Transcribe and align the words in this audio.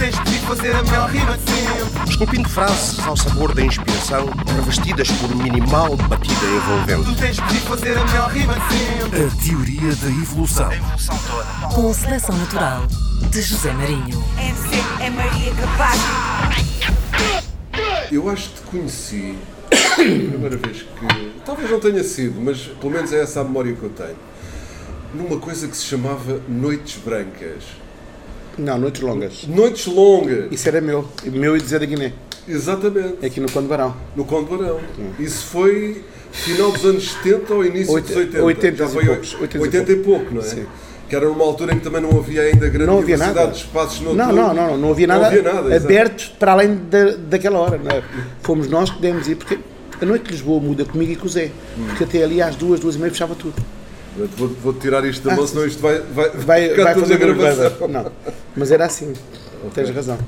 tens 0.00 0.18
de 0.24 0.38
fazer 0.46 0.74
a 0.74 0.82
melhor 0.82 1.10
rima 1.10 1.36
de 1.36 1.50
sempre. 1.50 2.10
Esculpindo 2.10 2.48
frases 2.48 2.98
ao 3.00 3.14
sabor 3.14 3.54
da 3.54 3.60
inspiração, 3.60 4.30
revestidas 4.56 5.10
por 5.10 5.36
minimal 5.36 5.94
batida 5.94 6.46
envolvente. 6.46 7.04
Tu 7.04 7.20
tens 7.20 7.36
de 7.36 7.60
fazer 7.60 7.98
a 7.98 8.04
melhor 8.06 8.30
rima 8.30 8.54
de 8.54 8.78
sempre. 8.78 9.24
A 9.24 9.30
teoria 9.44 9.94
da 9.96 10.08
evolução. 10.08 10.68
A 10.70 10.74
evolução 10.74 11.18
toda. 11.28 11.74
Com 11.74 11.92
seleção 11.92 12.34
natural 12.34 12.86
de 13.30 13.42
José 13.42 13.74
Marinho. 13.74 14.24
MC 14.38 14.76
é 15.02 15.10
Maria 15.10 15.52
Capaz. 15.54 16.00
Eu 18.10 18.30
acho 18.30 18.48
que 18.48 18.54
te 18.54 18.62
conheci 18.62 19.38
a 19.70 19.94
primeira 19.96 20.56
vez 20.56 20.78
que. 20.78 21.32
Talvez 21.44 21.70
não 21.70 21.78
tenha 21.78 22.02
sido, 22.02 22.40
mas 22.40 22.62
pelo 22.80 22.90
menos 22.90 23.12
é 23.12 23.20
essa 23.20 23.42
a 23.42 23.44
memória 23.44 23.74
que 23.74 23.82
eu 23.82 23.90
tenho. 23.90 24.16
Numa 25.12 25.38
coisa 25.38 25.68
que 25.68 25.76
se 25.76 25.84
chamava 25.84 26.40
Noites 26.48 26.96
Brancas. 27.04 27.64
Não, 28.58 28.78
Noites 28.78 29.00
Longas. 29.00 29.44
Noites 29.48 29.86
longas! 29.86 30.46
Isso 30.50 30.68
era 30.68 30.80
meu. 30.80 31.06
Meu 31.24 31.56
e 31.56 31.60
dizer 31.60 31.80
da 31.80 31.86
Guiné. 31.86 32.12
Exatamente. 32.48 33.24
Aqui 33.24 33.40
no 33.40 33.50
Conde 33.50 33.68
Barão. 33.68 33.94
No 34.16 34.24
Conde 34.24 34.50
Barão. 34.50 34.80
Isso 35.18 35.46
foi 35.46 36.04
final 36.32 36.70
dos 36.72 36.84
anos 36.84 37.10
70 37.22 37.54
ou 37.54 37.64
início 37.64 37.92
Oit- 37.94 38.06
dos 38.06 38.16
80? 38.16 38.42
80 38.44 38.76
Já 38.76 38.84
e 38.84 38.88
foi 38.92 39.04
poucos, 39.06 39.34
80, 39.40 39.64
80 39.64 39.92
e 39.92 39.96
pouco, 39.96 40.34
não 40.34 40.40
é? 40.40 40.44
Sim. 40.44 40.66
Que 41.08 41.16
era 41.16 41.26
numa 41.26 41.44
altura 41.44 41.72
em 41.74 41.78
que 41.78 41.84
também 41.84 42.00
não 42.00 42.16
havia 42.18 42.42
ainda 42.42 42.68
grande 42.68 42.86
Não 42.86 42.98
havia 42.98 43.16
diversidade 43.16 43.34
nada. 43.38 43.50
de 43.52 43.58
espaços 43.58 44.00
Não, 44.00 44.14
noturnos. 44.14 44.36
não, 44.36 44.54
não, 44.54 44.66
não, 44.72 44.78
não 44.78 44.90
havia 44.92 45.06
Não 45.06 45.14
nada, 45.16 45.26
havia 45.26 45.42
nada, 45.42 45.68
exato. 45.74 45.84
aberto 45.84 46.30
para 46.38 46.52
além 46.52 46.76
da, 46.88 47.04
daquela 47.16 47.58
hora. 47.58 47.78
não 47.78 47.90
é? 47.90 48.02
Fomos 48.42 48.68
nós 48.68 48.90
que 48.90 49.00
demos 49.00 49.26
ir, 49.26 49.34
porque 49.34 49.58
a 50.00 50.06
noite 50.06 50.26
de 50.26 50.30
Lisboa 50.32 50.60
muda 50.60 50.84
comigo 50.84 51.10
e 51.12 51.16
com 51.16 51.26
o 51.26 51.28
Zé. 51.28 51.50
Porque 51.88 52.04
até 52.04 52.22
ali 52.22 52.40
às 52.40 52.54
duas, 52.54 52.78
duas 52.78 52.94
e 52.94 52.98
meia 52.98 53.10
fechava 53.10 53.34
tudo. 53.34 53.54
Vou, 54.36 54.48
vou 54.48 54.72
tirar 54.74 55.04
isto 55.04 55.24
da 55.26 55.32
Ah, 55.32 55.36
mão, 55.36 55.46
senão 55.46 55.66
isto 55.66 55.80
vai, 55.80 56.00
vai, 56.00 56.30
Vai, 56.30 56.68
vai 56.74 56.94
fazer 56.94 57.16
gravação. 57.18 57.88
Não, 57.88 58.12
mas 58.56 58.70
era 58.72 58.86
assim. 58.86 59.12
Tens 59.74 59.90
razão. 59.90 60.18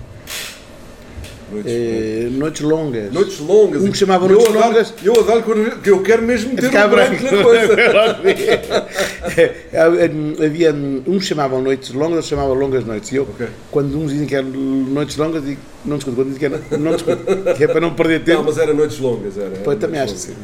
Noites, 1.51 1.71
Eh, 1.73 2.29
noites 2.33 2.63
longas. 2.63 3.13
noites 3.13 3.39
longas. 3.41 3.83
Um 3.83 3.91
que 3.91 3.99
chamava 3.99 4.27
Noites 4.27 4.55
Longas. 4.55 4.95
Eu 5.05 5.21
a 5.21 5.23
dar 5.23 5.43
quando- 5.43 5.83
que 5.83 5.91
eu 5.91 6.03
quero 6.03 6.23
mesmo 6.23 6.55
ter 6.57 6.63
Ficar 6.63 6.87
um 6.87 6.91
branco 6.91 7.23
na 7.23 7.43
coisa. 7.43 7.77
Havia 10.47 10.73
uns 11.07 11.19
que 11.19 11.25
chamavam 11.27 11.61
noites 11.61 11.91
longas, 11.93 12.11
outros 12.13 12.29
chamavam 12.29 12.55
longas 12.55 12.85
noites. 12.87 13.13
E 13.13 13.17
eu, 13.17 13.25
Ok. 13.25 13.47
quando 13.71 13.99
uns 13.99 14.13
dizem 14.13 14.27
que 14.27 14.35
eram 14.35 14.49
noites 14.49 15.17
longas, 15.19 15.45
digo, 15.45 15.61
não 15.85 15.97
discuto. 15.97 16.17
Quando 16.17 16.27
dizem 16.33 16.39
que 16.39 16.47
era, 16.47 16.61
não 16.79 16.93
discuto. 16.93 17.23
Que 17.57 17.65
é 17.65 17.69
para 17.69 17.81
não 17.83 17.93
perder 17.95 18.21
tempo. 18.25 18.39
Não, 18.39 18.45
mas 18.45 18.57
era 18.59 18.73
noites 18.73 18.99
longas. 18.99 19.37
Era, 19.37 19.47
era 19.49 19.61
Pois, 19.63 19.79
também 19.79 20.01
acho 20.01 20.15
que 20.15 20.21
sim. 20.21 20.35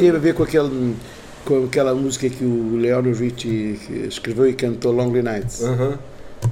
Teve 0.00 0.16
a 0.16 0.20
ver 0.20 0.34
com, 0.34 0.42
aquele, 0.42 0.94
com 1.44 1.64
aquela 1.64 1.94
música 1.94 2.28
que 2.28 2.44
o 2.44 2.76
Leonard 2.76 3.18
Richie 3.22 3.78
escreveu 4.08 4.48
e 4.48 4.54
cantou 4.54 4.92
Lonely 4.92 5.22
Nights. 5.22 5.62
Aham. 5.62 5.98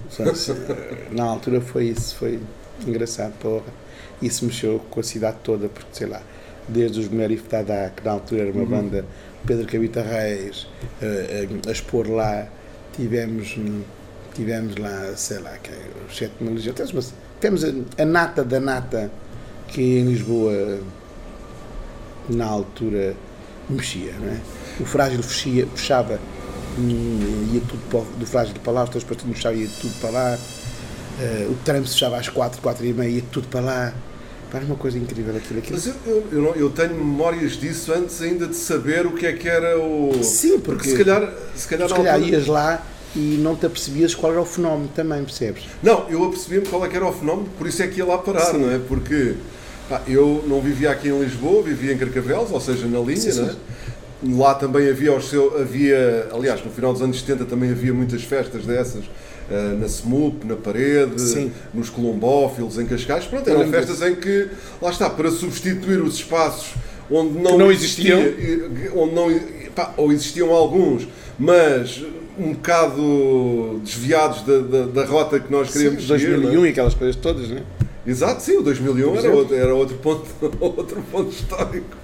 Só 0.09 0.33
se- 0.35 0.55
Na 1.11 1.25
altura 1.25 1.61
foi 1.61 1.87
isso, 1.87 2.15
foi 2.17 2.39
engraçado, 2.87 3.33
porra. 3.41 3.65
Isso 4.23 4.45
mexeu 4.45 4.81
com 4.91 5.01
a 5.01 5.03
cidade 5.03 5.39
toda, 5.43 5.69
porque 5.69 5.89
sei 5.93 6.07
lá, 6.07 6.21
desde 6.69 7.01
os 7.01 7.09
Merif 7.09 7.45
Dada, 7.49 7.93
que 7.97 8.05
na 8.05 8.13
altura 8.13 8.43
era 8.43 8.53
uma 8.53 8.67
banda, 8.67 9.05
Pedro 9.47 9.67
Cavita 9.67 10.03
Reis, 10.03 10.67
eh, 11.01 11.47
eh, 11.65 11.69
a 11.69 11.73
expor 11.73 12.09
lá, 12.09 12.47
tivemos, 12.95 13.57
tivemos 14.35 14.77
lá, 14.77 15.13
sei 15.17 15.39
lá, 15.39 15.57
que, 15.63 15.71
é 15.71 15.79
Sete 16.13 16.33
Mil 16.41 16.53
Legiões, 16.55 16.77
temos, 16.77 17.15
temos 17.41 17.65
a, 17.65 17.69
a 18.03 18.05
nata 18.05 18.45
da 18.45 18.61
nata 18.61 19.11
que 19.69 19.81
em 19.99 20.05
Lisboa, 20.05 20.81
na 22.29 22.45
altura, 22.47 23.15
mexia, 23.69 24.13
não 24.21 24.29
é? 24.29 24.37
O 24.81 24.85
Frágil 24.85 25.23
fechia, 25.23 25.67
fechava, 25.75 26.19
ia 26.79 27.61
tudo 27.69 27.81
para, 27.91 28.01
do 28.19 28.27
Frágil 28.27 28.55
para 28.63 28.73
lá, 28.73 28.85
os 28.85 29.05
partidos 29.05 29.37
fechavam, 29.37 29.59
ia 29.59 29.69
tudo 29.81 29.95
para 30.01 30.11
lá. 30.11 30.39
Eh, 31.21 31.47
o 31.51 31.55
trânsito 31.65 31.93
fechava 31.93 32.17
às 32.19 32.29
quatro, 32.29 32.61
quatro 32.63 32.85
e 32.87 32.93
meia, 32.93 33.09
ia 33.17 33.23
tudo 33.31 33.49
para 33.49 33.61
lá. 33.61 33.95
Era 34.53 34.65
uma 34.65 34.75
coisa 34.77 34.99
incrível 34.99 35.37
aquilo. 35.37 35.61
aquilo. 35.61 35.77
Mas 35.77 35.87
eu, 35.87 35.95
eu, 36.07 36.25
eu, 36.33 36.43
não- 36.43 36.55
eu 36.57 36.71
tenho 36.71 36.95
memórias 36.95 37.53
disso 37.53 37.93
antes 37.93 38.21
ainda 38.21 38.49
de 38.49 38.57
saber 38.57 39.07
o 39.07 39.13
que 39.13 39.27
é 39.27 39.33
que 39.33 39.49
era 39.49 39.79
o. 39.79 40.13
Sim, 40.25 40.59
porque- 40.59 40.89
se 40.91 40.97
calhar. 40.97 41.33
Se 41.55 41.69
calhar, 41.69 41.89
Se 41.89 41.95
calhar 41.95 42.15
altura- 42.15 42.31
ias 42.37 42.47
lá 42.49 42.83
e 43.15 43.39
não 43.41 43.55
te 43.55 43.67
apercebias 43.67 44.13
qual 44.15 44.33
era 44.33 44.41
o 44.43 44.45
fenómeno 44.47 44.89
também, 44.95 45.23
percebes? 45.23 45.65
Não, 45.83 46.09
eu 46.09 46.25
apercebi-me 46.25 46.67
qual 46.67 46.85
é 46.85 46.89
que 46.89 46.97
era 46.97 47.07
o 47.07 47.13
fenómeno, 47.13 47.49
por 47.59 47.67
isso 47.69 47.81
é 47.83 47.87
que 47.87 47.99
ia 47.99 48.05
lá 48.07 48.19
parar, 48.19 48.47
Sim. 48.47 48.59
não 48.59 48.71
é? 48.73 48.79
Porque 48.79 49.35
pá, 49.89 50.03
eu 50.09 50.45
não 50.49 50.61
vivia 50.61 50.91
aqui 50.91 51.09
em 51.09 51.21
Lisboa, 51.21 51.63
vivia 51.63 51.93
em 51.93 51.99
Carcavelos, 51.99 52.51
ou 52.51 52.61
seja, 52.61 52.87
na 52.89 52.99
linha, 53.01 53.21
Sim, 53.33 53.41
não 53.41 53.51
é? 53.51 53.55
Lá 54.23 54.55
também 54.55 54.89
havia 54.89 55.15
os 55.17 55.31
seu, 55.31 55.59
havia, 55.59 56.29
aliás, 56.33 56.63
no 56.65 56.71
final 56.71 56.93
dos 56.93 57.01
anos 57.01 57.19
70 57.21 57.47
também 57.47 57.71
havia 57.71 57.93
muitas 57.95 58.23
festas 58.23 58.67
dessas, 58.67 59.05
eh, 59.51 59.77
na 59.81 59.87
SMUP, 59.87 60.45
na 60.47 60.57
Parede, 60.57 61.19
Sim. 61.21 61.51
nos 61.73 61.89
Colombófilos, 61.89 62.79
em 62.79 62.85
Cascais, 62.85 63.25
pronto, 63.25 63.49
eram 63.49 63.67
festas 63.69 64.03
em 64.03 64.15
que, 64.15 64.49
lá 64.83 64.91
está, 64.91 65.09
para 65.09 65.31
substituir 65.31 66.03
os 66.03 66.17
espaços 66.17 66.75
onde 67.11 67.39
não, 67.39 67.57
não 67.57 67.73
existia- 67.73 68.17
onde 68.95 69.15
não, 69.15 69.41
pá, 69.75 69.95
ou 69.97 70.13
existiam 70.13 70.51
alguns, 70.51 71.09
mas 71.39 72.05
um 72.39 72.53
bocado 72.53 73.81
desviados 73.83 74.43
da, 74.43 74.59
da, 74.59 74.87
da 74.87 75.05
rota 75.07 75.41
que 75.41 75.51
nós 75.51 75.71
queríamos 75.73 76.03
Sim, 76.03 76.09
seguir, 76.09 76.27
não 76.29 76.35
é? 76.35 76.41
2001 76.43 76.67
e 76.67 76.69
aquelas 76.69 76.95
coisas 76.95 77.17
todas, 77.17 77.49
não 77.49 77.57
é? 77.57 77.63
Exato, 78.07 78.43
sim, 78.43 78.59
o 78.59 78.63
2001 78.63 79.09
Por 79.13 79.19
era 79.25 79.35
outro, 79.35 79.55
era 79.57 79.75
outro 79.75 79.97
ponto, 79.97 80.25
outro 80.61 81.03
ponto 81.11 81.31
histórico. 81.33 81.97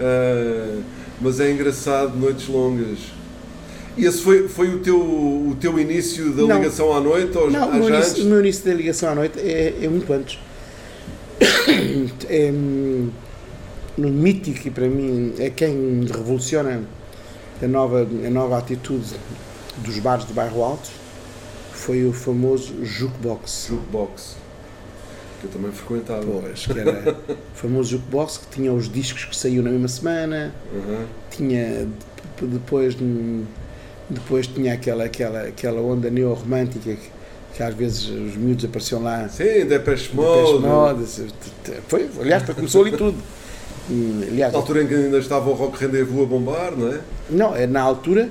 Ah, 0.00 0.78
mas 1.20 1.40
é 1.40 1.50
engraçado, 1.50 2.16
noites 2.16 2.48
longas. 2.48 2.98
E 3.96 4.06
esse 4.06 4.22
foi, 4.22 4.48
foi 4.48 4.74
o, 4.74 4.78
teu, 4.78 4.98
o 4.98 5.56
teu 5.60 5.78
início 5.78 6.32
da 6.32 6.42
Não. 6.42 6.56
ligação 6.56 6.94
à 6.94 7.00
noite? 7.00 7.36
Ou 7.36 7.50
Não, 7.50 7.68
o 7.68 7.74
meu, 7.74 7.88
início, 7.88 8.24
o 8.24 8.26
meu 8.26 8.40
início 8.40 8.64
da 8.64 8.74
ligação 8.74 9.10
à 9.10 9.14
noite 9.14 9.38
é, 9.38 9.74
é 9.82 9.88
muito 9.88 10.12
antes. 10.12 10.38
É, 12.28 12.50
no 13.96 14.08
mítico 14.08 14.68
e 14.68 14.70
para 14.70 14.88
mim 14.88 15.34
é 15.38 15.50
quem 15.50 16.04
revoluciona 16.06 16.82
a 17.62 17.66
nova, 17.66 18.00
a 18.00 18.30
nova 18.30 18.58
atitude 18.58 19.14
dos 19.78 19.98
bares 19.98 20.24
do 20.24 20.32
bairro 20.32 20.62
Alto 20.62 20.90
foi 21.72 22.04
o 22.04 22.12
famoso 22.12 22.74
jukebox. 22.84 23.66
Jukebox. 23.68 24.36
Que 25.42 25.48
eu 25.48 25.50
também 25.50 25.72
frequentava. 25.72 26.22
Pois, 26.24 26.66
que 26.66 26.78
era 26.78 27.16
o 27.28 27.34
famoso 27.54 27.90
jukebox 27.90 28.38
que 28.38 28.46
tinha 28.56 28.72
os 28.72 28.88
discos 28.90 29.24
que 29.26 29.36
saíam 29.36 29.62
na 29.64 29.70
mesma 29.70 29.88
semana, 29.88 30.54
Uhum. 30.72 31.04
tinha 31.30 31.86
de- 32.40 32.46
depois 32.46 32.96
depois 34.08 34.46
tinha 34.46 34.72
aquela 34.74 35.04
aquela 35.04 35.42
aquela 35.42 35.80
onda 35.80 36.08
neorromântica 36.10 36.94
que, 36.94 37.10
que 37.56 37.62
às 37.62 37.74
vezes 37.74 38.04
os 38.08 38.36
miúdos 38.36 38.64
apareciam 38.64 39.02
lá 39.02 39.28
Sim, 39.28 39.44
Depeche 39.44 39.68
Depeche 39.68 40.14
Mode. 40.14 40.58
Mode, 40.66 41.06
se- 41.06 41.26
foi 41.88 42.08
aliás 42.20 42.42
começou 42.54 42.82
ali 42.82 42.96
tudo 42.96 43.16
aliás 44.30 44.52
Na 44.52 44.58
altura 44.58 44.82
em 44.82 44.86
que 44.86 44.94
ainda 44.94 45.18
estava 45.18 45.48
o 45.50 45.54
Rock 45.54 45.78
Rendezvous 45.84 46.22
a 46.22 46.26
bombar, 46.26 46.72
não 46.76 46.88
é? 46.92 47.00
não 47.30 47.56
é 47.56 47.66
na 47.66 47.80
altura 47.80 48.28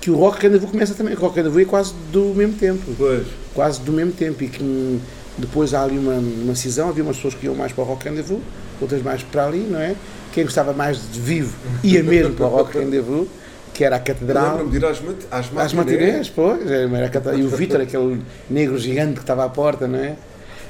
que 0.00 0.10
o 0.10 0.16
Rock 0.16 0.42
Rendezvous 0.42 0.70
começa 0.70 0.94
também 0.94 1.14
o 1.14 1.18
Rock 1.18 1.36
Rendezvous 1.36 1.62
é 1.62 1.64
quase 1.64 1.94
do 2.12 2.34
mesmo 2.34 2.54
tempo 2.54 2.82
Pois. 2.98 3.26
quase 3.54 3.80
do 3.80 3.92
mesmo 3.92 4.12
tempo 4.12 4.42
e 4.44 4.48
que 4.48 5.00
depois 5.38 5.74
há 5.74 5.82
ali 5.82 5.98
uma, 5.98 6.14
uma 6.14 6.54
cisão, 6.54 6.88
havia 6.88 7.02
umas 7.02 7.16
pessoas 7.16 7.34
que 7.34 7.46
iam 7.46 7.54
mais 7.54 7.72
para 7.72 7.82
o 7.82 7.86
Rock 7.86 8.08
Rendezvous, 8.08 8.40
outras 8.80 9.02
mais 9.02 9.22
para 9.22 9.46
ali, 9.46 9.60
não 9.60 9.78
é? 9.80 9.94
Quem 10.32 10.44
gostava 10.44 10.72
mais 10.72 10.98
de 11.12 11.20
vivo 11.20 11.56
ia 11.82 12.02
mesmo 12.02 12.34
para 12.34 12.46
o 12.46 12.48
Rock 12.48 12.78
Rendezvous, 12.78 13.28
que 13.72 13.84
era 13.84 13.96
a 13.96 14.00
Catedral. 14.00 14.58
Lembro-me 14.58 14.70
de 14.70 14.76
ir 14.76 14.84
às, 14.84 15.02
às 15.30 15.56
Às 15.56 15.72
matinés, 15.72 16.28
pois, 16.28 16.70
era 16.70 17.06
a 17.06 17.08
catedral. 17.08 17.38
e 17.38 17.44
o 17.44 17.48
Vítor, 17.48 17.80
aquele 17.80 18.22
negro 18.48 18.78
gigante 18.78 19.14
que 19.14 19.20
estava 19.20 19.44
à 19.44 19.48
porta, 19.48 19.88
não 19.88 19.98
é? 19.98 20.16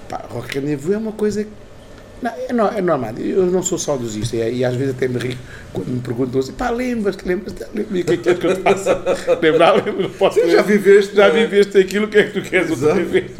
Pá, 0.09 0.25
Rock 0.31 0.59
Rendezvous 0.59 0.95
é 0.95 0.99
uma 0.99 1.13
coisa 1.13 1.45
que. 1.45 1.51
Não, 2.23 2.31
é, 2.69 2.79
é 2.79 2.81
normal, 2.81 3.13
eu 3.19 3.47
não 3.47 3.63
sou 3.63 3.79
saudosista 3.79 4.37
e, 4.37 4.59
e 4.59 4.65
às 4.65 4.75
vezes 4.75 4.95
até 4.95 5.09
me 5.09 5.19
rio 5.19 5.37
quando 5.73 5.89
me 5.89 6.01
perguntam 6.01 6.41
assim, 6.41 6.53
pá, 6.53 6.71
lembras-te, 6.71 7.27
lembras-te, 7.27 7.65
lembras-te, 7.75 8.01
o 8.01 8.05
que 8.05 8.13
é 8.13 8.17
que 8.17 8.23
queres 8.23 8.39
que 8.39 8.47
eu 8.47 8.57
te 8.57 8.63
faça? 8.63 9.03
Lembrar, 9.43 9.73
lembro, 9.85 10.09
posso 10.11 10.41
Sim, 10.41 10.51
já 10.51 10.63
viveste, 10.63 11.17
já 11.17 11.27
é? 11.27 11.31
viveste 11.31 11.77
aquilo, 11.79 12.07
o 12.07 12.09
que 12.09 12.19
é 12.19 12.23
que 12.25 12.41
tu 12.41 12.49
queres 12.49 12.71
outra 12.71 12.95
vez? 12.95 13.33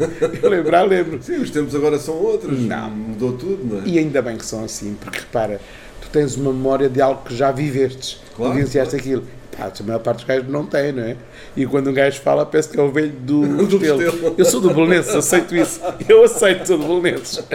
Eu 0.43 0.49
lembrar, 0.49 0.83
lembro. 0.83 1.21
Sim, 1.21 1.37
os 1.37 1.49
tempos 1.49 1.73
agora 1.73 1.97
são 1.97 2.15
outros. 2.15 2.59
Não. 2.59 2.89
Mudou 2.89 3.33
tudo, 3.33 3.75
não 3.75 3.81
é? 3.81 3.83
E 3.85 3.97
ainda 3.97 4.21
bem 4.21 4.37
que 4.37 4.45
são 4.45 4.63
assim, 4.63 4.95
porque 4.99 5.19
repara, 5.19 5.59
tu 6.01 6.09
tens 6.09 6.35
uma 6.35 6.51
memória 6.51 6.89
de 6.89 7.01
algo 7.01 7.23
que 7.23 7.35
já 7.35 7.51
vivestes, 7.51 8.21
Claro, 8.35 8.53
vivenciaste 8.53 8.95
aquilo. 8.95 9.23
Pá, 9.57 9.71
a 9.79 9.83
maior 9.83 9.99
parte 9.99 10.17
dos 10.17 10.25
gajos 10.25 10.49
não 10.49 10.65
tem, 10.65 10.91
não 10.91 11.03
é? 11.03 11.15
E 11.55 11.65
quando 11.65 11.89
um 11.89 11.93
gajo 11.93 12.19
fala, 12.19 12.45
parece 12.45 12.69
que 12.69 12.77
é 12.77 12.83
o 12.83 12.91
velho 12.91 13.11
do, 13.11 13.65
do. 13.65 13.85
Eu 14.37 14.45
sou 14.45 14.59
do 14.59 14.73
Belenenses, 14.73 15.15
aceito 15.15 15.55
isso. 15.55 15.79
Eu 16.07 16.23
aceito, 16.25 16.67
sou 16.67 16.77
do 16.77 16.85
Belenenses. 16.85 17.41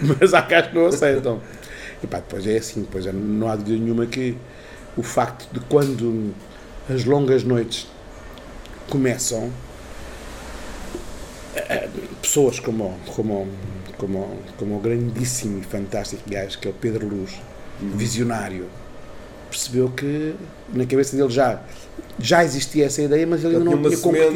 Mas 0.00 0.34
há 0.34 0.40
gajos 0.42 0.70
que 0.70 0.74
não 0.76 0.86
aceitam. 0.86 1.40
E 2.02 2.06
pá, 2.06 2.18
depois 2.18 2.46
é 2.46 2.56
assim, 2.56 2.82
depois 2.82 3.06
é- 3.06 3.12
não 3.12 3.48
há 3.48 3.56
dúvida 3.56 3.76
nenhuma 3.82 4.06
que 4.06 4.36
o 4.96 5.02
facto 5.02 5.48
de 5.52 5.60
quando 5.60 6.32
as 6.88 7.04
longas 7.04 7.42
noites 7.44 7.86
começam, 8.88 9.50
eh, 11.54 11.88
pessoas 12.22 12.60
como, 12.60 12.98
como, 13.14 13.48
como, 13.96 14.38
como 14.56 14.76
o 14.76 14.80
grandíssimo 14.80 15.58
e 15.60 15.62
fantástico 15.62 16.22
gajo 16.28 16.58
que 16.58 16.68
é 16.68 16.70
o 16.70 16.74
Pedro 16.74 17.06
Luz, 17.06 17.32
visionário, 17.80 18.66
percebeu 19.50 19.88
que 19.90 20.34
na 20.72 20.84
cabeça 20.86 21.16
dele 21.16 21.30
já, 21.30 21.60
já 22.18 22.44
existia 22.44 22.86
essa 22.86 23.02
ideia, 23.02 23.26
mas 23.26 23.42
ele 23.44 23.54
ainda 23.56 23.64
não 23.64 23.72
tinha 23.88 23.96
semente. 24.18 24.34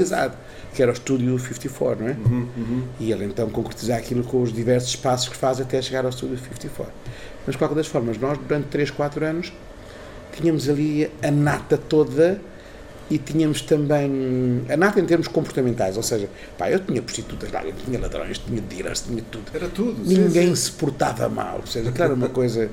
Que 0.75 0.83
era 0.83 0.91
o 0.91 0.95
Estúdio 0.95 1.39
54, 1.39 2.03
não 2.05 2.11
é? 2.11 2.17
Uhum, 2.25 2.83
E 2.99 3.13
ele 3.13 3.25
então 3.25 3.49
concretizar 3.51 3.99
aquilo 3.99 4.25
com 4.25 4.43
os 4.43 4.53
diversos 4.53 4.97
passos 4.97 5.29
que 5.29 5.37
faz 5.37 5.61
até 5.61 5.81
chegar 5.83 6.05
ao 6.05 6.11
Estúdio 6.11 6.39
54. 6.39 6.93
Mas, 7.47 7.55
de 7.55 7.59
qualquer 7.59 7.75
das 7.75 7.87
formas, 7.87 8.17
nós 8.19 8.39
durante 8.39 8.69
3, 8.69 8.91
4 8.91 9.25
anos 9.27 9.53
tínhamos 10.33 10.69
ali 10.69 11.11
a 11.23 11.31
nata 11.31 11.77
toda 11.77 12.41
e 13.11 13.19
tínhamos 13.19 13.61
também 13.61 14.63
a 14.71 14.77
nata 14.77 14.99
em 14.99 15.05
termos 15.05 15.29
comportamentais, 15.29 15.97
ou 15.99 16.03
seja, 16.03 16.31
pá, 16.57 16.71
eu 16.71 16.79
tinha 16.79 17.03
prostitutas 17.03 17.53
lá, 17.53 17.63
eu 17.63 17.73
tinha 17.85 18.01
ladrões, 18.01 18.39
tinha 18.39 18.61
dealers, 18.63 19.03
tinha 19.03 19.23
tudo. 19.31 19.45
Era 19.53 19.69
tudo. 19.69 20.03
sim, 20.07 20.19
Ninguém 20.19 20.49
sim. 20.49 20.55
se 20.57 20.73
portava 20.73 21.29
mal, 21.29 21.59
ou 21.61 21.67
seja, 21.67 21.91
aquilo 21.91 22.05
era 22.05 22.15
uma 22.15 22.29
coisa. 22.31 22.71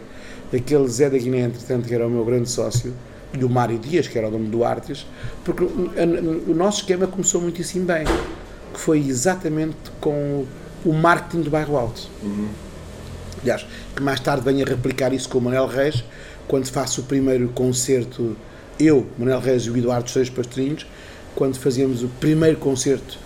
Aquele 0.54 0.88
Zé 0.88 1.10
da 1.10 1.18
Guiné, 1.18 1.42
entretanto, 1.42 1.88
que 1.88 1.94
era 1.94 2.08
o 2.08 2.10
meu 2.10 2.24
grande 2.24 2.50
sócio, 2.50 2.94
e 3.34 3.44
o 3.44 3.50
Mário 3.50 3.78
Dias, 3.78 4.08
que 4.08 4.18
era 4.18 4.28
o 4.28 4.32
dono 4.32 4.50
do 4.50 4.64
Artes, 4.64 5.06
porque 5.44 5.64
o, 5.64 6.56
nosso 6.56 6.80
esquema 6.80 7.08
começou 7.08 7.42
muitíssimo 7.42 7.86
bem, 7.86 8.06
que 8.74 8.80
foi 8.80 9.00
exatamente 9.00 9.78
com 10.00 10.46
o 10.86 10.94
marketing 10.94 11.42
do 11.42 11.50
bairro 11.50 11.78
Alto. 11.78 12.10
Aliás, 13.42 13.66
que 13.96 14.02
mais 14.02 14.20
tarde 14.20 14.44
venho 14.44 14.66
a 14.66 14.70
replicar 14.70 15.14
isso 15.14 15.30
com 15.30 15.38
o 15.38 15.42
Manuel 15.42 15.68
Reis, 15.68 16.04
quando 16.48 16.68
faço 16.68 17.02
o 17.02 17.04
primeiro 17.04 17.50
concerto, 17.50 18.36
eu, 18.80 19.06
Manuel 19.18 19.40
Reis 19.40 19.64
e 19.64 19.70
o 19.70 19.78
Eduardo 19.78 20.10
Seis 20.10 20.30
Pastorinhos, 20.30 20.86
quando 21.36 21.58
fazíamos 21.58 22.04
o 22.04 22.08
primeiro 22.20 22.58
concerto 22.58 23.18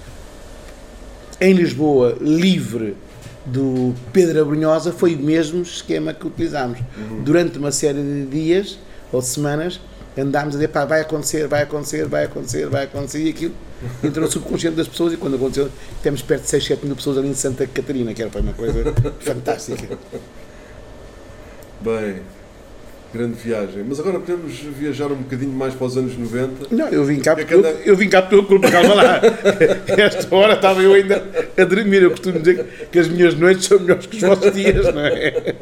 em 1.40 1.54
Lisboa, 1.54 2.18
livre 2.22 2.96
do 3.46 3.94
Pedro 4.12 4.42
Abrunhosa, 4.42 4.92
foi 4.92 5.16
o 5.16 5.20
mesmo 5.20 5.62
esquema 5.62 6.14
que 6.14 6.26
utilizámos. 6.28 6.80
Durante 7.24 7.58
uma 7.58 7.72
série 7.72 8.02
de 8.02 8.26
dias 8.26 8.78
ou 9.12 9.22
semanas, 9.22 9.80
andámos 10.22 10.56
a 10.56 10.58
dizer, 10.58 10.68
pá, 10.70 10.86
vai 10.86 11.02
acontecer, 11.02 11.48
vai 11.48 11.64
acontecer, 11.64 12.06
vai 12.06 12.26
acontecer, 12.26 12.68
vai 12.68 12.84
acontecer, 12.84 13.24
e 13.24 13.30
aquilo 13.30 13.54
entrou 14.04 14.26
no 14.26 14.32
subconsciente 14.32 14.76
das 14.76 14.88
pessoas, 14.88 15.14
e 15.14 15.18
quando 15.18 15.36
aconteceu, 15.36 15.70
temos 16.02 16.22
perto 16.22 16.44
de 16.44 16.50
6, 16.50 16.66
7 16.66 16.86
mil 16.86 16.96
pessoas 16.96 17.18
ali 17.18 17.28
em 17.28 17.34
Santa 17.34 17.66
Catarina, 17.68 18.14
que 18.14 18.22
era 18.22 18.40
uma 18.40 18.54
coisa 18.54 18.94
fantástica. 19.20 19.98
Bem, 21.82 22.22
grande 23.14 23.34
viagem. 23.36 23.84
Mas 23.88 24.00
agora 24.00 24.20
podemos 24.20 24.54
viajar 24.78 25.12
um 25.12 25.16
bocadinho 25.18 25.52
mais 25.52 25.74
para 25.74 25.86
os 25.86 25.96
anos 25.98 26.18
90. 26.18 26.68
Não, 26.76 26.88
eu 26.90 27.04
vim 27.06 27.20
cá 27.20 27.36
Que 27.36 27.42
é 27.42 27.46
porque 27.46 27.62
que 27.62 27.68
eu, 27.90 27.94
eu 27.94 27.96
vim 27.96 28.10
cá 28.10 28.22
porque 28.22 28.36
eu 28.36 28.44
culpa, 28.46 28.70
calma 28.72 28.94
lá. 28.96 29.22
Esta 29.98 30.36
hora 30.36 30.54
estava 30.54 30.82
eu 30.82 30.94
ainda 30.94 31.24
a 31.58 31.64
dormir. 31.64 32.02
Eu 32.04 32.12
costumo 32.12 32.40
dizer 32.40 32.88
que 32.92 33.00
as 33.00 33.08
minhas 33.08 33.36
noites 33.36 33.66
são 33.66 33.80
melhores 33.80 34.06
que 34.08 34.16
os 34.18 34.22
vossos 34.24 34.52
dias, 34.52 34.94
não 34.94 35.02
é? 35.06 35.56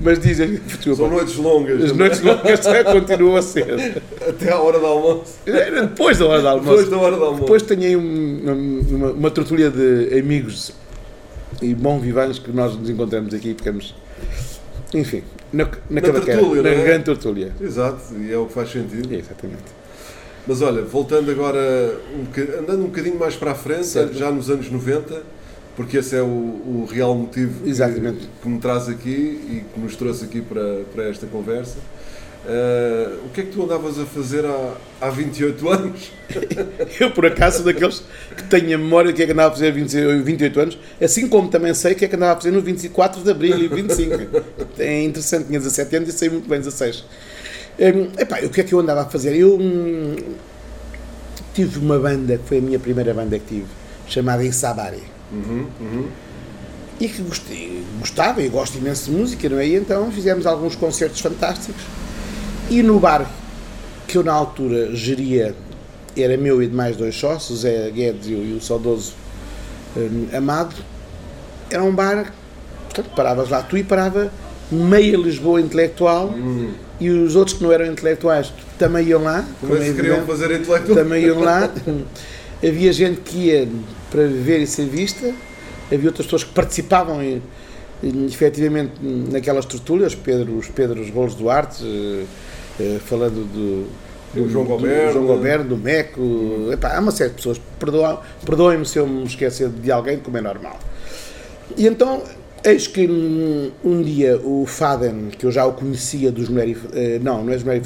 Mas 0.00 0.18
dizem, 0.20 0.56
São 0.56 0.76
desculpa, 0.76 1.08
noites 1.14 1.36
longas. 1.36 1.82
as 1.84 1.92
noites 1.92 2.20
longas 2.22 2.60
continuam 2.92 3.36
a 3.36 3.42
ser. 3.42 4.02
Até 4.28 4.52
à 4.52 4.58
hora 4.58 4.78
do 4.78 4.86
almoço. 4.86 5.34
Depois 5.44 6.18
da 6.18 6.26
hora 6.26 6.40
do 6.42 6.48
almoço. 6.48 6.68
Depois 6.70 6.88
da 6.88 6.96
hora 6.98 7.16
do 7.16 7.24
almoço. 7.24 7.40
Depois 7.42 7.62
tenho 7.62 7.82
aí 7.82 7.96
um- 7.96 8.80
uma, 8.90 9.10
uma 9.10 9.30
tertulia 9.30 9.70
de 9.70 10.18
amigos 10.18 10.72
e 11.62 11.74
bom 11.74 11.98
vivantes 11.98 12.38
que 12.38 12.50
nós 12.52 12.76
nos 12.76 12.88
encontramos 12.90 13.32
aqui 13.32 13.50
e 13.50 13.54
ficamos, 13.54 13.94
enfim, 14.94 15.22
na, 15.52 15.68
na, 15.90 16.00
cavaqueira, 16.00 16.40
tertúlia, 16.40 16.62
na 16.62 16.68
é? 16.70 16.84
grande 16.84 17.04
tertúlia. 17.04 17.52
Exato, 17.60 18.14
e 18.18 18.32
é 18.32 18.38
o 18.38 18.46
que 18.46 18.52
faz 18.52 18.70
sentido. 18.70 19.12
É, 19.12 19.18
exatamente. 19.18 19.84
Mas 20.46 20.62
olha, 20.62 20.82
voltando 20.82 21.30
agora, 21.30 21.98
um 22.14 22.60
andando 22.60 22.82
um 22.82 22.86
bocadinho 22.86 23.18
mais 23.18 23.34
para 23.34 23.52
a 23.52 23.54
frente, 23.54 23.86
Certo. 23.86 24.14
já 24.14 24.30
nos 24.30 24.50
anos 24.50 24.70
90, 24.70 25.22
porque 25.74 25.96
esse 25.98 26.14
é 26.14 26.22
o, 26.22 26.26
o 26.26 26.88
real 26.90 27.14
motivo 27.14 27.64
que-. 28.12 28.28
Que, 28.42 28.48
me 28.48 28.58
traz 28.58 28.88
aqui 28.88 29.10
e 29.10 29.64
que 29.72 29.80
nos 29.80 29.96
trouxe 29.96 30.24
aqui 30.24 30.40
para, 30.40 30.82
para 30.94 31.08
esta 31.08 31.26
conversa. 31.26 31.78
Ah, 32.46 33.16
o 33.24 33.30
que 33.30 33.40
é 33.40 33.44
que 33.44 33.52
tu 33.52 33.62
andavas 33.62 33.98
a 33.98 34.04
fazer 34.04 34.44
há, 34.44 34.74
há 35.00 35.10
28 35.10 35.68
anos? 35.70 36.12
Eu, 37.00 37.10
por 37.10 37.26
acaso, 37.26 37.56
sou 37.56 37.66
daqueles 37.66 38.02
que 38.36 38.42
tenho 38.44 38.74
a 38.74 38.78
memória 38.78 39.12
do 39.12 39.16
que 39.16 39.22
é 39.22 39.26
que 39.26 39.32
andava 39.32 39.48
a 39.48 39.52
fazer 39.52 39.68
há 39.68 39.72
20 39.72 40.22
28 40.22 40.60
anos, 40.60 40.78
assim 41.00 41.28
como 41.28 41.48
também 41.48 41.72
sei 41.72 41.92
o 41.92 41.96
que 41.96 42.04
é 42.04 42.08
que 42.08 42.16
andava 42.16 42.32
a 42.32 42.36
fazer 42.36 42.50
no 42.50 42.60
24 42.60 43.22
de 43.22 43.30
Abril 43.30 43.58
e 43.58 43.68
25. 43.68 44.14
É 44.78 45.02
interessante, 45.02 45.46
tinha 45.46 45.58
17 45.58 45.96
anos 45.96 46.08
e 46.08 46.12
sei 46.12 46.28
muito 46.28 46.48
bem 46.48 46.58
16. 46.58 47.04
Hum, 47.78 48.08
epá, 48.18 48.40
o 48.40 48.50
que 48.50 48.60
é 48.60 48.64
que 48.64 48.72
eu 48.72 48.78
andava 48.78 49.02
a 49.02 49.06
fazer? 49.06 49.34
Eu 49.34 49.56
hum, 49.58 50.14
tive 51.54 51.78
uma 51.78 51.98
banda, 51.98 52.36
que 52.36 52.46
foi 52.46 52.58
a 52.58 52.60
minha 52.60 52.78
primeira 52.78 53.14
banda 53.14 53.38
que 53.38 53.46
tive, 53.46 53.66
chamada 54.06 54.44
Isabari. 54.44 55.02
E 57.00 57.08
que 57.08 57.22
gostei, 57.22 57.82
gostava 57.98 58.42
e 58.42 58.48
gosto 58.48 58.78
imenso 58.78 59.10
de 59.10 59.16
música, 59.16 59.48
não 59.48 59.58
é? 59.58 59.66
E 59.66 59.74
então 59.74 60.12
fizemos 60.12 60.46
alguns 60.46 60.76
concertos 60.76 61.20
fantásticos. 61.20 61.82
E 62.74 62.82
no 62.82 62.98
bar 62.98 63.24
que 64.08 64.18
eu 64.18 64.24
na 64.24 64.32
altura 64.32 64.92
geria, 64.96 65.54
era 66.16 66.36
meu 66.36 66.60
e 66.60 66.66
de 66.66 66.74
mais 66.74 66.96
dois 66.96 67.14
sócios, 67.14 67.60
Zé 67.60 67.88
Guedes 67.88 68.26
e 68.26 68.34
o, 68.34 68.44
e 68.44 68.52
o 68.52 68.60
saudoso 68.60 69.12
hum, 69.96 70.26
Amado, 70.36 70.74
era 71.70 71.84
um 71.84 71.94
bar, 71.94 72.34
portanto, 72.86 73.14
paravas 73.14 73.48
lá 73.48 73.62
tu 73.62 73.78
e 73.78 73.84
parava 73.84 74.28
meia 74.72 75.16
Lisboa 75.16 75.60
intelectual 75.60 76.34
e 76.98 77.10
os 77.10 77.36
outros 77.36 77.58
que 77.58 77.62
não 77.62 77.70
eram 77.70 77.86
intelectuais 77.86 78.52
também 78.76 79.06
iam 79.06 79.22
lá. 79.22 79.44
Se 79.60 79.94
queriam 79.94 80.26
fazer 80.26 80.50
intelectual? 80.60 80.98
também 80.98 81.26
iam 81.26 81.38
lá. 81.38 81.70
Havia 82.60 82.92
gente 82.92 83.20
que 83.20 83.36
ia 83.36 83.68
para 84.10 84.26
ver 84.26 84.58
e 84.62 84.66
ser 84.66 84.86
vista, 84.86 85.32
havia 85.92 86.08
outras 86.08 86.26
pessoas 86.26 86.42
que 86.42 86.50
participavam 86.50 87.22
em, 87.22 87.40
em, 88.02 88.26
efetivamente 88.26 88.94
naquelas 89.00 89.64
tertúlias, 89.64 90.12
Pedro, 90.16 90.56
os 90.56 90.66
Pedros 90.66 91.08
Rolos 91.10 91.36
Duarte, 91.36 91.84
eh, 92.80 92.96
eh, 92.96 92.98
falando 93.04 93.44
do, 93.44 93.86
O 94.40 94.48
João 94.48 94.64
do- 94.64 94.70
Goberno. 94.70 95.06
do 95.06 95.12
João 95.12 95.26
Goberno, 95.26 95.64
do 95.64 95.76
Meco, 95.76 96.68
epá, 96.72 96.96
há 96.96 97.00
uma 97.00 97.12
série 97.12 97.30
de 97.30 97.36
pessoas, 97.36 97.60
Perdoa- 97.78 98.20
perdoem-me 98.44 98.84
se 98.86 98.98
eu 98.98 99.06
me 99.06 99.24
esquecer 99.24 99.68
de 99.68 99.90
alguém, 99.92 100.18
como 100.18 100.36
é 100.36 100.40
normal. 100.40 100.78
E 101.76 101.86
então, 101.86 102.22
eis 102.64 102.86
que 102.86 103.06
um, 103.06 103.70
um 103.84 104.02
dia 104.02 104.38
o 104.42 104.64
Faden, 104.66 105.28
que 105.38 105.46
eu 105.46 105.52
já 105.52 105.64
o 105.66 105.72
conhecia 105.72 106.30
dos 106.32 106.48
Mulher 106.48 106.76
eh, 106.94 107.18
não, 107.22 107.44
não 107.44 107.52
é 107.52 107.56
dos 107.56 107.64
Mulher 107.64 107.82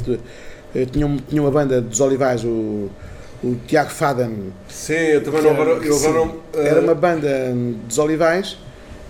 eh, 0.75 0.85
tinha, 0.87 1.17
tinha 1.29 1.43
uma 1.43 1.50
banda 1.50 1.81
dos 1.81 2.00
Olivais, 2.00 2.44
o, 2.44 2.88
o 3.43 3.56
Tiago 3.67 3.90
Faden, 3.90 4.52
Sim, 4.69 4.94
eu 4.94 5.23
também 5.25 5.43
não, 5.43 5.50
era, 5.50 5.70
eu 5.70 5.96
agora 5.96 6.12
não. 6.12 6.35
ah, 6.55 6.58
era 6.58 6.81
uma 6.81 6.94
banda 6.94 7.52
dos 7.87 7.99
Olivais, 7.99 8.56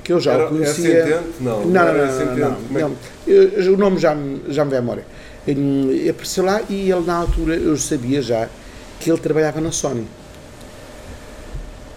que 0.04 0.12
eu 0.12 0.20
já 0.20 0.32
era, 0.34 0.46
o 0.46 0.48
conhecia. 0.48 0.88
É 0.98 1.04
Centente? 1.06 1.28
Não, 1.40 1.60
Não, 1.60 1.66
não, 1.70 1.80
era 1.88 2.06
não, 2.06 2.36
não, 2.36 2.78
é 2.78 2.82
não, 2.82 2.90
que- 3.24 3.30
Eu- 3.30 3.48
eu- 3.50 3.74
o 3.74 3.76
nome 3.76 3.98
já 3.98 4.14
me, 4.14 4.40
já 4.48 4.64
me 4.64 4.70
vem 4.70 4.78
à 4.78 4.82
memória. 4.82 5.04
Hum, 5.48 5.90
Apareceu 6.10 6.44
lá 6.44 6.62
e 6.68 6.90
ele, 6.90 7.00
na 7.06 7.16
altura, 7.16 7.56
eu 7.56 7.76
sabia 7.76 8.22
já 8.22 8.50
que 9.00 9.10
ele 9.10 9.20
trabalhava 9.20 9.60
na 9.60 9.72
Sony. 9.72 10.08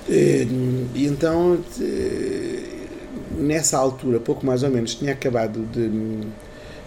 Hum, 0.08 0.90
E 0.94 1.06
então, 1.06 1.64
eh, 1.80 2.88
nessa 3.30 3.78
altura, 3.78 4.20
pouco 4.20 4.46
mais 4.46 4.64
ou 4.64 4.70
menos, 4.70 4.96
tinha 4.96 5.14
acabado 5.14 5.66
de, 5.68 5.90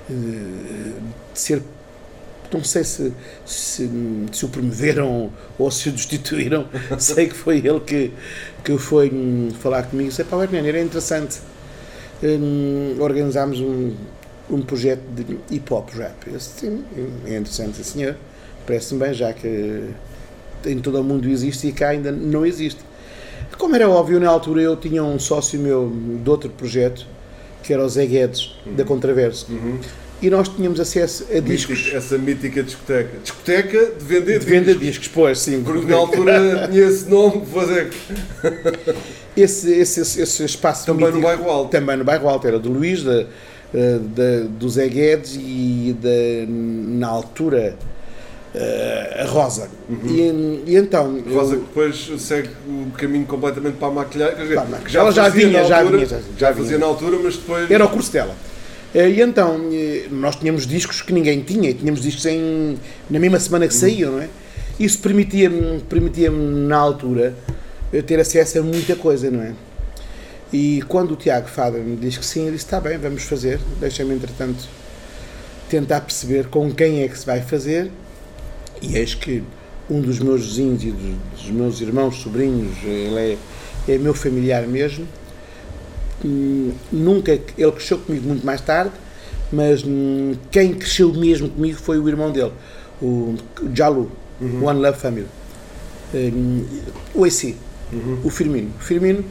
de 0.09 0.94
ser. 1.35 1.62
Não 2.52 2.64
sei 2.64 2.85
se, 2.85 3.12
se, 3.44 3.90
se 4.33 4.44
o 4.47 4.49
promoveram 4.49 5.33
ou 5.59 5.71
se 5.71 5.88
o 5.88 5.92
destituíram. 5.92 6.68
sei 6.99 7.28
que 7.28 7.35
foi 7.35 7.59
ele 7.59 7.80
que, 7.80 8.12
que 8.64 8.78
foi 8.78 9.11
hum, 9.12 9.50
falar 9.61 9.85
comigo. 9.85 10.11
Disse: 10.11 10.25
Pá, 10.25 10.42
Hernani, 10.42 10.68
era 10.68 10.80
interessante. 10.83 11.40
Hum, 12.23 12.97
organizámos 13.00 13.61
um, 13.61 13.94
um 14.50 14.60
projeto 14.62 15.00
de 15.14 15.38
hip 15.50 15.72
hop 15.72 15.90
rap. 15.96 16.14
Eu 16.26 16.36
disse, 16.36 16.50
sim, 16.60 16.84
é 17.26 17.30
interessante, 17.38 17.76
sim, 17.78 17.82
senhor. 17.84 18.16
Parece-me 18.66 19.00
bem, 19.00 19.12
já 19.14 19.32
que 19.32 19.84
em 20.66 20.78
todo 20.78 21.00
o 21.00 21.04
mundo 21.04 21.28
existe 21.28 21.66
e 21.68 21.72
cá 21.72 21.88
ainda 21.90 22.10
não 22.10 22.44
existe. 22.46 22.80
Como 23.58 23.74
era 23.76 23.88
óbvio, 23.88 24.18
na 24.20 24.28
altura 24.28 24.62
eu 24.62 24.76
tinha 24.76 25.02
um 25.04 25.18
sócio 25.18 25.58
meu 25.60 25.92
de 26.22 26.28
outro 26.30 26.50
projeto, 26.50 27.06
que 27.62 27.72
era 27.72 27.84
o 27.84 27.88
Zé 27.88 28.04
Guedes, 28.06 28.56
da 28.76 28.84
Contraverso, 28.84 29.46
e 30.22 30.30
nós 30.30 30.48
tínhamos 30.48 30.80
acesso 30.80 31.26
a 31.34 31.38
discos 31.40 31.78
Mítica- 31.78 31.96
essa 31.98 32.18
mítica 32.18 32.62
discoteca. 32.62 33.18
Discoteca 33.22 33.86
de 33.98 34.04
vender 34.04 34.38
de 34.38 34.46
venda 34.46 34.64
de 34.72 34.78
discos. 34.78 34.86
discos, 34.88 35.08
pois, 35.08 35.38
sim. 35.38 35.62
Porque 35.62 35.86
na 35.86 35.96
altura 35.96 36.68
tinha 36.72 36.84
esse 36.86 37.08
nome, 37.08 37.44
fazer 37.46 37.90
Esse, 39.36 39.70
esse, 39.72 40.00
esse, 40.00 40.22
esse 40.22 40.44
espaço 40.44 40.86
também 40.86 41.06
no 41.06 41.12
mítico- 41.16 41.26
bairro 41.26 41.50
alto. 41.50 41.70
Também 41.70 41.96
no 41.96 42.04
bairro 42.04 42.28
Alto, 42.28 42.46
era 42.46 42.58
do 42.58 42.70
Luís, 42.70 43.02
da, 43.02 43.26
eh, 43.75 43.99
da- 44.14 44.47
do 44.49 44.69
Zé 44.69 44.88
Guedes 44.88 45.37
e 45.37 45.95
da, 46.00 46.47
na 46.49 47.09
altura 47.09 47.75
eh, 48.54 49.23
a 49.23 49.26
Rosa. 49.26 49.69
E, 50.04 50.62
e 50.66 50.76
então. 50.76 51.21
eu- 51.26 51.35
Rosa 51.35 51.57
que 51.57 51.62
depois 51.62 52.11
segue 52.19 52.50
o 52.69 52.90
caminho 52.97 53.26
completamente 53.26 53.75
para 53.76 53.88
a 53.88 53.90
maquilhagem. 53.90 54.37
Quer 54.37 54.43
dizer, 54.43 54.54
Para 54.54 54.62
a 54.64 54.69
maquilhagem. 54.69 55.00
Ela 55.00 55.12
já 55.12 55.28
vinha, 55.28 55.61
na 55.62 55.64
já 55.64 55.78
altura, 55.78 55.97
vinha, 55.99 56.09
já- 56.09 56.16
já 56.19 56.23
já 56.38 56.47
fazia 56.49 56.64
vinha. 56.64 56.78
na 56.78 56.87
altura, 56.87 57.19
mas 57.23 57.37
depois. 57.37 57.71
Era 57.71 57.85
o 57.85 57.88
curso 57.88 58.12
dela. 58.12 58.35
Eh, 58.95 59.09
E 59.11 59.21
então, 59.21 59.61
nós 60.12 60.37
tínhamos 60.37 60.66
discos 60.69 61.02
que 61.02 61.12
ninguém 61.12 61.40
tinha, 61.43 61.71
e 61.71 61.75
tínhamos 61.75 62.00
discos 62.00 62.25
em, 62.26 62.76
na 63.11 63.19
mesma 63.19 63.40
semana 63.40 63.66
que 63.66 63.75
saíam, 63.75 64.12
não 64.12 64.21
é? 64.21 64.28
Isso 64.78 64.99
permitia-me, 65.00 65.81
permitia-me 65.88 66.66
na 66.69 66.76
altura, 66.76 67.35
ter 68.07 68.19
acesso 68.21 68.59
a 68.59 68.62
muita 68.62 68.95
coisa, 68.97 69.31
não 69.31 69.43
é? 69.43 69.52
E 70.54 70.82
quando 70.82 71.14
o 71.14 71.16
Tiago 71.16 71.49
Fada 71.49 71.78
me 71.78 71.96
diz 71.96 72.16
que 72.16 72.25
sim, 72.25 72.46
eu 72.46 72.52
disse: 72.52 72.64
está 72.64 72.80
bem, 72.80 72.96
vamos 72.96 73.25
fazer, 73.25 73.58
deixa-me 73.80 74.14
entretanto 74.14 74.68
tentar 75.68 76.00
perceber 76.02 76.46
com 76.46 76.73
quem 76.73 77.02
é 77.02 77.08
que 77.08 77.18
se 77.18 77.26
vai 77.26 77.42
fazer. 77.42 77.90
E 78.80 78.96
eis 78.96 79.16
que 79.16 79.42
um 79.90 80.00
dos 80.00 80.20
meus 80.20 80.46
vizinhos 80.46 80.84
e 80.84 80.92
dos, 80.92 81.50
meus 81.50 81.80
irmãos, 81.80 82.23
sobrinhos, 82.23 82.76
ele 82.84 83.37
é, 83.88 83.94
é 83.94 83.99
meu 83.99 84.14
familiar 84.14 84.64
mesmo. 84.68 85.08
Hum, 86.25 86.70
Nunca, 86.92 87.32
ele 87.32 87.73
cresceu 87.73 87.99
comigo 87.99 88.28
muito 88.28 88.46
mais 88.46 88.61
tarde, 88.61 88.92
mas 89.50 89.82
hum, 89.84 90.34
quem 90.52 90.73
cresceu 90.73 91.12
mesmo 91.12 91.49
comigo 91.49 91.80
foi 91.80 91.99
o 91.99 92.08
irmão 92.08 92.30
dele, 92.30 92.52
o 93.02 93.34
Jalu, 93.75 94.08
o 94.40 94.64
One 94.66 94.80
Love 94.80 95.00
Family. 95.00 95.26
Hum, 96.14 96.64
o 97.12 97.25
AC, 97.25 97.56
o 98.23 98.30
Firmino. 98.30 98.70
O 98.78 98.80
Firmino 98.80 99.25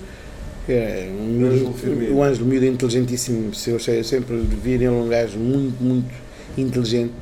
é 0.72 1.10
um 1.12 1.26
miúdo- 1.26 1.54
Ângelo 1.56 1.74
Firmino. 1.74 2.16
o 2.16 2.24
Ângelo, 2.24 2.46
miúdo 2.48 2.66
inteligentíssimo. 2.66 3.54
Se 3.54 3.70
Eu 3.72 3.80
sei- 3.80 4.04
sempre 4.04 4.38
vi 4.38 4.72
nele 4.72 4.88
um 4.90 5.08
gajo 5.10 5.38
muito, 5.38 5.82
muito 5.84 6.14
inteligente 6.58 7.14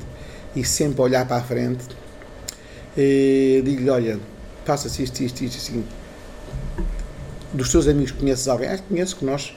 e 0.54 0.64
sempre 0.64 1.00
a 1.00 1.04
olhar 1.04 1.26
para 1.26 1.36
a 1.38 1.42
frente. 1.42 1.84
E 2.96 3.62
Digo-lhe: 3.64 3.90
olha, 3.90 4.18
passa-se 4.66 5.02
isto, 5.02 5.20
isto, 5.22 5.42
isto, 5.44 5.56
assim. 5.56 5.84
Dos 7.52 7.70
teus 7.70 7.86
amigos 7.88 8.12
conheces 8.12 8.48
alguém? 8.48 8.68
Ah, 8.68 8.78
conheço 8.88 9.16
que 9.16 9.24
nós 9.24 9.54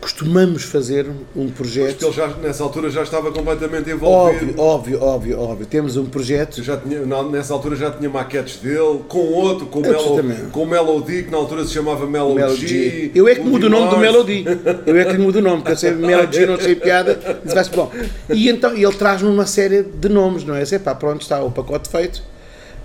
costumamos 0.00 0.62
fazer 0.64 1.06
um 1.34 1.48
projeto. 1.48 1.98
Porque 1.98 2.04
ele 2.04 2.12
já, 2.12 2.28
nessa 2.36 2.62
altura 2.62 2.90
já 2.90 3.02
estava 3.02 3.32
completamente 3.32 3.90
envolvido. 3.90 4.60
Óbvio, 4.60 5.00
óbvio, 5.00 5.02
óbvio, 5.02 5.40
óbvio. 5.40 5.66
Temos 5.66 5.96
um 5.96 6.04
projeto. 6.04 6.62
Já 6.62 6.76
tinha, 6.76 7.00
nessa 7.24 7.54
altura 7.54 7.74
já 7.74 7.90
tinha 7.90 8.08
maquetes 8.10 8.58
dele, 8.58 9.00
com 9.08 9.18
outro, 9.18 9.66
com, 9.66 9.80
Melo, 9.80 10.50
com 10.52 10.66
Melody, 10.66 11.22
que 11.24 11.30
na 11.30 11.38
altura 11.38 11.64
se 11.64 11.72
chamava 11.72 12.06
Melody. 12.06 12.34
Melody. 12.34 13.12
Eu 13.14 13.28
é 13.28 13.34
que 13.34 13.40
mudo 13.40 13.66
o 13.66 13.70
nome 13.70 13.90
do 13.90 13.98
Melody. 13.98 14.44
Eu 14.86 14.96
é 14.96 15.04
que 15.04 15.16
mudo 15.16 15.38
o 15.38 15.42
nome, 15.42 15.58
porque 15.58 15.72
eu 15.72 15.76
sei 15.76 15.92
Melody, 15.92 16.46
não 16.46 16.58
sei 16.58 16.74
piada. 16.74 17.18
Diz, 17.44 17.68
bom. 17.68 17.90
E 18.30 18.48
então 18.48 18.74
ele 18.74 18.92
traz-me 18.92 19.28
uma 19.28 19.46
série 19.46 19.82
de 19.82 20.08
nomes, 20.08 20.44
não 20.44 20.54
é? 20.54 20.62
Assim, 20.62 20.78
pá, 20.78 20.94
pronto, 20.94 21.22
está 21.22 21.42
o 21.42 21.50
pacote 21.50 21.88
feito. 21.88 22.22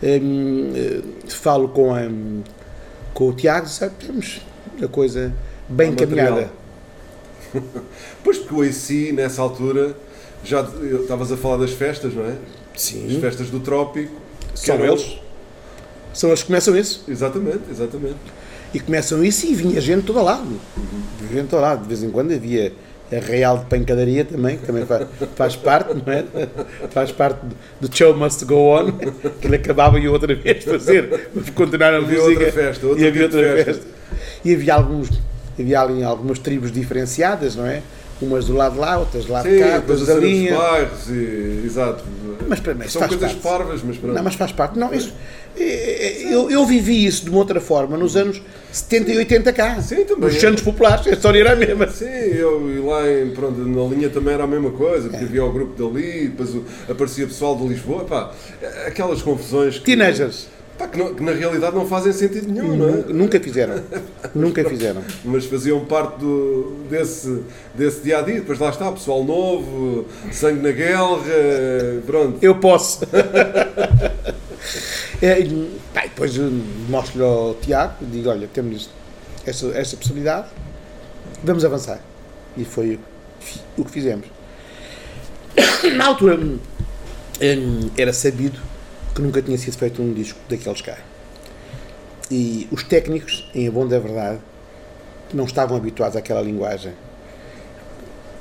Hum, 0.02 0.72
eh, 0.76 1.02
falo 1.28 1.68
com, 1.70 1.94
a, 1.94 2.02
com 3.14 3.30
o 3.30 3.34
Tiago, 3.34 3.68
sabe? 3.68 3.94
Temos 4.06 4.42
a 4.82 4.88
coisa 4.88 5.34
bem 5.68 5.92
encaminhada. 5.92 6.59
Pois 8.24 8.38
porque 8.38 8.54
o 8.56 8.62
AC, 8.62 9.12
nessa 9.14 9.42
altura, 9.42 9.96
já 10.44 10.62
estavas 11.02 11.32
a 11.32 11.38
falar 11.38 11.58
das 11.58 11.72
festas, 11.72 12.14
não 12.14 12.26
é? 12.26 12.36
As 12.76 12.82
Sim. 12.82 13.18
festas 13.20 13.50
do 13.50 13.60
Trópico. 13.60 14.12
São 14.56 14.76
eram- 14.76 14.86
eles. 14.94 15.18
São 16.14 16.30
eles 16.30 16.42
que 16.42 16.48
começam 16.48 16.76
isso. 16.78 17.04
Exatamente, 17.08 17.62
exatamente. 17.70 18.18
E 18.74 18.80
começam 18.80 19.24
isso 19.24 19.46
e 19.48 19.54
vinha 19.56 19.80
gente 19.82 20.02
de 20.02 20.08
todo 20.08 20.24
lado. 20.24 20.46
Vinha 21.20 21.32
gente 21.34 21.44
de 21.44 21.48
todo 21.50 21.62
lado. 21.62 21.82
De 21.82 21.88
vez 21.88 22.04
em 22.04 22.10
quando 22.10 22.32
havia 22.34 22.72
a 23.12 23.16
Real 23.20 23.58
de 23.58 23.66
Pancadaria 23.66 24.24
também, 24.24 24.58
que 24.58 24.66
também 24.68 24.86
faz, 24.86 25.08
faz 25.36 25.56
parte, 25.56 25.94
não 25.96 26.14
é? 26.14 26.24
Faz 26.92 27.12
parte 27.12 27.40
do 27.82 27.90
Show 27.96 28.16
Must 28.16 28.46
Go 28.46 28.56
On, 28.78 28.92
que 29.42 29.48
ele 29.48 29.56
acabava 29.56 30.00
e 30.00 30.08
outra 30.08 30.34
vez 30.36 30.64
fazer, 30.64 31.30
continuar 31.56 31.94
a 31.94 31.98
Havia 31.98 32.20
música. 32.22 32.30
outra 32.46 32.52
festa, 32.52 32.86
outro 32.88 33.04
e 33.04 33.08
havia 33.08 33.24
outra 33.24 33.42
festa. 33.42 33.74
festa. 33.74 33.88
E 34.46 34.54
havia 34.54 34.74
alguns, 34.76 35.10
havia 35.62 35.82
ali 35.82 36.04
algumas 36.04 36.40
tribos 36.40 36.72
diferenciadas, 36.72 37.56
não 37.56 37.66
é? 37.66 37.82
Umas 38.22 38.46
do 38.48 38.54
lado 38.54 38.74
de 38.74 38.80
lá, 38.80 38.98
outras 38.98 39.24
do 39.26 39.32
lado 39.32 39.48
Sim, 39.48 39.56
de 39.56 39.60
cá, 39.60 39.76
outras 39.78 40.06
da 40.06 40.16
linha. 40.16 40.58
bairros, 40.58 41.10
e, 41.10 41.62
exato. 41.66 42.04
Mas 42.48 42.60
para 42.60 42.74
mim, 42.74 42.84
isso 42.86 43.00
São 43.00 43.08
coisas 43.08 43.32
parte. 43.32 43.42
parvas, 43.44 43.82
mas 43.82 43.98
pronto. 43.98 44.14
Não, 44.14 44.24
mas 44.24 44.36
faz 44.36 44.52
parte. 44.52 44.78
Não, 44.78 44.94
isso, 44.94 45.14
é, 45.58 45.64
é, 45.64 46.34
eu, 46.34 46.50
eu 46.52 46.66
vivi 46.66 47.06
isso 47.06 47.24
de 47.24 47.30
uma 47.30 47.40
outra 47.40 47.62
forma 47.62 47.96
nos 47.98 48.18
anos 48.18 48.42
70 48.74 49.12
e 49.12 49.18
80 49.20 49.54
cá. 49.54 49.82
Sim, 49.82 50.04
também 50.04 50.26
Nos 50.26 50.36
é. 50.36 50.40
Santos 50.40 50.64
Populares, 50.64 51.08
a 51.08 51.12
história 51.12 51.40
era 51.40 51.54
a 51.54 51.56
mesma. 51.56 51.88
Sim, 51.88 52.06
eu 52.06 52.70
e 52.70 52.80
lá 52.80 53.10
em, 53.10 53.30
pronto, 53.32 53.58
na 53.60 53.96
linha 53.96 54.10
também 54.10 54.34
era 54.34 54.44
a 54.44 54.48
mesma 54.48 54.72
coisa, 54.72 55.08
porque 55.10 55.24
havia 55.24 55.46
o 55.46 55.52
grupo 55.54 55.82
dali, 55.82 56.28
depois 56.28 56.56
aparecia 56.90 57.26
pessoal 57.26 57.56
de 57.56 57.68
Lisboa, 57.68 58.04
pá, 58.04 58.32
aquelas 58.86 59.22
confusões 59.22 59.78
que, 59.80 59.86
Teenagers. 59.86 60.48
Pá, 60.80 60.88
que, 60.88 60.98
não- 60.98 61.14
que 61.14 61.22
na 61.22 61.34
realidade 61.34 61.76
não 61.76 61.86
fazem 61.86 62.12
sentido 62.14 62.52
nenhum, 62.52 62.76
não 62.76 62.88
é? 62.90 62.92
Nu- 62.92 63.14
Nunca 63.14 63.40
fizeram. 63.40 63.84
Nunca 64.34 64.64
fizeram. 64.68 65.04
Mas 65.24 65.46
faziam 65.46 65.84
parte 65.86 66.18
do, 66.20 66.78
desse, 66.90 67.44
desse 67.76 68.02
dia 68.02 68.18
a 68.20 68.22
dia. 68.22 68.36
Depois 68.36 68.58
lá 68.58 68.70
está, 68.70 68.92
pessoal 68.92 69.24
novo, 69.24 70.06
sangue 70.32 70.62
na 70.62 70.72
guerra, 70.72 71.18
pronto. 72.08 72.38
Eu 72.42 72.56
posso. 72.56 73.02
É, 75.22 75.36
pá, 75.94 76.02
depois 76.04 76.38
mostro-lhe 76.90 77.24
ao 77.26 77.54
Tiago 77.56 77.94
digo: 78.02 78.30
olha, 78.30 78.48
temos 78.48 78.90
esta, 79.46 79.68
esta 79.78 79.98
possibilidade, 79.98 80.48
vamos 81.44 81.66
avançar. 81.66 82.00
E 82.56 82.64
foi 82.64 82.96
o 82.96 83.00
que 83.40 83.46
fi- 83.46 83.60
o 83.78 83.84
que 83.86 83.92
fizemos. 83.92 84.28
Na 85.96 86.06
altura 86.08 86.36
hum, 86.38 86.58
hum, 87.42 87.90
era 87.98 88.14
sabido 88.14 88.60
que 89.14 89.22
nunca 89.22 89.42
tinha 89.42 89.58
sido 89.58 89.78
feito 89.78 90.02
um 90.02 90.14
disco 90.14 90.40
daqueles 90.50 90.82
cá. 90.82 90.98
E 92.32 92.68
os 92.72 92.84
técnicos, 92.84 93.50
em 93.56 93.70
bom 93.70 93.88
da 93.88 94.00
verdade, 94.00 94.40
não 95.34 95.46
estavam 95.46 95.78
habituados 95.78 96.16
àquela 96.16 96.42
linguagem. 96.42 96.94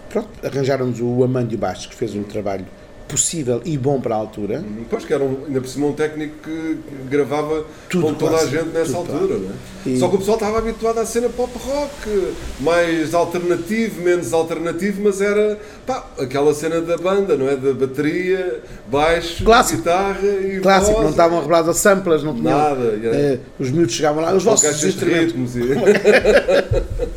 Pronto, 0.09 0.29
arranjaram-nos 0.45 1.01
o 1.01 1.23
Amândio 1.23 1.59
Bastos, 1.59 1.87
que 1.87 1.95
fez 1.95 2.15
um 2.15 2.23
trabalho 2.23 2.67
possível 3.09 3.61
e 3.65 3.77
bom 3.79 4.01
para 4.01 4.15
a 4.15 4.19
altura. 4.19 4.63
Depois 4.79 5.05
que 5.05 5.13
era 5.15 5.25
um, 5.25 5.45
ainda 5.47 5.61
por 5.61 5.69
cima 5.69 5.87
um 5.87 5.93
técnico 5.93 6.35
que 6.45 6.79
gravava 7.11 7.65
Tudo 7.89 8.07
com 8.09 8.15
toda 8.15 8.33
quase, 8.33 8.57
a 8.57 8.61
gente 8.61 8.73
nessa 8.75 8.97
altura, 8.97 9.39
não 9.39 9.49
é? 9.51 9.53
E- 9.87 9.99
Só 9.99 10.09
que 10.09 10.17
o 10.17 10.19
pessoal 10.19 10.37
estava 10.37 10.59
habituado 10.59 10.99
à 10.99 11.07
cena 11.07 11.29
pop 11.31 11.51
rock, 11.59 12.33
mais 12.61 13.15
alternativo, 13.15 14.03
menos 14.03 14.33
alternativo, 14.33 15.01
mas 15.03 15.21
era 15.21 15.59
pá, 15.87 16.07
aquela 16.19 16.53
cena 16.53 16.81
da 16.81 16.97
banda, 16.99 17.37
não 17.37 17.49
é? 17.49 17.57
Da 17.57 17.73
bateria, 17.73 18.61
baixo, 18.91 19.45
Clássico. 19.45 19.79
guitarra 19.79 20.27
e 20.29 20.61
Clássico, 20.61 20.93
voz, 20.93 21.05
não 21.05 21.11
estavam 21.11 21.41
revelados 21.41 21.71
a 21.71 21.75
samplas, 21.75 22.23
não 22.23 22.35
tinham. 22.35 22.59
Nada, 22.59 22.99
era- 23.03 23.17
eh, 23.17 23.39
os 23.59 23.71
miúdos 23.71 23.95
chegavam 23.95 24.23
lá, 24.23 24.35
os 24.35 24.45
vossos 24.45 24.85
instrumentos. 24.85 25.57
e... 25.57 25.61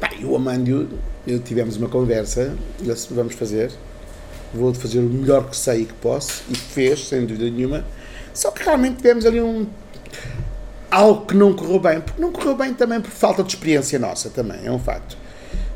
Pá, 0.00 0.10
e 0.18 0.24
o 0.24 0.34
Amândio, 0.36 0.88
eu 1.26 1.38
tivemos 1.38 1.76
uma 1.76 1.88
conversa, 1.88 2.54
vamos 3.10 3.34
fazer, 3.34 3.70
vou 4.52 4.72
fazer 4.74 4.98
o 4.98 5.02
melhor 5.02 5.48
que 5.48 5.56
sei 5.56 5.82
e 5.82 5.84
que 5.84 5.94
posso, 5.94 6.42
e 6.50 6.56
fez, 6.56 7.08
sem 7.08 7.26
dúvida 7.26 7.50
nenhuma, 7.50 7.84
só 8.32 8.50
que 8.50 8.62
realmente 8.62 8.96
tivemos 8.96 9.26
ali 9.26 9.40
um 9.40 9.66
algo 10.90 11.26
que 11.26 11.36
não 11.36 11.52
correu 11.52 11.80
bem, 11.80 12.00
porque 12.00 12.20
não 12.20 12.32
correu 12.32 12.56
bem 12.56 12.72
também 12.72 13.00
por 13.00 13.10
falta 13.10 13.42
de 13.42 13.50
experiência 13.50 13.98
nossa 13.98 14.30
também, 14.30 14.60
é 14.64 14.70
um 14.70 14.78
facto. 14.78 15.16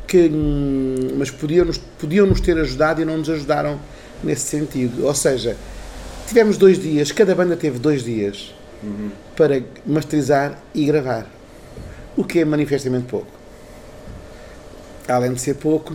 Que, 0.07 0.27
hum, 0.27 1.15
mas 1.17 1.31
podiam-nos 1.31 1.77
podiam 1.77 2.25
-nos 2.25 2.41
ter 2.41 2.57
ajudado 2.57 3.01
e 3.01 3.05
não 3.05 3.17
nos 3.17 3.29
ajudaram 3.29 3.79
nesse 4.23 4.43
sentido. 4.43 5.05
Ou 5.05 5.13
seja, 5.13 5.55
tivemos 6.27 6.57
dois 6.57 6.79
dias, 6.79 7.11
cada 7.11 7.33
banda 7.33 7.55
teve 7.55 7.79
dois 7.79 8.03
dias 8.03 8.53
para 9.35 9.61
masterizar 9.85 10.59
e 10.73 10.85
gravar. 10.85 11.27
O 12.15 12.23
que 12.23 12.39
é 12.39 12.45
manifestamente 12.45 13.07
pouco. 13.07 13.27
Além 15.07 15.33
de 15.33 15.41
ser 15.41 15.55
pouco, 15.55 15.93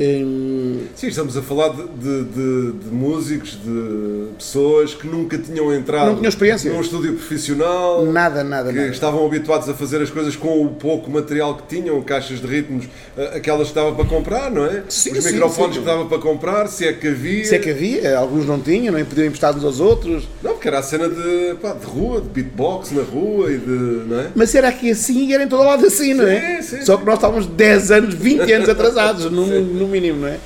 hum, 0.00 0.80
Sim, 0.94 1.08
estamos 1.08 1.36
a 1.36 1.42
falar 1.42 1.70
de, 1.70 1.82
de- 1.82 2.24
de- 2.24 2.72
de 2.72 2.90
músicos, 2.90 3.58
de 3.62 4.28
pessoas 4.38 4.94
que 4.94 5.06
nunca 5.06 5.36
tinham 5.38 5.72
entrado 5.74 6.06
Não 6.08 6.16
tinham 6.16 6.28
experiência. 6.28 6.72
num 6.72 6.80
estúdio 6.80 7.14
profissional, 7.14 8.04
nada, 8.06 8.44
nada, 8.44 8.70
que 8.72 8.78
nada. 8.78 8.90
estavam 8.90 9.24
habituados 9.26 9.68
a 9.68 9.74
fazer 9.74 10.00
as 10.02 10.10
coisas 10.10 10.36
com 10.36 10.64
o 10.64 10.68
pouco 10.70 11.10
material 11.10 11.56
que 11.56 11.74
tinham, 11.76 12.00
caixas 12.02 12.40
de 12.40 12.46
ritmos, 12.46 12.86
eh, 13.16 13.36
aquelas 13.36 13.68
que 13.68 13.74
dava 13.74 13.92
para 13.94 14.04
comprar, 14.04 14.50
não 14.50 14.64
é? 14.66 14.82
Sim, 14.88 15.12
Os 15.12 15.24
sim, 15.24 15.32
microfones 15.32 15.74
sim. 15.76 15.80
que 15.80 15.86
dava 15.86 16.04
para 16.06 16.18
comprar, 16.18 16.66
se 16.68 16.86
é 16.86 16.92
que 16.92 17.08
havia. 17.08 17.44
Se 17.44 17.54
é 17.54 17.58
que 17.58 17.70
havia, 17.70 18.18
alguns 18.18 18.46
não 18.46 18.60
tinham, 18.60 18.94
nem 18.94 19.04
podiam 19.04 19.26
emprestar 19.26 19.56
uns 19.56 19.64
aos 19.64 19.80
outros. 19.80 20.28
Não, 20.42 20.56
porque 20.58 20.66
era 20.68 20.80
a 20.80 20.82
cena 20.82 21.08
de, 21.08 21.54
pá, 21.62 21.72
de 21.72 21.86
rua, 21.86 22.20
de 22.20 22.28
beatbox 22.28 22.90
na 22.90 23.02
rua 23.02 23.52
e 23.52 23.58
de. 23.58 23.68
não 23.68 24.18
é? 24.20 24.30
Mas 24.34 24.52
era 24.54 24.68
aqui 24.68 24.90
assim 24.90 25.28
e 25.28 25.32
era 25.32 25.44
em 25.44 25.48
todo 25.48 25.62
lado 25.62 25.86
assim, 25.86 26.14
não 26.14 26.26
é? 26.26 26.60
Sim, 26.60 26.78
sim, 26.78 26.84
Só 26.84 26.96
que 26.96 27.04
nós 27.06 27.14
estávamos 27.14 27.46
10 27.46 27.90
anos, 27.92 28.14
20 28.14 28.52
anos 28.52 28.68
atrasados, 28.68 29.30
no, 29.30 29.46
no 29.46 29.86
mínimo, 29.86 30.22
não 30.22 30.28
é? 30.28 30.38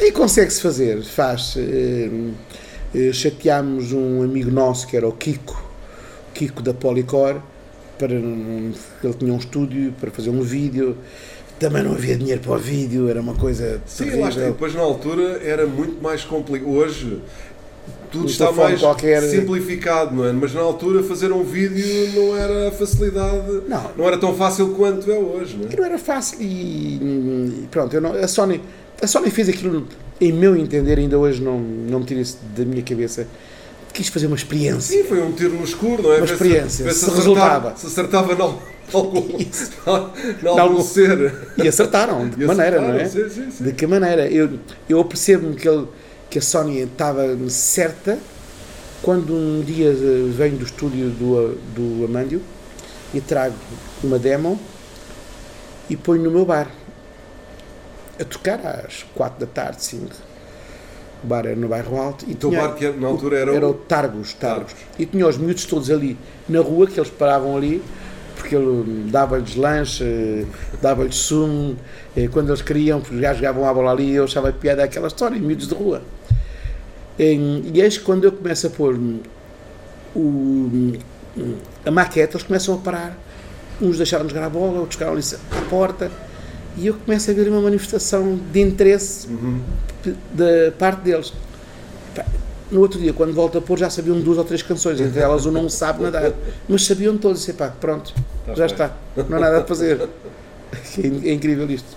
E 0.00 0.12
consegue-se 0.12 0.62
fazer, 0.62 1.02
faz. 1.02 1.54
eh, 1.56 2.08
eh, 2.94 3.12
chateámos 3.12 3.92
um 3.92 4.22
amigo 4.22 4.50
nosso 4.50 4.86
que 4.86 4.96
era 4.96 5.08
o 5.08 5.12
Kiko, 5.12 5.60
Kiko 6.32 6.62
da 6.62 6.72
Policor, 6.72 7.40
para, 7.98 8.12
ele 8.12 8.74
tinha 9.18 9.32
um 9.32 9.38
estúdio 9.38 9.92
para 10.00 10.10
fazer 10.10 10.30
um 10.30 10.40
vídeo. 10.42 10.96
Também 11.58 11.82
não 11.82 11.92
havia 11.92 12.16
dinheiro 12.16 12.42
para 12.42 12.52
o 12.52 12.58
vídeo, 12.58 13.08
era 13.08 13.18
uma 13.20 13.34
coisa 13.34 13.80
Sim, 13.86 14.04
terrível. 14.04 14.20
lá 14.20 14.28
está. 14.28 14.40
Depois 14.42 14.74
na 14.74 14.82
altura 14.82 15.40
era 15.42 15.66
muito 15.66 16.00
mais 16.02 16.22
complicado. 16.22 16.68
Hoje 16.70 17.18
tudo 18.18 18.30
está 18.30 18.52
mais 18.52 18.80
qualquer- 18.80 19.22
simplificado, 19.22 20.14
não 20.14 20.24
é? 20.24 20.32
Mas 20.32 20.52
na 20.54 20.60
altura 20.60 21.02
fazer 21.02 21.32
um 21.32 21.42
vídeo 21.42 21.84
não 22.14 22.36
era 22.36 22.70
facilidade, 22.72 23.62
Não. 23.68 24.06
era 24.06 24.18
tão 24.18 24.34
fácil 24.34 24.68
quanto 24.74 25.10
é 25.10 25.18
hoje, 25.18 25.56
não 25.56 25.68
é? 25.70 25.76
não 25.76 25.84
era 25.84 25.98
fácil 25.98 26.38
e, 26.40 27.66
pronto, 27.70 28.00
não- 28.00 28.12
a, 28.12 28.26
Sony, 28.28 28.60
a 29.00 29.06
Sony 29.06 29.30
fez 29.30 29.48
aquilo, 29.48 29.86
em 30.20 30.32
meu 30.32 30.56
entender, 30.56 30.98
ainda 30.98 31.18
hoje 31.18 31.42
não, 31.42 31.58
não 31.58 32.00
me 32.00 32.04
tira 32.06 32.20
isso 32.20 32.38
da 32.56 32.64
minha 32.64 32.82
cabeça, 32.82 33.26
quis 33.92 34.08
fazer 34.08 34.26
uma 34.26 34.36
experiência. 34.36 34.96
Sim, 35.02 35.04
foi 35.08 35.22
um 35.22 35.32
tiro 35.32 35.54
no 35.54 35.64
escuro, 35.64 36.02
não 36.02 36.12
é? 36.12 36.18
Uma 36.18 36.26
se- 36.26 36.32
experiência, 36.34 36.84
ver 36.84 36.92
se 36.92 37.04
acertava- 37.06 37.16
resultava. 37.18 37.74
Se 37.76 37.86
acertava 37.86 38.34
na, 38.34 38.44
algum, 38.92 40.80
ser. 40.82 41.34
E 41.56 41.66
acertaram, 41.66 42.28
de 42.28 42.36
que 42.36 42.44
maneira, 42.46 42.80
não 42.80 42.94
é? 42.94 43.04
sim, 43.06 43.28
sim, 43.28 43.50
sim. 43.50 43.64
De 43.64 43.72
que 43.72 43.86
maneira? 43.86 44.28
Eu, 44.30 44.50
eu 44.88 45.04
percebo-me 45.04 45.54
que, 45.56 45.66
ele- 45.68 45.86
que 46.36 46.40
a 46.40 46.42
Sony 46.42 46.80
estava 46.80 47.22
certa 47.48 48.18
quando 49.00 49.32
um 49.32 49.62
dia 49.64 49.88
eh, 49.88 50.28
venho 50.36 50.58
do 50.58 50.64
estúdio 50.66 51.08
do, 51.08 51.54
do 51.74 52.04
Amândio 52.04 52.42
e 53.14 53.22
trago 53.22 53.54
uma 54.04 54.18
demo 54.18 54.60
e 55.88 55.96
ponho 55.96 56.24
no 56.24 56.30
meu 56.30 56.44
bar 56.44 56.68
a 58.20 58.24
tocar 58.24 58.60
às 58.84 59.02
4 59.14 59.40
da 59.40 59.46
tarde, 59.50 59.82
5. 59.82 60.08
O 61.24 61.26
bar 61.26 61.46
era 61.46 61.56
no 61.56 61.68
bairro 61.68 61.98
alto 61.98 62.26
e 62.28 62.32
O 62.32 62.36
teu 62.36 62.50
tinha- 62.50 62.60
bar 62.68 62.74
que 62.74 62.86
na 62.90 63.06
altura 63.08 63.38
era 63.38 63.52
o- 63.52 63.56
era 63.56 63.68
o 63.68 63.72
Targos, 63.72 64.34
Targos. 64.34 64.74
Targos. 64.74 64.74
E 64.98 65.06
tinha 65.06 65.26
os 65.26 65.38
miúdos 65.38 65.64
todos 65.64 65.90
ali 65.90 66.18
na 66.46 66.60
rua, 66.60 66.86
que 66.86 67.00
eles 67.00 67.08
paravam 67.08 67.56
ali, 67.56 67.82
porque 68.36 68.54
ele 68.54 69.08
dava-lhes 69.10 69.56
lanche, 69.56 70.04
eh, 70.04 70.44
dava-lhes 70.82 71.16
sumo, 71.16 71.78
eh, 72.14 72.28
quando 72.30 72.50
eles 72.50 72.60
queriam, 72.60 73.00
porque 73.00 73.14
os 73.14 73.20
gajos 73.22 73.38
jogavam 73.38 73.66
a 73.66 73.72
bola 73.72 73.90
ali, 73.90 74.12
eu 74.14 74.24
achava 74.24 74.52
piada 74.52 74.84
aquela 74.84 75.06
história, 75.06 75.38
miúdos 75.40 75.66
de 75.68 75.74
rua. 75.74 76.02
E 77.18 77.80
eis 77.80 77.96
que 77.98 78.04
quando 78.04 78.24
eu 78.24 78.32
começo 78.32 78.66
a 78.66 78.70
pôr 78.70 78.94
hum, 78.94 79.20
o, 80.14 80.20
hum, 80.20 80.92
a 81.84 81.90
maquete, 81.90 82.34
eles 82.36 82.46
começam 82.46 82.74
a 82.74 82.78
parar. 82.78 83.18
Uns 83.80 83.96
deixaram 83.98 84.26
de 84.26 84.32
jogar 84.32 84.46
a 84.46 84.50
bola, 84.50 84.78
outros 84.80 84.94
ficaram 84.94 85.12
ali 85.12 85.22
à 85.52 85.68
porta. 85.70 86.10
E 86.76 86.86
eu 86.86 86.94
começo 86.94 87.30
a 87.30 87.34
ver 87.34 87.48
uma 87.48 87.60
manifestação 87.60 88.38
de 88.52 88.60
interesse 88.60 89.28
p- 90.02 90.14
da 90.32 90.72
parte 90.78 91.00
deles. 91.02 91.32
No 92.70 92.80
outro 92.80 92.98
dia, 92.98 93.12
quando 93.12 93.32
volto 93.32 93.56
a 93.58 93.62
pôr, 93.62 93.78
já 93.78 93.88
sabiam 93.88 94.18
duas 94.20 94.36
ou 94.38 94.44
três 94.44 94.60
canções, 94.62 95.00
entre 95.00 95.20
elas 95.20 95.46
o 95.46 95.52
Não 95.52 95.68
Sabe 95.68 96.02
Nadar. 96.02 96.32
Mas 96.68 96.84
sabiam 96.84 97.16
todos, 97.16 97.46
e 97.48 97.52
pá, 97.52 97.68
pronto, 97.68 98.12
já 98.48 98.54
feito. 98.54 98.72
está, 98.72 98.96
não 99.28 99.36
há 99.38 99.40
nada 99.40 99.60
a 99.60 99.64
fazer. 99.64 100.06
É 100.98 101.28
é 101.30 101.32
incrível 101.32 101.70
isto. 101.70 101.96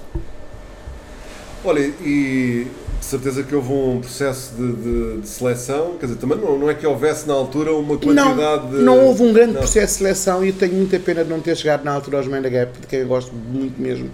Olha, 1.65 1.79
e 2.01 2.67
de 2.99 3.05
certeza 3.05 3.43
que 3.43 3.55
houve 3.55 3.71
um 3.71 3.99
processo 4.01 4.53
de, 4.55 4.71
de- 4.73 5.21
de 5.21 5.27
seleção, 5.27 5.95
quer 5.99 6.05
dizer, 6.07 6.19
também 6.19 6.37
não, 6.37 6.57
não 6.59 6.69
é 6.69 6.73
que 6.73 6.85
houvesse 6.85 7.27
na 7.27 7.33
altura 7.33 7.71
uma 7.73 7.93
Não, 7.93 7.97
quantidade 7.99 8.67
de. 8.69 8.75
não 8.83 9.05
houve 9.05 9.23
um 9.23 9.33
grande 9.33 9.53
Não. 9.53 9.59
processo 9.61 9.93
de 9.93 9.97
seleção 9.99 10.43
e 10.43 10.49
eu 10.49 10.53
tenho 10.53 10.73
muita 10.73 10.99
pena 10.99 11.23
de 11.23 11.29
não 11.29 11.39
ter 11.39 11.55
chegado 11.55 11.83
na 11.83 11.91
altura 11.93 12.17
aos 12.17 12.27
Man 12.27 12.41
Gap, 12.41 12.79
de 12.79 12.87
quem 12.87 12.99
eu 12.99 13.07
gosto 13.07 13.31
muito 13.33 13.81
mesmo. 13.81 14.09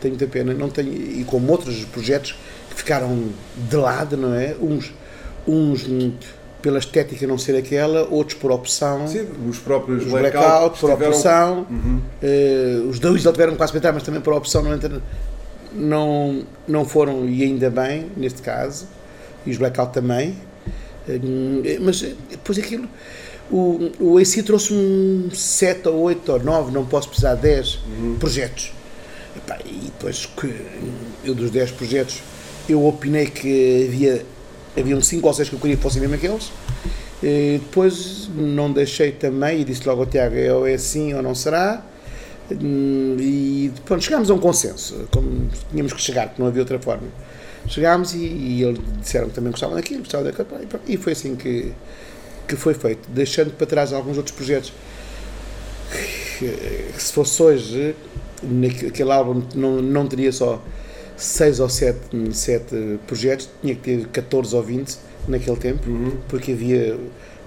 Tenho 0.00 0.14
muita 0.14 0.26
pena. 0.32 0.54
Não 0.54 0.68
tenho, 0.68 0.92
e 0.92 1.24
como 1.26 1.50
outros 1.50 1.84
projetos 1.86 2.36
que 2.70 2.76
ficaram 2.76 3.24
de 3.56 3.76
lado, 3.76 4.16
não 4.16 4.32
é? 4.34 4.54
Uns, 4.60 4.92
uns 5.46 5.88
pela 6.62 6.78
estética 6.78 7.26
não 7.26 7.36
ser 7.38 7.56
aquela, 7.56 8.06
outros 8.08 8.36
por 8.38 8.50
opção. 8.52 9.06
Sim, 9.08 9.26
os 9.48 9.58
próprios 9.58 10.04
os 10.04 10.10
blackouts 10.10 10.40
blackout 10.40 10.78
por 10.80 10.90
tiveram- 10.92 11.10
opção, 11.12 11.66
eh, 12.22 12.80
os 12.88 12.98
dois 12.98 13.24
ele 13.24 13.32
tiveram 13.32 13.56
quase 13.56 13.72
para 13.72 13.78
entrar, 13.78 13.92
mas 13.92 14.02
também 14.04 14.20
por 14.20 14.32
opção 14.32 14.62
não, 14.62 14.72
entra- 14.74 15.02
não, 15.72 16.42
não 16.66 16.84
foram, 16.84 17.28
e 17.28 17.42
ainda 17.42 17.70
bem, 17.70 18.10
neste 18.16 18.42
caso, 18.42 18.86
e 19.46 19.50
os 19.50 19.56
blackout 19.56 19.92
também. 19.92 20.36
Eh, 21.08 21.78
mas 21.80 22.02
eh, 22.02 22.14
depois 22.30 22.58
aquilo, 22.58 22.88
o, 23.50 23.90
o 23.98 24.18
AC 24.18 24.42
trouxe-me 24.44 25.34
7 25.34 25.88
ou 25.88 26.02
8 26.02 26.32
ou 26.32 26.42
9, 26.42 26.72
não 26.72 26.84
posso 26.84 27.08
precisar 27.08 27.34
de 27.34 27.42
10 27.42 27.78
projetos. 28.18 28.72
Epá, 29.36 29.58
e 29.64 29.86
depois, 29.86 30.26
que 30.26 30.54
eu 31.24 31.34
dos 31.34 31.50
10 31.50 31.70
projetos, 31.72 32.22
eu 32.68 32.84
opinei 32.86 33.26
que 33.26 33.86
havia, 33.88 34.26
haviam 34.76 35.00
5 35.00 35.26
ou 35.26 35.34
6 35.34 35.48
que 35.48 35.54
eu 35.54 35.60
queria 35.60 35.76
que 35.76 35.82
fossem 35.82 36.00
mesmo 36.00 36.16
aqueles. 36.16 36.50
E 37.22 37.58
depois 37.60 38.28
não 38.34 38.70
deixei 38.70 39.12
também, 39.12 39.60
e 39.60 39.64
disse 39.64 39.86
logo 39.88 40.02
ao 40.02 40.06
Tiago, 40.06 40.36
ou 40.54 40.66
é 40.66 40.74
assim 40.74 41.14
ou 41.14 41.22
não 41.22 41.34
será. 41.34 41.82
Hum, 42.50 43.16
E 43.20 43.72
pronto, 43.84 44.02
chegámos 44.02 44.30
a 44.30 44.34
um 44.34 44.38
consenso, 44.38 45.06
como 45.12 45.50
tínhamos 45.70 45.92
que 45.92 46.00
chegar, 46.00 46.28
porque 46.28 46.40
não 46.40 46.48
havia 46.48 46.62
outra 46.62 46.78
forma. 46.78 47.08
Chegámos 47.66 48.14
e, 48.14 48.18
e 48.18 48.62
eles 48.62 48.80
disseram 49.00 49.28
que 49.28 49.34
também 49.34 49.50
gostavam 49.50 49.76
daquilo, 49.76 50.00
gostavam 50.00 50.26
daquilo, 50.26 50.46
e 50.62 50.66
pronto, 50.66 50.84
e 50.88 50.96
foi 50.96 51.12
assim 51.12 51.36
que, 51.36 51.72
que 52.46 52.56
foi 52.56 52.72
feito, 52.72 53.06
deixando 53.10 53.50
para 53.52 53.66
trás 53.66 53.92
alguns 53.92 54.16
outros 54.16 54.34
projetos 54.34 54.72
que, 56.38 56.92
se 56.96 57.12
fosse 57.12 57.42
hoje, 57.42 57.94
naquele 58.42 59.12
álbum 59.12 59.42
não, 59.54 59.82
não 59.82 60.06
teria 60.06 60.32
só 60.32 60.62
6 61.16 61.60
ou 61.60 61.68
7, 61.68 61.98
sete 62.32 62.98
projetos, 63.06 63.48
tinha 63.60 63.74
que 63.74 63.80
ter 63.82 64.06
14 64.08 64.54
ou 64.54 64.62
20 64.62 64.96
naquele 65.26 65.56
tempo, 65.56 65.82
porque 66.28 66.52
havia 66.52 66.98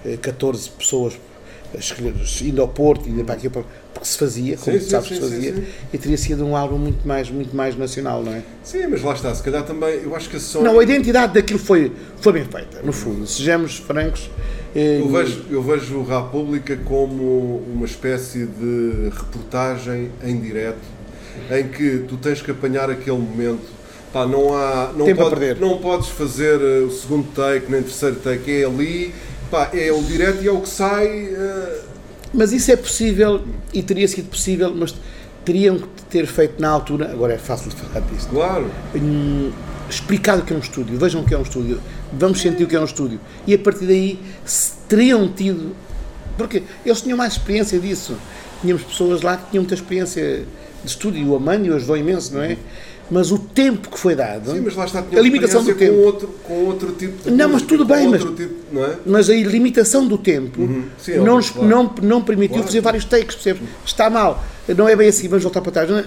eh, 0.04 0.16
14 0.20 0.70
pessoas 0.70 1.14
a 1.14 1.16
escolher- 1.16 1.31
indo 2.42 2.60
ao 2.62 2.68
Porto 2.68 3.08
e 3.08 3.24
para 3.24 3.34
aqui 3.34 3.48
para- 3.48 3.62
porque 3.92 4.06
se 4.08 4.18
fazia, 4.18 4.56
como 4.56 4.78
Sim, 4.78 4.88
sabes 4.88 5.08
sim, 5.08 5.14
se 5.14 5.20
fazia, 5.20 5.54
sim, 5.54 5.64
e 5.92 5.98
teria 5.98 6.16
sido 6.18 6.44
um 6.44 6.56
álbum 6.56 6.78
muito 6.78 7.06
mais, 7.06 7.30
muito 7.30 7.54
mais 7.54 7.76
nacional, 7.76 8.22
não 8.22 8.32
é? 8.32 8.42
Sim, 8.64 8.86
mas 8.88 9.02
lá 9.02 9.12
está, 9.14 9.34
se 9.34 9.42
calhar 9.42 9.62
também, 9.64 10.00
eu 10.02 10.14
acho 10.16 10.28
que 10.28 10.36
a 10.36 10.40
Sony. 10.40 10.64
Não, 10.64 10.78
a 10.78 10.82
identidade 10.82 11.34
daquilo 11.34 11.58
foi, 11.58 11.92
foi 12.20 12.32
bem 12.32 12.44
feita, 12.44 12.80
no 12.82 12.92
fundo, 12.92 13.26
sejamos 13.26 13.76
francos. 13.78 14.30
eh, 14.74 14.98
Eu 15.00 15.08
vejo, 15.08 15.44
eu 15.50 15.62
vejo 15.62 15.96
o 15.98 16.04
República 16.04 16.76
como 16.84 17.58
uma 17.72 17.84
espécie 17.86 18.46
de 18.46 19.10
reportagem 19.10 20.10
em 20.24 20.40
direto 20.40 20.78
em 21.50 21.68
que 21.68 22.04
tu 22.08 22.16
tens 22.16 22.40
que 22.42 22.50
apanhar 22.50 22.90
aquele 22.90 23.18
momento. 23.18 23.82
Pá, 24.12 24.26
não 24.26 24.54
há, 24.54 24.92
não, 24.94 25.06
Tempo 25.06 25.22
pode- 25.22 25.36
perder. 25.36 25.58
não 25.60 25.78
podes 25.78 26.08
fazer 26.08 26.60
eh, 26.60 26.80
o 26.84 26.90
segundo 26.90 27.26
take 27.34 27.70
nem 27.70 27.80
o 27.80 27.84
terceiro 27.84 28.16
take, 28.16 28.50
é 28.62 28.64
ali, 28.66 29.14
pá, 29.52 29.70
é 29.74 29.92
o 29.92 30.02
direto 30.02 30.42
e 30.42 30.48
é 30.48 30.50
o 30.50 30.60
que 30.62 30.68
sai. 30.68 31.06
eh, 31.06 31.80
Mas 32.32 32.52
isso 32.52 32.72
é 32.72 32.76
possível 32.76 33.42
e 33.72 33.82
teria 33.82 34.08
sido 34.08 34.30
possível, 34.30 34.72
mas 34.74 34.94
teriam 35.44 35.78
que 35.78 36.02
ter 36.08 36.26
feito 36.26 36.60
na 36.60 36.70
altura, 36.70 37.12
agora 37.12 37.34
é 37.34 37.38
fácil 37.38 37.68
de 37.70 37.76
falar 37.76 38.00
disto, 38.06 38.30
claro. 38.30 38.70
hum, 38.96 39.52
explicado 39.90 40.40
o 40.40 40.44
que 40.44 40.52
é 40.54 40.56
um 40.56 40.60
estúdio, 40.60 40.98
vejam 40.98 41.20
o 41.20 41.24
que 41.24 41.34
é 41.34 41.38
um 41.38 41.42
estúdio, 41.42 41.78
vamos 42.12 42.40
sentir 42.40 42.64
o 42.64 42.66
que 42.66 42.74
é 42.74 42.80
um 42.80 42.84
estúdio. 42.84 43.20
E 43.46 43.52
a 43.54 43.58
partir 43.58 43.86
daí 43.86 44.18
se 44.44 44.72
teriam 44.88 45.28
tido. 45.28 45.76
Porque 46.38 46.62
eles 46.86 47.02
tinham 47.02 47.18
mais 47.18 47.34
experiência 47.34 47.78
disso. 47.78 48.16
Tínhamos 48.62 48.82
pessoas 48.84 49.20
lá 49.20 49.36
que 49.36 49.50
tinham 49.50 49.62
muita 49.62 49.74
experiência 49.74 50.44
de 50.82 50.90
estúdio, 50.90 51.28
o 51.28 51.36
Amânio 51.36 51.74
ajudou 51.76 51.96
imenso, 51.96 52.34
não 52.34 52.42
é? 52.42 52.56
Mas 53.12 53.30
o 53.30 53.38
tempo 53.38 53.90
que 53.90 53.98
foi 53.98 54.14
dado. 54.14 54.50
Sim, 54.52 54.60
mas 54.62 54.74
lá 54.74 54.86
está, 54.86 55.00
a 55.00 55.20
limitação 55.20 55.62
do 55.62 55.74
tempo. 55.74 55.92
Com 55.94 56.00
outro, 56.02 56.28
com 56.44 56.54
outro 56.64 56.92
tipo 56.92 57.22
de 57.24 57.30
Não, 57.36 57.48
mas 57.50 57.60
tudo 57.62 57.84
bem, 57.84 58.08
mas- 58.08 58.24
tipo, 58.24 58.54
não 58.72 58.84
é? 58.84 58.96
Mas 59.04 59.28
a 59.28 59.34
limitação 59.34 60.08
do 60.08 60.16
tempo 60.16 60.62
Sim, 60.98 61.16
não, 61.16 61.20
óbvio, 61.20 61.34
nos- 61.36 61.50
claro. 61.50 61.68
não, 61.68 61.94
não 62.02 62.22
permitiu 62.22 62.54
Claro. 62.54 62.66
fazer 62.68 62.80
vários 62.80 63.04
takes, 63.04 63.34
percebes? 63.36 63.62
Está 63.84 64.08
mal, 64.08 64.42
não 64.74 64.88
é 64.88 64.96
bem 64.96 65.08
assim, 65.08 65.28
vamos 65.28 65.42
voltar 65.44 65.60
para 65.60 65.72
trás. 65.72 65.90
Não 65.90 65.98
é? 65.98 66.06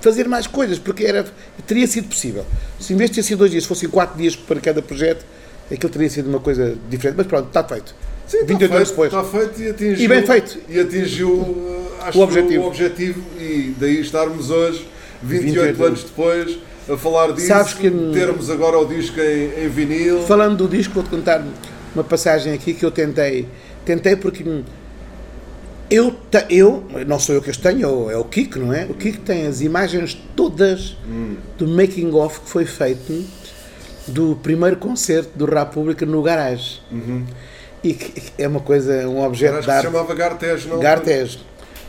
Fazer 0.00 0.28
mais 0.28 0.46
coisas, 0.46 0.78
porque 0.78 1.04
era, 1.04 1.26
teria 1.66 1.86
sido 1.88 2.06
possível. 2.08 2.44
Se 2.78 2.92
em 2.92 2.96
vez 2.96 3.10
de 3.10 3.16
ter 3.16 3.22
sido 3.24 3.38
dois 3.38 3.50
dias, 3.50 3.64
fossem 3.64 3.88
quatro 3.88 4.16
dias 4.16 4.36
para 4.36 4.60
cada 4.60 4.80
projeto, 4.80 5.24
aquilo 5.72 5.90
teria 5.92 6.08
sido 6.08 6.28
uma 6.28 6.38
coisa 6.38 6.76
diferente. 6.88 7.16
Mas 7.18 7.26
pronto, 7.26 7.48
está 7.48 7.64
feito. 7.64 7.92
Sim, 8.28 8.36
está 8.38 8.46
28 8.46 8.74
anos 8.76 8.88
feito, 8.90 9.10
depois. 9.10 9.12
Está 9.12 9.38
feito 9.38 9.62
e 9.62 9.70
atingiu, 9.70 10.04
E 10.04 10.08
bem 10.08 10.24
feito. 10.26 10.58
E 10.68 10.78
atingiu 10.78 11.82
acho 12.02 12.18
O 12.18 12.22
objetivo. 12.22 12.62
o 12.62 12.66
objetivo 12.68 13.22
e 13.40 13.74
daí 13.80 14.00
estarmos 14.00 14.50
hoje, 14.50 14.86
28, 15.26 15.44
28 15.54 15.84
anos 15.84 16.02
depois, 16.04 16.58
a 16.88 16.96
falar 16.96 17.32
disso, 17.32 17.48
Sabes 17.48 17.74
que- 17.74 17.90
termos 18.12 18.50
agora 18.50 18.78
o 18.78 18.84
disco 18.86 19.20
em, 19.20 19.64
em 19.64 19.68
vinil. 19.68 20.22
Falando 20.22 20.56
do 20.56 20.68
disco, 20.68 20.94
vou-te 20.94 21.10
contar 21.10 21.42
uma 21.94 22.04
passagem 22.04 22.52
aqui 22.52 22.74
que 22.74 22.84
eu 22.84 22.90
tentei. 22.90 23.46
Tentei 23.84 24.16
porque 24.16 24.42
hum, 24.42 24.62
eu, 25.90 26.14
eu 26.50 26.84
não 27.06 27.18
sou 27.18 27.34
eu 27.34 27.42
que 27.42 27.50
as 27.50 27.56
tenho, 27.56 28.10
é 28.10 28.16
o 28.16 28.24
Kiko, 28.24 28.58
não 28.58 28.72
é? 28.72 28.86
O 28.86 28.94
Kiko 28.94 29.20
tem 29.20 29.46
as 29.46 29.60
imagens 29.60 30.18
todas 30.34 30.96
do 31.56 31.66
making 31.68 32.12
of 32.12 32.40
que 32.40 32.50
foi 32.50 32.64
feito 32.66 33.24
do 34.08 34.36
primeiro 34.42 34.76
concerto 34.76 35.30
do 35.36 35.44
República 35.44 36.04
no 36.04 36.22
garagem. 36.22 36.80
E 37.84 37.94
que 37.94 38.22
é 38.36 38.48
uma 38.48 38.60
coisa, 38.60 39.08
um 39.08 39.22
objeto 39.24 39.62
de 39.62 39.70
arte. 39.70 39.84
chamava 39.84 40.12
Gartejo, 40.14 40.68
não? 40.68 40.80
Gartes. 40.80 41.38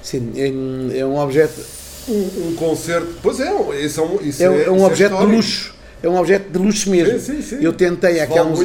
Sim, 0.04 0.32
é, 0.36 1.00
é 1.00 1.06
um 1.06 1.18
objeto, 1.18 1.60
Um, 2.08 2.50
um 2.50 2.56
concerto. 2.56 3.08
Pois 3.22 3.40
é, 3.40 3.52
isso 3.84 4.00
é 4.00 4.04
um, 4.04 4.22
isso 4.22 4.42
é, 4.44 4.46
é, 4.46 4.72
um- 4.72 4.78
é 4.84 4.86
objeto 4.86 5.18
de 5.18 5.26
luxo. 5.26 5.76
É 6.02 6.08
um 6.08 6.16
objeto 6.18 6.50
de 6.52 6.58
luxo 6.60 6.90
mesmo. 6.90 7.20
Sim, 7.20 7.36
sim, 7.38 7.42
sim. 7.42 7.58
Eu 7.64 7.74
tentei 7.74 8.20
aqui 8.20 8.38
há 8.38 8.44
uns, 8.44 8.60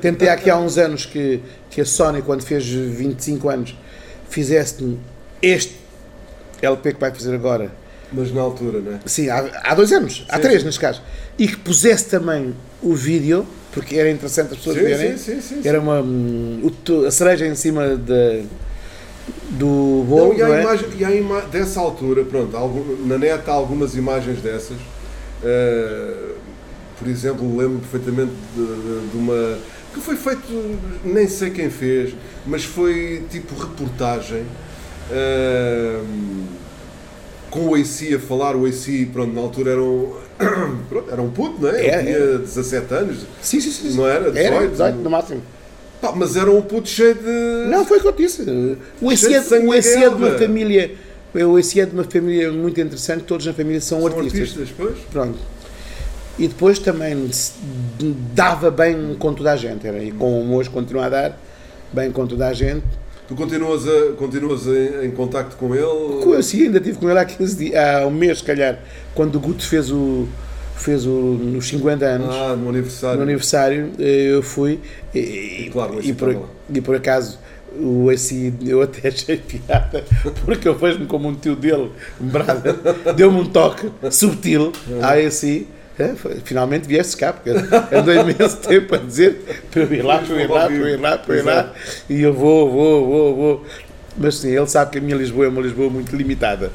tentei 0.00 0.28
aqui 0.28 0.48
há 0.48 0.56
uns 0.56 0.78
anos 0.78 1.04
que, 1.04 1.40
que 1.70 1.80
a 1.80 1.84
Sony, 1.84 2.22
quando 2.22 2.42
fez 2.42 2.64
25 2.66 3.48
anos, 3.48 3.76
fizesse 4.30 4.96
este 5.42 5.74
LP 6.62 6.94
que 6.94 7.00
vai 7.00 7.12
fazer 7.12 7.34
agora. 7.34 7.70
Mas 8.12 8.32
na 8.32 8.40
altura, 8.40 8.80
não 8.80 8.92
é? 8.92 8.98
Sim, 9.04 9.28
há, 9.28 9.60
há 9.64 9.74
dois 9.74 9.92
anos, 9.92 10.24
há 10.30 10.36
Sim, 10.36 10.42
três 10.42 10.60
sim. 10.60 10.66
neste 10.66 10.80
caso. 10.80 11.02
E 11.38 11.46
que 11.46 11.56
pusesse 11.56 12.06
também 12.06 12.54
o 12.82 12.94
vídeo, 12.94 13.46
porque 13.72 13.96
era 13.96 14.10
interessante 14.10 14.52
as 14.52 14.58
pessoas 14.58 14.76
Sim, 14.76 14.82
verem. 14.84 15.18
sim, 15.18 15.40
sim, 15.42 15.60
sim. 15.62 15.68
Era 15.68 15.78
uma, 15.78 16.00
hum, 16.00 16.70
a 17.06 17.10
cereja 17.10 17.46
em 17.46 17.54
cima 17.54 17.96
da- 17.96 18.40
do 19.50 19.66
Não, 19.66 20.04
bolo, 20.04 20.34
e 20.34 20.42
há 20.42 20.48
não 20.48 20.54
é? 20.54 20.62
imagem, 20.62 20.88
e 20.98 21.04
há 21.04 21.14
ima 21.14 21.40
dessa 21.42 21.80
altura, 21.80 22.24
pronto, 22.24 22.56
algum- 22.56 23.06
na 23.06 23.18
net 23.18 23.42
há 23.48 23.52
algumas 23.52 23.94
imagens 23.94 24.40
dessas. 24.40 24.76
eh, 25.42 26.32
por 26.98 27.06
exemplo, 27.08 27.56
lembro 27.56 27.78
perfeitamente 27.78 28.32
de, 28.56 28.62
de- 28.66 29.08
de 29.12 29.16
uma. 29.16 29.56
que 29.94 30.00
foi 30.00 30.16
feito, 30.16 30.78
nem 31.04 31.28
sei 31.28 31.50
quem 31.50 31.70
fez, 31.70 32.12
mas 32.46 32.64
foi 32.64 33.22
tipo 33.30 33.54
reportagem. 33.54 34.44
eh, 35.10 36.00
com 37.50 37.68
o 37.68 37.74
AC 37.74 38.14
a 38.14 38.18
falar, 38.18 38.54
o 38.56 38.66
AC, 38.66 39.06
pronto, 39.12 39.32
na 39.32 39.40
altura 39.40 39.70
era 39.70 39.82
um, 39.82 40.12
pronto, 40.88 41.10
era 41.10 41.22
um 41.22 41.30
puto, 41.30 41.62
não 41.62 41.70
é? 41.70 41.86
Ele 41.86 42.02
tinha 42.12 42.38
17 42.38 42.94
anos. 42.94 43.18
Sim, 43.40 43.58
sim. 43.60 43.70
sim. 43.70 43.96
Não 43.96 44.06
era? 44.06 44.30
18? 44.30 44.38
Era 44.54 44.66
18 44.68 44.96
no 44.98 45.08
máximo. 45.10 45.42
Pá, 46.00 46.12
mas 46.14 46.36
era 46.36 46.50
um 46.50 46.62
puto 46.62 46.88
cheio 46.88 47.14
de. 47.14 47.68
Não, 47.70 47.84
foi 47.84 47.98
o 47.98 48.00
que 48.02 48.08
eu 48.08 48.12
disse. 48.12 48.42
O 49.00 49.16
Cheio 49.16 49.36
é, 49.36 50.08
de 50.08 50.14
uma 50.14 50.38
família. 50.38 50.92
O 51.34 51.56
AC 51.56 51.76
é 51.78 51.86
de 51.86 51.92
uma 51.94 52.04
família 52.04 52.50
muito 52.52 52.80
interessante, 52.80 53.24
todos 53.24 53.44
na 53.44 53.52
família 53.52 53.80
são, 53.80 54.00
São 54.00 54.06
artistas. 54.08 54.40
artistas, 54.40 54.68
pois. 54.76 54.96
Pronto. 55.12 55.38
E 56.38 56.46
depois 56.48 56.78
também 56.78 57.28
dava 58.34 58.70
bem 58.70 59.16
com 59.18 59.34
toda 59.34 59.52
a 59.52 59.56
gente. 59.56 59.86
Era, 59.86 60.02
e 60.02 60.10
como 60.12 60.54
hoje 60.56 60.70
continua 60.70 61.06
a 61.06 61.08
dar, 61.08 61.40
bem 61.92 62.10
com 62.12 62.26
toda 62.26 62.46
a 62.48 62.52
gente. 62.52 62.84
Tu 63.26 63.34
continuas, 63.34 63.86
a, 63.86 64.12
continuas 64.16 64.66
em, 64.66 65.06
em 65.06 65.10
contacto 65.10 65.56
com 65.56 65.74
ele? 65.74 66.22
Com- 66.22 66.32
Assim, 66.32 66.62
ainda 66.64 66.78
estive 66.78 66.98
com 66.98 67.10
ele 67.10 67.18
há 67.18 67.24
15 67.24 67.56
dias, 67.56 67.74
há 67.76 68.06
um 68.06 68.10
mês, 68.10 68.38
se 68.38 68.44
calhar, 68.44 68.78
quando 69.14 69.34
o 69.36 69.40
Guto 69.40 69.66
fez 69.66 69.90
o. 69.90 70.26
fez 70.78 71.04
o, 71.06 71.10
nos 71.10 71.66
50 71.68 72.04
anos. 72.04 72.34
Ah, 72.34 72.56
no 72.56 72.68
aniversário. 72.68 73.16
no 73.16 73.22
aniversário 73.22 73.90
eh, 73.98 74.28
eu 74.32 74.42
fui 74.42 74.78
e, 75.14 75.18
e- 75.66 75.70
claro, 75.72 75.98
e, 76.02 76.12
por, 76.12 76.48
e 76.72 76.80
por 76.80 76.94
acaso 76.96 77.38
o 77.78 78.08
AC 78.10 78.52
eu 78.64 78.80
até 78.82 79.08
achei 79.08 79.36
piada 79.46 80.04
porque 80.44 80.66
eu 80.66 80.74
vejo-me 80.74 81.06
como 81.06 81.28
um 81.28 81.34
tio 81.34 81.54
dele 81.54 81.90
um 82.20 83.12
deu-me 83.14 83.40
um 83.40 83.44
toque 83.46 83.90
subtil 84.10 84.72
à 85.02 85.12
AC 85.12 85.66
foi- 86.16 86.36
finalmente 86.44 86.86
vieste 86.88 87.16
cá 87.16 87.32
porque 87.32 87.50
andou 87.94 88.14
imenso 88.14 88.56
tempo 88.58 88.94
a 88.94 88.98
dizer 88.98 89.66
para 89.70 89.82
eu 89.82 89.92
ir 89.92 90.02
lá, 90.02 90.18
para 90.18 90.34
eu 90.34 90.40
ir 90.40 90.48
lá, 90.48 90.66
para 90.66 90.74
eu 90.76 90.88
ir 90.88 90.96
lá, 91.00 91.18
para 91.18 91.34
eu 91.34 91.38
ir 91.38 91.42
lá. 91.44 91.72
E 92.08 92.22
eu 92.22 92.32
vou, 92.32 92.70
vou, 92.70 93.06
vou, 93.06 93.36
vou. 93.36 93.66
Mas 94.16 94.36
sim, 94.36 94.48
ele 94.56 94.66
sabe 94.68 94.92
que 94.92 94.98
a 94.98 95.00
minha 95.00 95.16
Lisboa 95.16 95.46
é 95.46 95.48
uma 95.48 95.60
Lisboa 95.60 95.90
muito 95.90 96.14
limitada 96.16 96.70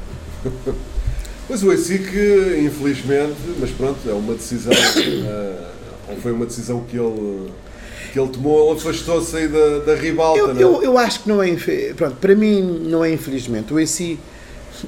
Pois 1.46 1.62
o 1.62 1.68
que, 1.68 2.62
infelizmente, 2.64 3.36
mas 3.60 3.70
pronto, 3.70 3.98
é 4.08 4.12
uma 4.12 4.34
decisão, 4.34 4.72
eh, 4.96 5.70
ou 6.08 6.16
foi 6.16 6.32
uma 6.32 6.46
decisão 6.46 6.82
que 6.84 6.96
ele, 6.96 7.50
que 8.12 8.18
ele 8.18 8.28
tomou, 8.30 8.70
ele 8.70 8.78
afastou-se 8.78 9.36
aí 9.36 9.48
da, 9.48 9.78
da 9.80 9.94
ribalta, 9.94 10.38
Eu, 10.38 10.54
não 10.54 10.60
é? 10.60 10.62
eu, 10.62 10.82
eu 10.82 10.98
acho 10.98 11.22
que 11.22 11.28
não 11.28 11.42
é. 11.42 11.54
Pronto, 11.94 12.16
para 12.16 12.34
mim 12.34 12.62
não 12.86 13.04
é 13.04 13.12
infelizmente. 13.12 13.74
O 13.74 13.78
AC, 13.78 14.18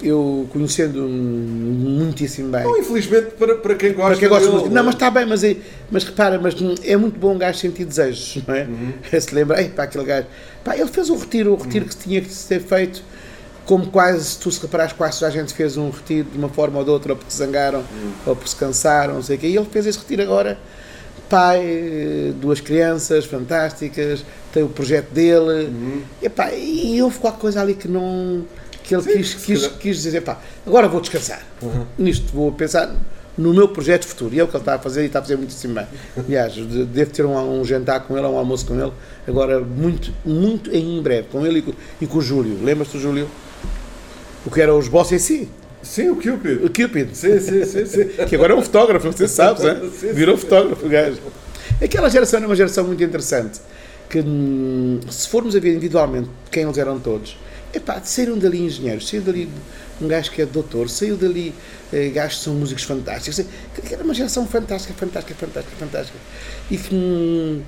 eu 0.03 0.47
conhecendo 0.51 1.03
muitíssimo 1.03 2.51
bem. 2.51 2.65
Não, 2.65 2.79
infelizmente, 2.79 3.33
para, 3.39 3.57
para 3.57 3.75
quem 3.75 3.93
gosta 3.93 4.11
Para 4.11 4.19
quem 4.19 4.29
gosta 4.29 4.45
de 4.45 4.51
dele, 4.51 4.59
música. 4.63 4.75
Não, 4.75 4.85
mas 4.85 4.95
está 4.95 5.11
bem, 5.11 5.27
mas, 5.27 5.45
é, 5.45 5.57
mas 5.91 6.05
repara, 6.05 6.39
mas 6.39 6.55
é 6.85 6.97
muito 6.97 7.19
bom 7.19 7.35
um 7.35 7.39
gajo 7.39 7.59
sentir 7.59 7.85
desejos, 7.85 8.43
não 8.47 8.55
é? 8.55 8.65
Uhum. 8.65 8.93
Se 9.21 9.35
lembra, 9.35 9.63
pá, 9.75 9.83
aquele 9.85 10.05
gajo. 10.05 10.27
Pá, 10.65 10.77
ele 10.77 10.89
fez 10.89 11.11
um 11.11 11.19
retiro, 11.19 11.53
o 11.53 11.57
retiro 11.57 11.85
que 11.85 11.97
tinha 11.97 12.21
que 12.21 12.33
ser 12.33 12.61
feito, 12.61 13.03
como 13.67 13.87
quase, 13.89 14.25
se 14.25 14.39
tu 14.39 14.51
se 14.51 14.61
reparares, 14.63 14.93
quase 14.93 15.25
a 15.25 15.31
gente 15.31 15.53
fez 15.53 15.77
um 15.77 15.91
retiro 15.91 16.29
de 16.31 16.39
uma 16.39 16.49
forma 16.49 16.79
ou 16.79 16.85
de 16.85 16.91
outra, 16.91 17.13
ou 17.13 17.17
porque 17.19 17.33
se 17.33 17.39
zangaram, 17.39 17.81
Uhum. 17.81 18.13
ou 18.27 18.35
porque 18.37 18.49
se 18.51 18.57
cansaram, 18.57 19.15
não 19.15 19.23
sei 19.23 19.37
o 19.37 19.39
quê. 19.41 19.49
E 19.49 19.57
ele 19.57 19.67
fez 19.71 19.87
esse 19.87 19.99
retiro 19.99 20.23
agora. 20.23 20.57
Pai, 21.29 22.33
duas 22.41 22.61
crianças 22.61 23.25
fantásticas, 23.25 24.25
tem 24.53 24.63
o 24.63 24.69
projeto 24.69 25.11
dele. 25.11 25.73
E, 26.23 26.29
pá, 26.29 26.53
e 26.53 27.03
houve 27.03 27.19
qualquer 27.19 27.41
coisa 27.41 27.61
ali 27.61 27.75
que 27.75 27.89
não. 27.89 28.45
que 28.85 28.95
ele 28.95 29.03
Uhum. 29.03 29.13
Sim, 29.13 29.17
quis, 29.19 29.35
quis, 29.35 29.67
quis 29.67 30.03
dizer, 30.03 30.21
pá, 30.23 30.39
agora 30.65 30.87
vou 30.89 31.01
descansar. 31.01 31.43
Nisto 31.99 32.33
vou 32.33 32.53
pensar 32.53 32.95
no 33.37 33.53
meu 33.53 33.67
projeto 33.69 34.07
futuro. 34.07 34.33
E 34.35 34.39
é 34.39 34.45
o 34.45 34.47
que 34.47 34.55
ele 34.57 34.63
está 34.63 34.77
a 34.77 34.79
fazer 34.79 35.03
e 35.03 35.07
está 35.07 35.19
a 35.19 35.23
fazer 35.23 35.37
muitíssimo 35.37 35.75
bem. 35.75 35.87
Aliás, 36.17 36.53
de- 36.53 36.85
devo 36.85 37.11
ter 37.11 37.27
um, 37.27 37.61
um 37.61 37.65
jantar 37.65 38.01
com 38.07 38.17
ele, 38.17 38.27
um 38.27 38.39
almoço 38.39 38.65
com 38.65 38.79
ele, 38.81 38.93
agora 39.27 39.59
muito, 39.59 40.13
muito 40.25 40.71
em 40.75 41.03
breve, 41.03 41.27
com 41.33 41.45
ele 41.45 41.59
e 41.59 41.63
com, 41.63 41.73
e 42.01 42.07
com 42.07 42.19
o 42.19 42.23
Júlio. 42.23 42.63
Lembras-te 42.63 42.93
do 42.93 43.01
Júlio? 43.01 43.29
O 44.47 44.51
que 44.51 44.61
era 44.61 44.75
os 44.75 44.89
boss 44.89 45.11
em 45.13 45.19
si, 45.19 45.49
Sim, 45.87 46.11
o 46.11 46.17
Cupid. 46.17 46.65
o 46.65 46.69
Cupid. 46.69 47.15
Sim, 47.15 47.39
sim, 47.39 47.65
sim, 47.65 47.87
sim. 47.87 48.05
Que 48.29 48.35
agora 48.35 48.53
é 48.53 48.57
um 48.57 48.63
fotógrafo, 48.63 49.13
você 49.13 49.29
sabe, 49.29 49.63
né? 49.63 49.81
Virou 50.13 50.37
fotógrafo 50.37 50.89
gajo. 50.89 51.19
Aquela 51.83 52.09
geração 52.09 52.39
era 52.39 52.47
uma 52.47 52.57
geração 52.57 52.85
muito 52.85 53.03
interessante. 53.03 53.61
Que 54.11 54.21
hum, 54.21 55.01
se 55.09 55.29
formos 55.29 55.55
a 55.55 55.61
ver 55.61 55.71
individualmente 55.75 56.29
quem 56.51 56.65
eles 56.65 56.79
eram 56.79 56.99
todos, 56.99 57.37
epá, 57.73 58.01
saíram 58.03 58.37
dali 58.39 58.63
engenheiros, 58.63 59.09
saiu 59.09 59.23
dali 59.23 59.49
um 60.01 60.09
gajo 60.09 60.31
que 60.31 60.43
é 60.43 60.47
doutor, 60.47 60.89
saiu 60.89 61.17
dali 61.17 61.55
eh, 61.93 62.09
gajos 62.09 62.39
que 62.39 62.45
são 62.45 62.55
músicos 62.55 62.85
fantásticos. 62.85 63.45
Que 63.75 63.95
Era 63.95 64.03
uma 64.03 64.15
geração 64.15 64.47
fantástica, 64.47 64.95
fantástica, 64.95 65.35
fantástica, 65.35 65.77
fantástica. 65.77 66.19
E 66.71 66.77
que, 66.77 66.95
hum, 66.95 67.63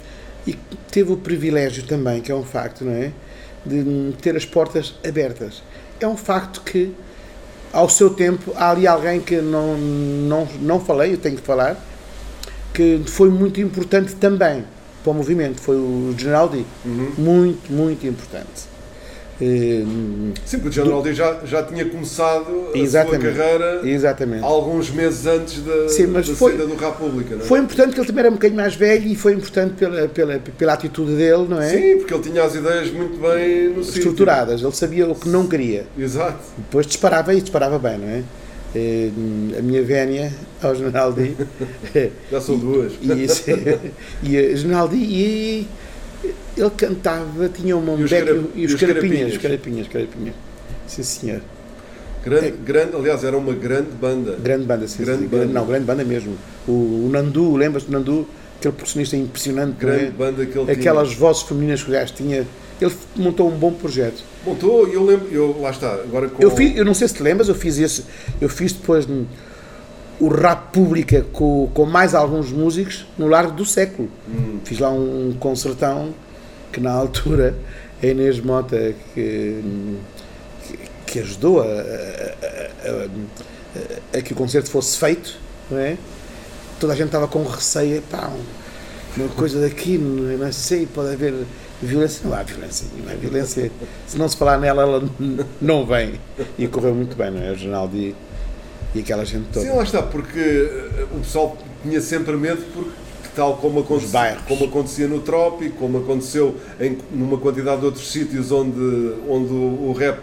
e 0.47 0.53
que 0.55 0.77
teve 0.91 1.13
o 1.13 1.17
privilégio 1.17 1.85
também, 1.85 2.21
que 2.21 2.33
é 2.33 2.35
um 2.35 2.45
facto, 2.45 2.85
não 2.85 2.93
é? 2.93 3.13
De 3.65 3.77
hum, 3.77 4.13
ter 4.21 4.37
as 4.37 4.45
portas 4.45 4.95
abertas. 5.07 5.63
É 6.01 6.07
um 6.07 6.17
facto 6.17 6.61
que 6.63 6.95
ao 7.73 7.89
seu 7.89 8.11
tempo, 8.11 8.53
há 8.57 8.71
ali 8.71 8.87
alguém 8.87 9.21
que 9.21 9.41
não, 9.41 9.77
não, 9.77 10.49
não 10.61 10.81
falei, 10.81 11.13
eu 11.13 11.19
tenho 11.19 11.37
que 11.37 11.43
falar, 11.43 11.77
que 12.73 13.03
foi 13.07 13.29
muito 13.29 13.61
importante 13.61 14.15
também 14.15 14.65
para 15.03 15.11
o 15.11 15.15
movimento, 15.15 15.61
foi 15.61 15.77
o 15.77 16.15
General 16.17 16.49
D. 16.49 16.65
Muito, 17.17 17.73
muito 17.73 18.07
importante. 18.07 18.68
Eh, 19.41 19.85
Sim, 20.45 20.59
porque 20.59 20.69
o 20.69 20.73
General 20.73 21.01
D 21.01 21.15
já, 21.15 21.39
já 21.45 21.63
tinha 21.63 21.85
começado 21.85 22.71
a 22.75 22.87
sua 22.87 23.19
carreira 23.19 23.81
Exatamente. 23.85 24.43
alguns 24.43 24.91
meses 24.91 25.27
antes 25.27 25.61
da, 25.63 25.89
Sim, 25.89 26.09
mas 26.09 26.29
da 26.29 26.35
foi- 26.35 26.53
saída 26.57 26.67
do 26.67 26.75
República, 26.75 27.37
é? 27.37 27.39
Foi 27.39 27.61
importante 27.61 27.93
que 27.95 28.01
ele 28.01 28.07
também 28.09 28.21
era 28.25 28.31
um 28.31 28.35
bocadinho 28.35 28.61
mais 28.61 28.75
velho 28.75 29.07
e 29.07 29.15
foi 29.15 29.35
importante 29.35 29.75
pela, 29.75 30.09
pela, 30.09 30.39
pela 30.41 30.73
atitude 30.73 31.13
dele, 31.15 31.47
não 31.49 31.61
é? 31.63 31.69
Sim, 31.69 31.99
porque 31.99 32.15
ele 32.15 32.23
tinha 32.25 32.43
as 32.43 32.55
ideias 32.57 32.91
muito 32.91 33.17
bem 33.21 33.69
no 33.69 33.85
sítio. 33.85 33.99
Estruturadas, 34.01 34.61
ele 34.61 34.73
sabia 34.73 35.09
o 35.09 35.15
que 35.15 35.29
não 35.29 35.47
queria. 35.47 35.87
Exato. 35.97 36.39
Depois 36.57 36.85
disparava 36.87 37.33
e 37.33 37.41
disparava 37.41 37.79
bem, 37.79 37.97
não 37.99 38.09
é? 38.09 38.23
Eh, 38.75 39.11
A 39.59 39.63
minha 39.63 39.83
vénia 39.85 40.33
ao 40.61 40.75
General 40.75 41.13
D. 41.13 41.31
Já 42.31 42.41
são 42.41 42.59
duas. 42.59 42.93
E, 43.01 44.29
e 44.31 44.37
a 44.37 44.57
General 44.57 44.89
D, 44.89 44.97
e 44.97 45.67
ele 46.61 46.71
cantava, 46.71 47.49
tinha 47.49 47.77
uma 47.77 47.93
E 47.99 48.05
os 48.05 48.11
cara- 48.11 48.31
e 48.55 48.65
os 48.67 48.73
e 48.73 48.75
os 48.75 48.81
carapinhas, 48.81 49.37
carapinhas. 49.39 49.87
os 49.87 49.93
carapinhas. 49.93 50.35
Sim, 50.87 51.03
senhor. 51.03 51.41
Grande, 52.25 52.51
grande, 52.51 52.97
aliás, 52.97 53.23
era 53.25 53.37
uma 53.37 53.53
grande 53.53 53.91
banda. 53.93 54.37
Grande 54.43 54.65
banda, 54.67 54.87
sim, 54.89 55.03
Grande 55.05 55.23
sim. 55.23 55.29
banda. 55.29 55.47
Não, 55.47 55.65
grande 55.67 55.85
banda 55.85 56.05
mesmo. 56.05 56.37
O, 56.67 56.73
o 57.07 57.09
Nandu, 57.13 57.55
lembras 57.57 57.85
do 57.85 57.93
Nandu? 57.93 58.27
Aquele 58.59 58.75
percussionista 58.75 59.17
impressionante, 59.17 59.69
não 59.71 59.77
Grande 59.79 60.07
é? 60.07 60.11
banda 60.11 60.45
que 60.45 60.59
ele 60.59 60.71
Aquelas 60.73 61.09
tinha. 61.11 61.21
vozes 61.21 61.43
femininas 61.43 61.83
que 61.83 61.91
o 61.91 61.93
gajo 61.93 62.13
tinha. 62.15 62.45
Ele 62.81 62.93
montou 63.17 63.49
um 63.49 63.57
bom 63.57 63.73
projeto. 63.73 64.23
Montou 64.45 64.89
e 64.89 64.95
eu 64.95 65.05
lembro, 65.05 65.29
eu, 65.31 65.57
lá 65.61 65.71
está, 65.71 65.93
agora 65.95 66.29
com... 66.29 66.43
Eu, 66.43 66.51
fiz, 66.51 66.77
eu 66.77 66.85
não 66.85 66.93
sei 66.95 67.07
se 67.09 67.15
te 67.15 67.23
lembras, 67.23 67.49
eu 67.49 67.55
fiz 67.55 67.79
esse. 67.79 68.05
Eu 68.41 68.49
fiz 68.49 68.73
depois 68.73 69.07
o 70.21 70.27
Rap 70.29 70.73
Pública 70.73 71.25
com, 71.33 71.71
com 71.73 71.87
mais 71.87 72.15
alguns 72.15 72.51
músicos 72.51 73.07
no 73.17 73.29
Largo 73.29 73.53
do 73.53 73.65
Século. 73.65 74.09
Hum. 74.29 74.59
Fiz 74.65 74.81
lá 74.81 74.91
um 74.91 75.35
concertão 75.39 76.13
que 76.79 76.85
na 76.85 76.93
altura 76.93 77.55
a 78.03 78.07
Inês 78.07 78.39
Mota 78.41 78.95
que, 79.15 79.61
que, 81.07 81.19
ajudou 81.19 81.61
a, 81.61 81.65
a- 81.65 81.69
a- 84.15 84.19
a- 84.19 84.23
que 84.23 84.33
o 84.33 84.37
concerto 84.37 84.71
fosse 84.71 84.97
feito, 84.97 85.37
não 85.71 85.79
é? 85.79 85.97
Toda 86.79 86.93
a 86.93 86.97
gente 86.97 87.07
estava 87.07 87.27
com 87.27 87.43
receio, 87.45 88.01
pá, 88.03 88.29
um- 88.29 89.21
uma 89.21 89.29
coisa 89.31 89.61
daqui, 89.61 89.99
não, 89.99 90.39
não 90.39 90.53
sei, 90.53 90.87
pode 90.87 91.13
haver 91.13 91.35
violência. 91.83 92.21
Não 92.25 92.35
há 92.37 92.43
violência, 92.45 92.87
há 93.11 93.15
violência. 93.17 93.73
Se 94.07 94.17
não 94.17 94.29
se 94.29 94.37
falar 94.37 94.59
nela, 94.59 94.83
ela 94.83 95.03
não 95.61 95.85
vem. 95.85 96.21
E 96.57 96.69
correu 96.69 96.95
muito 96.95 97.17
bem, 97.17 97.31
não 97.33 97.43
é? 97.43 97.51
O 97.51 97.57
jornal 97.57 97.89
de 97.89 98.15
e 98.95 99.01
aquela 99.01 99.25
gente 99.25 99.49
toda. 99.53 99.67
Sim, 99.67 99.73
lá 99.77 99.83
está, 99.83 100.03
porque 100.03 100.39
eh, 100.39 101.07
o 101.13 101.19
pessoal 101.19 101.59
tinha 101.83 102.01
sempre 102.01 102.37
medo 102.37 102.63
porque 102.73 102.91
tal 103.39 103.57
como 103.57 103.81
acontecia, 103.81 104.09
bairros. 104.11 104.43
como 104.49 104.65
acontecia 104.65 105.07
no 105.07 105.21
Trópico, 105.21 105.77
como 105.77 105.99
aconteceu 105.99 106.57
em 106.81 106.99
numa 107.13 107.39
quantidade 107.39 107.79
de 107.79 107.87
outros 107.87 108.11
sítios 108.11 108.51
onde, 108.51 109.15
onde 109.29 109.53
o, 109.53 109.89
o 109.89 109.93
rap 109.97 110.19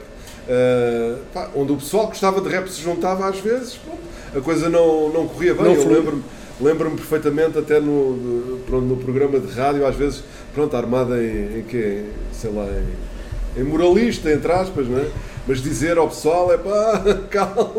eh, 0.50 1.16
pá, 1.34 1.50
onde 1.56 1.72
o 1.72 1.78
pessoal 1.78 2.04
que 2.08 2.10
gostava 2.10 2.42
de 2.42 2.50
rap 2.50 2.68
se 2.68 2.82
juntava 2.82 3.26
às 3.30 3.40
vezes, 3.40 3.76
pronto, 3.76 4.00
a 4.36 4.42
coisa 4.42 4.70
não, 4.70 5.10
não 5.14 5.28
corria 5.30 5.54
bem. 5.54 5.64
Não 5.64 5.74
Eu 5.74 5.88
lembro-me 5.88 6.24
lembro-me 6.60 6.98
perfeitamente 6.98 7.58
até 7.58 7.80
no, 7.80 8.60
pronto, 8.66 8.86
no 8.86 8.98
programa 8.98 9.40
de 9.40 9.52
rádio, 9.54 9.86
às 9.86 9.96
vezes, 9.96 10.24
pronto, 10.54 10.76
armada 10.76 11.22
em, 11.22 11.60
em 11.60 11.64
quê? 11.64 12.04
Sei 12.34 12.52
lá, 12.52 12.66
em, 12.66 13.62
em 13.62 13.64
moralista, 13.64 14.30
entre 14.30 14.52
aspas, 14.52 14.88
não 14.88 15.00
é? 15.00 15.08
Mas 15.48 15.62
dizer 15.62 15.98
ao 15.98 16.10
pessoal 16.10 16.52
é 16.52 16.58
pá, 16.58 17.04
calma, 17.32 17.72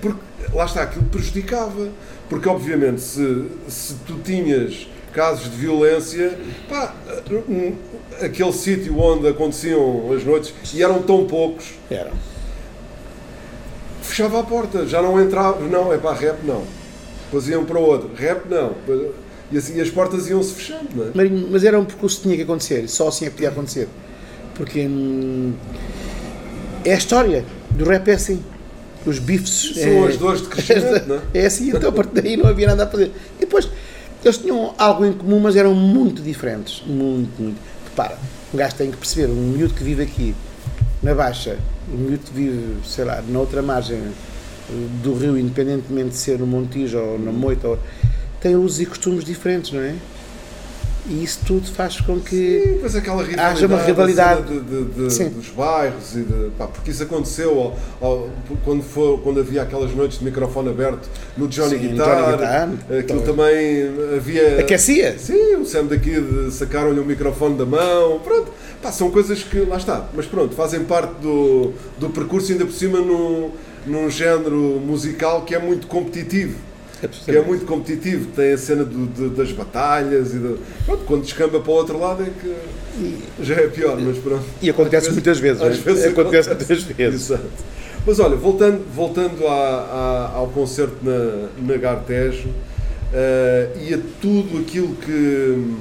porque 0.00 0.20
lá 0.52 0.64
está, 0.64 0.82
aquilo 0.82 1.04
prejudicava. 1.06 1.88
Porque 2.28 2.48
obviamente 2.48 3.00
se, 3.00 3.46
se 3.68 3.94
tu 4.06 4.14
tinhas 4.24 4.88
casos 5.12 5.50
de 5.50 5.56
violência, 5.56 6.38
pá, 6.68 6.94
hum, 7.48 7.74
aquele 8.20 8.52
sítio 8.52 8.98
onde 8.98 9.28
aconteciam 9.28 10.10
as 10.12 10.24
noites, 10.24 10.54
e 10.72 10.82
eram 10.82 11.02
tão 11.02 11.26
poucos, 11.26 11.74
Era. 11.90 12.10
fechava 14.00 14.40
a 14.40 14.42
porta, 14.42 14.86
já 14.86 15.02
não 15.02 15.20
entrava, 15.20 15.60
não, 15.68 15.92
é 15.92 15.98
para 15.98 16.16
rap 16.16 16.38
não. 16.44 16.62
Depois 17.26 17.48
iam 17.48 17.64
para 17.64 17.78
o 17.78 17.82
outro, 17.82 18.10
rap 18.14 18.48
não. 18.48 18.74
E 19.50 19.58
assim 19.58 19.78
as 19.80 19.90
portas 19.90 20.28
iam-se 20.28 20.54
fechando, 20.54 20.88
não 20.94 21.04
é? 21.04 21.10
Marinho, 21.14 21.48
mas 21.50 21.62
era 21.64 21.78
um 21.78 21.84
percurso 21.84 22.16
que 22.16 22.22
tinha 22.22 22.36
que 22.36 22.42
acontecer, 22.42 22.88
só 22.88 23.08
assim 23.08 23.26
é 23.26 23.28
que 23.28 23.34
podia 23.34 23.50
acontecer. 23.50 23.88
Porque 24.54 24.86
hum, 24.86 25.52
é 26.84 26.94
a 26.94 26.96
história 26.96 27.44
do 27.70 27.84
rap 27.84 28.08
é 28.08 28.14
assim. 28.14 28.42
Os 29.06 29.18
bifes. 29.18 29.72
São 29.74 30.04
é, 30.04 30.08
as 30.08 30.16
dores 30.16 30.42
de 30.42 30.48
crescimento, 30.48 31.06
não 31.08 31.16
é? 31.16 31.20
É 31.34 31.46
assim, 31.46 31.70
então 31.70 31.88
a 31.88 31.92
partir 31.92 32.20
daí 32.22 32.36
não 32.36 32.46
havia 32.48 32.66
nada 32.68 32.84
a 32.84 32.86
fazer. 32.86 33.10
E 33.36 33.40
depois, 33.40 33.68
eles 34.24 34.38
tinham 34.38 34.74
algo 34.78 35.04
em 35.04 35.12
comum, 35.12 35.40
mas 35.40 35.56
eram 35.56 35.74
muito 35.74 36.22
diferentes. 36.22 36.82
Muito, 36.86 37.30
muito. 37.42 37.58
Repara, 37.88 38.16
um 38.52 38.56
gajo 38.56 38.74
tem 38.76 38.90
que 38.90 38.96
perceber, 38.96 39.30
um 39.30 39.34
miúdo 39.50 39.74
que 39.74 39.82
vive 39.84 40.02
aqui, 40.02 40.34
na 41.02 41.14
Baixa, 41.14 41.58
um 41.92 41.96
miúdo 41.96 42.18
que 42.24 42.32
vive, 42.32 42.76
sei 42.86 43.04
lá, 43.04 43.22
na 43.28 43.38
outra 43.38 43.60
margem 43.60 43.98
eh, 43.98 44.72
do 45.02 45.14
rio, 45.14 45.36
independentemente 45.36 46.10
de 46.10 46.16
ser 46.16 46.38
no 46.38 46.46
Montijo 46.46 46.98
ou 46.98 47.18
na 47.18 47.32
Moita, 47.32 47.68
ou- 47.68 47.78
tem 48.40 48.56
usos 48.56 48.80
e 48.80 48.86
costumes 48.86 49.24
diferentes, 49.24 49.72
não 49.72 49.80
é? 49.80 49.94
E 51.04 51.24
isso 51.24 51.40
tudo 51.44 51.66
faz 51.66 52.00
com 52.00 52.20
que. 52.20 52.78
Rivalidade, 52.84 53.40
Haja 53.40 53.66
uma 53.66 53.82
rivalidade. 53.82 54.42
de- 54.42 54.60
de- 54.60 54.84
de- 55.06 55.12
Sim. 55.12 55.30
dos 55.30 55.48
bairros 55.48 56.14
e 56.14 56.20
de, 56.20 56.50
pá, 56.56 56.68
porque 56.68 56.92
isso 56.92 57.02
aconteceu 57.02 57.50
ao- 58.00 58.08
ao- 58.08 58.30
quando, 58.64 58.84
foi, 58.84 59.18
quando 59.18 59.40
havia 59.40 59.62
aquelas 59.62 59.92
noites 59.94 60.20
de 60.20 60.24
microfone 60.24 60.68
aberto 60.70 61.08
no 61.36 61.48
Johnny 61.48 61.70
Sim, 61.70 61.88
Guitar, 61.88 62.22
Johnny 62.24 62.32
Guitar. 62.36 62.98
aquilo 63.00 63.22
também 63.22 63.90
havia 64.16 64.60
Aquecia. 64.60 65.18
sim, 65.18 65.56
o 65.56 65.66
Sam 65.66 65.86
daqui 65.86 66.20
de- 66.20 66.52
sacaram-lhe 66.52 67.00
o 67.00 67.04
microfone 67.04 67.56
da 67.56 67.66
mão 67.66 68.20
pronto, 68.20 68.52
pá, 68.80 68.92
são 68.92 69.10
coisas 69.10 69.42
que 69.42 69.58
lá 69.60 69.78
está, 69.78 70.08
mas 70.14 70.26
pronto, 70.26 70.54
fazem 70.54 70.84
parte 70.84 71.14
do, 71.20 71.72
do 71.98 72.10
percurso 72.10 72.52
ainda 72.52 72.64
por 72.64 72.74
cima 72.74 73.00
num, 73.00 73.50
num 73.84 74.08
género 74.08 74.80
musical 74.86 75.42
que 75.42 75.52
é 75.52 75.58
muito 75.58 75.88
competitivo 75.88 76.54
que 77.08 77.30
é 77.36 77.42
muito 77.42 77.64
competitivo, 77.66 78.28
tem 78.34 78.52
a 78.52 78.58
cena 78.58 78.84
do- 78.84 79.06
de- 79.06 79.34
das 79.34 79.52
batalhas 79.52 80.34
e 80.34 80.38
de, 80.38 80.56
pronto, 80.86 81.04
quando 81.04 81.22
descamba 81.22 81.60
para 81.60 81.70
o 81.70 81.74
outro 81.74 81.98
lado 81.98 82.22
é 82.22 82.30
que 82.40 83.16
já 83.42 83.54
é 83.56 83.66
pior, 83.68 83.98
mas 84.00 84.18
pronto. 84.18 84.44
E 84.60 84.70
acontece 84.70 85.08
Às 85.08 85.12
muitas 85.14 85.38
vezes, 85.38 85.62
às 85.62 85.68
não 85.68 85.74
é? 85.76 85.94
vezes 85.94 86.06
Acontece 86.12 86.48
muitas 86.48 86.82
vezes. 86.82 87.20
Exato. 87.30 87.44
Mas 88.06 88.18
olha, 88.18 88.36
voltando, 88.36 88.82
voltando 88.94 89.46
à- 89.46 89.52
à- 90.32 90.36
ao 90.36 90.48
concerto 90.48 90.96
na, 91.02 91.48
na 91.66 91.76
Gartejo 91.76 92.48
eh, 93.14 93.68
e 93.88 93.94
a 93.94 93.98
tudo 94.20 94.58
aquilo 94.60 94.94
que. 94.96 95.74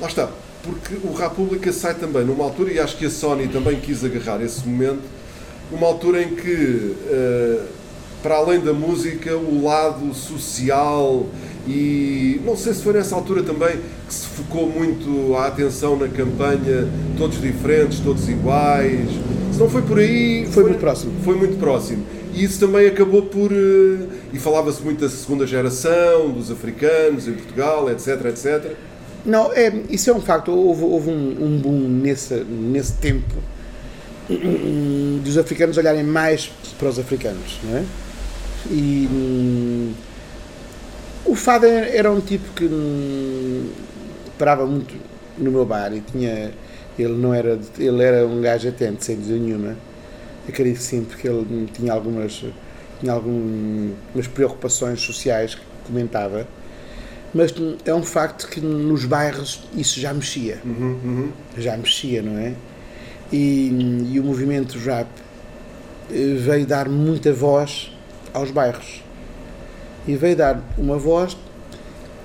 Lá 0.00 0.08
está, 0.08 0.28
porque 0.62 0.94
o 1.06 1.12
República 1.12 1.72
sai 1.72 1.94
também 1.94 2.24
numa 2.24 2.44
altura, 2.44 2.72
e 2.72 2.78
acho 2.80 2.96
que 2.96 3.06
a 3.06 3.10
Sony 3.10 3.48
também 3.48 3.78
quis 3.80 4.02
agarrar 4.04 4.42
esse 4.42 4.66
momento, 4.66 5.02
numa 5.70 5.86
altura 5.86 6.22
em 6.22 6.34
que, 6.34 6.94
eh, 7.10 7.60
para 8.22 8.36
além 8.36 8.60
da 8.60 8.72
música, 8.72 9.36
o 9.36 9.64
lado 9.64 10.14
social 10.14 11.26
e 11.66 12.40
não 12.44 12.56
sei 12.56 12.74
se 12.74 12.82
foi 12.82 12.92
nessa 12.92 13.14
altura 13.14 13.42
também 13.42 13.76
que 14.08 14.14
se 14.14 14.26
focou 14.26 14.68
muito 14.68 15.36
a 15.36 15.46
atenção 15.46 15.96
na 15.96 16.08
campanha, 16.08 16.88
todos 17.16 17.40
diferentes, 17.40 18.00
todos 18.00 18.28
iguais. 18.28 19.08
Se 19.52 19.58
não 19.58 19.68
foi 19.70 19.82
por 19.82 19.98
aí. 19.98 20.46
Foi 20.50 20.64
muito 20.64 20.80
próximo. 20.80 21.12
Foi 21.24 21.36
muito 21.36 21.58
próximo. 21.58 22.04
E 22.34 22.42
isso 22.42 22.58
também 22.58 22.86
acabou 22.86 23.22
por. 23.22 23.52
eh, 23.52 24.06
E 24.32 24.38
falava-se 24.38 24.82
muito 24.82 25.00
da 25.00 25.08
segunda 25.08 25.46
geração, 25.46 26.30
dos 26.30 26.50
africanos 26.50 27.28
em 27.28 27.32
Portugal, 27.34 27.90
etc, 27.90 28.24
etc. 28.26 28.72
Não, 29.24 29.52
é, 29.52 29.72
isso 29.88 30.10
é 30.10 30.14
um 30.14 30.20
facto. 30.20 30.50
Houve, 30.50 30.82
houve 30.84 31.10
um, 31.10 31.44
um 31.44 31.58
boom 31.58 31.78
nesse, 31.88 32.34
nesse 32.34 32.94
tempo 32.94 33.34
dos 35.22 35.38
africanos 35.38 35.76
olharem 35.76 36.02
mais 36.02 36.50
para 36.78 36.88
os 36.88 36.98
africanos, 36.98 37.60
não 37.62 37.76
é? 37.78 37.84
E 38.70 39.08
hum, 39.10 39.92
o 41.24 41.34
Fado 41.34 41.66
era 41.66 42.10
um 42.10 42.20
tipo 42.20 42.52
que 42.54 42.64
hum, 42.64 43.70
parava 44.38 44.66
muito 44.66 44.94
no 45.38 45.50
meu 45.50 45.64
bar 45.64 45.92
e 45.92 46.00
tinha. 46.00 46.52
Ele 46.98 47.14
não 47.14 47.32
era. 47.32 47.58
Ele 47.78 48.02
era 48.02 48.26
um 48.26 48.40
gajo 48.40 48.68
atento, 48.68 49.04
sem 49.04 49.16
dúvida 49.16 49.38
nenhuma. 49.38 49.76
Acredito 50.48 50.78
que 50.78 50.82
sim, 50.82 51.04
porque 51.04 51.28
ele 51.28 51.46
hum, 51.50 51.66
tinha 51.72 51.92
algumas, 51.92 52.44
tinha 53.00 53.12
algumas 53.12 54.26
preocupações 54.32 55.00
sociais 55.00 55.54
que 55.54 55.62
comentava 55.86 56.46
mas 57.34 57.52
hum, 57.52 57.76
é 57.84 57.94
um 57.94 58.02
facto 58.02 58.48
que 58.48 58.60
nos 58.60 59.04
bairros 59.04 59.60
isso 59.74 59.98
já 59.98 60.12
mexia. 60.12 60.60
Já 61.56 61.76
mexia, 61.76 62.22
não 62.22 62.38
é? 62.38 62.54
E, 63.32 64.10
e 64.12 64.20
o 64.20 64.24
movimento 64.24 64.78
rap 64.78 65.08
eh, 66.10 66.34
veio 66.36 66.66
dar 66.66 66.88
muita 66.88 67.32
voz 67.32 67.90
aos 68.32 68.50
bairros. 68.50 69.02
E 70.06 70.16
veio 70.16 70.36
dar 70.36 70.60
uma 70.76 70.96
voz 70.98 71.36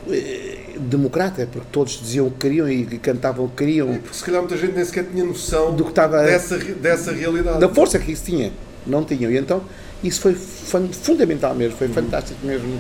eh, 0.10 0.76
democrata, 0.80 1.48
porque 1.52 1.68
todos 1.72 2.00
diziam 2.02 2.28
o 2.28 2.32
que 2.32 2.38
queriam 2.40 2.70
e 2.70 2.86
cantavam 3.00 3.46
o 3.46 3.50
que 3.50 3.56
queriam, 3.58 3.88
Porque 4.00 4.16
se 4.16 4.24
calhar 4.24 4.42
muita 4.42 4.58
gente 4.58 4.74
nem 4.76 4.86
sequer 4.86 5.06
tinha 5.06 5.24
noção 5.26 5.76
Do 5.76 5.84
que 5.84 5.90
estava- 5.92 6.24
dessa, 6.24 6.58
dessa 6.58 7.12
realidade. 7.12 7.60
da 7.60 7.70
força 7.70 8.00
que 8.00 8.12
isso 8.12 8.24
tinha. 8.26 8.52
Não 8.86 9.04
tinham. 9.04 9.32
E 9.32 9.38
então 9.38 9.62
isso 10.04 10.22
foi 10.22 10.34
fun- 10.34 10.90
fundamental 10.92 11.54
mesmo, 11.56 11.78
foi 11.78 11.88
fantástico 11.90 12.40
mesmo. 12.46 12.80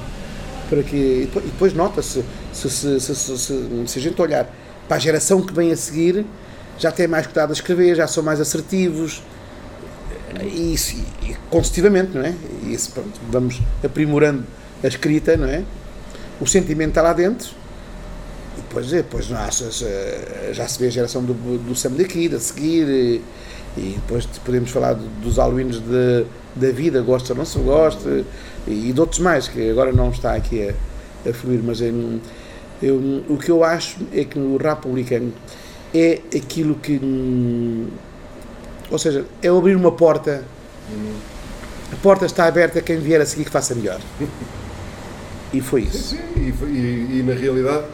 Para 0.70 0.84
que, 0.84 0.96
e 0.96 1.30
depois, 1.34 1.74
nota-se, 1.74 2.24
se, 2.54 2.70
se, 2.70 3.00
se, 3.00 3.16
se, 3.16 3.38
se, 3.38 3.68
se 3.88 4.00
a 4.00 4.02
gente 4.02 4.22
olhar 4.22 4.50
para 4.88 4.98
a 4.98 5.00
geração 5.00 5.42
que 5.42 5.54
vem 5.54 5.72
a 5.72 5.78
seguir, 5.78 6.26
já 6.78 6.92
tem 6.92 7.08
mais 7.08 7.26
cuidado 7.26 7.50
a 7.50 7.54
escrever, 7.54 7.96
já 7.96 8.08
são 8.08 8.22
mais 8.24 8.40
assertivos, 8.42 9.22
isso- 10.46 10.96
e 11.24 11.36
consecutivamente, 11.50 12.12
não 12.18 12.24
é? 12.24 12.34
Isso, 12.64 12.92
pronto, 12.92 13.20
vamos 13.30 13.60
aprimorando 13.84 14.44
a 14.84 14.88
escrita, 14.88 15.36
não 15.38 15.48
é? 15.48 15.64
O 16.40 16.46
sentimento 16.46 16.90
está 16.90 17.02
lá 17.02 17.14
dentro, 17.14 17.50
e 18.58 18.62
depois, 18.62 18.88
depois 18.90 19.26
já, 19.26 19.50
já, 19.50 20.54
já 20.54 20.68
se 20.68 20.80
vê 20.80 20.88
a 20.88 20.90
geração 20.92 21.24
do, 21.24 21.34
do 21.34 21.76
Sam 21.76 21.92
daqui, 21.92 22.34
a 22.34 22.40
seguir, 22.40 22.88
e, 22.88 23.22
depois 23.96 24.26
podemos 24.44 24.70
falar 24.72 24.94
do- 24.94 25.08
dos 25.22 25.38
alunos 25.40 25.80
de, 25.80 26.26
da 26.56 26.72
vida, 26.72 27.02
gosta 27.02 27.34
ou 27.34 27.38
não 27.38 27.46
se 27.46 27.58
gosta, 27.60 28.24
e 28.68 28.92
de 28.92 29.00
outros 29.00 29.20
mais, 29.20 29.48
que 29.48 29.70
agora 29.70 29.92
não 29.92 30.10
está 30.10 30.34
aqui 30.36 30.70
a, 30.70 31.30
a 31.30 31.34
fluir, 31.34 31.62
mas 31.64 31.82
eu, 31.82 32.20
eu- 32.82 33.24
o 33.30 33.38
que 33.38 33.50
eu 33.50 33.64
acho 33.64 33.98
é 34.14 34.24
que 34.24 34.38
o 34.38 34.58
rap 34.58 34.82
publicano 34.82 35.32
é 35.94 36.20
aquilo 36.36 36.76
que. 36.76 37.00
Ou 38.90 38.98
seja, 38.98 39.26
é 39.42 39.48
abrir 39.50 39.76
uma 39.76 39.92
porta. 39.92 40.44
A 41.92 41.96
porta 41.98 42.26
está 42.26 42.46
aberta 42.46 42.80
a 42.80 42.82
quem 42.82 43.00
vier 43.00 43.20
a 43.22 43.26
seguir 43.26 43.46
que 43.46 43.52
faça 43.52 43.74
melhor. 43.76 44.00
E 45.54 45.62
foi 45.62 45.82
isso. 45.84 46.16
Sim, 46.16 46.20
e, 46.36 46.52
foi- 46.52 46.70
e- 46.70 47.20
e 47.20 47.24
na 47.26 47.34
realidade 47.34 47.86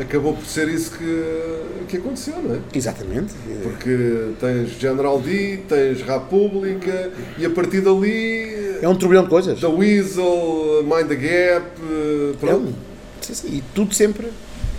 acabou 0.00 0.34
por 0.34 0.44
ser 0.46 0.68
isso 0.68 0.92
que, 0.92 1.84
que 1.88 1.96
aconteceu, 1.98 2.34
não 2.42 2.54
é? 2.54 2.58
Exatamente. 2.74 3.34
Porque 3.62 4.30
tens 4.40 4.70
General 4.70 5.20
D, 5.20 5.58
tens 5.68 6.00
República 6.02 7.10
e 7.38 7.44
a 7.44 7.50
partir 7.50 7.82
dali 7.82 8.78
É 8.80 8.88
um 8.88 8.96
turbilhão 8.96 9.24
de 9.24 9.28
coisas. 9.30 9.60
da 9.60 9.68
Weasel, 9.68 10.82
Mind 10.84 11.08
the 11.08 11.14
Gap, 11.16 11.66
eh, 11.82 12.32
É 12.32 12.36
pronto, 12.40 12.68
um, 12.68 12.72
sim, 13.20 13.34
sim, 13.34 13.48
e 13.48 13.62
tudo 13.74 13.94
sempre 13.94 14.28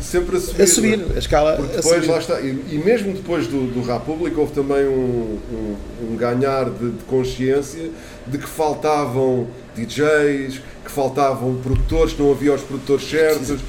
sempre 0.04 0.38
a 0.38 0.40
subir. 0.40 0.62
a 0.62 0.68
subir, 0.68 0.98
não 0.98 1.12
é? 1.12 1.16
a 1.16 1.20
escala 1.20 1.56
Porque 1.56 1.74
a 1.74 1.76
depois 1.78 1.96
subir. 1.96 2.12
lá 2.12 2.18
está, 2.20 2.42
e, 2.42 2.50
e 2.72 2.82
mesmo 2.84 3.14
depois 3.14 3.48
do, 3.48 3.72
do 3.74 3.82
República 3.82 4.40
houve 4.40 4.54
também 4.54 4.86
um, 4.88 5.40
um- 5.52 5.76
um 6.12 6.16
ganhar 6.18 6.70
de, 6.70 6.92
de 6.92 7.04
consciência 7.06 7.90
de 8.28 8.38
que 8.38 8.48
faltavam 8.48 9.48
DJs, 9.76 10.62
que 10.86 10.92
faltavam 10.92 11.56
produtores, 11.56 12.18
não 12.18 12.32
havia 12.32 12.54
os 12.54 12.62
produtores 12.62 13.10
certos, 13.10 13.60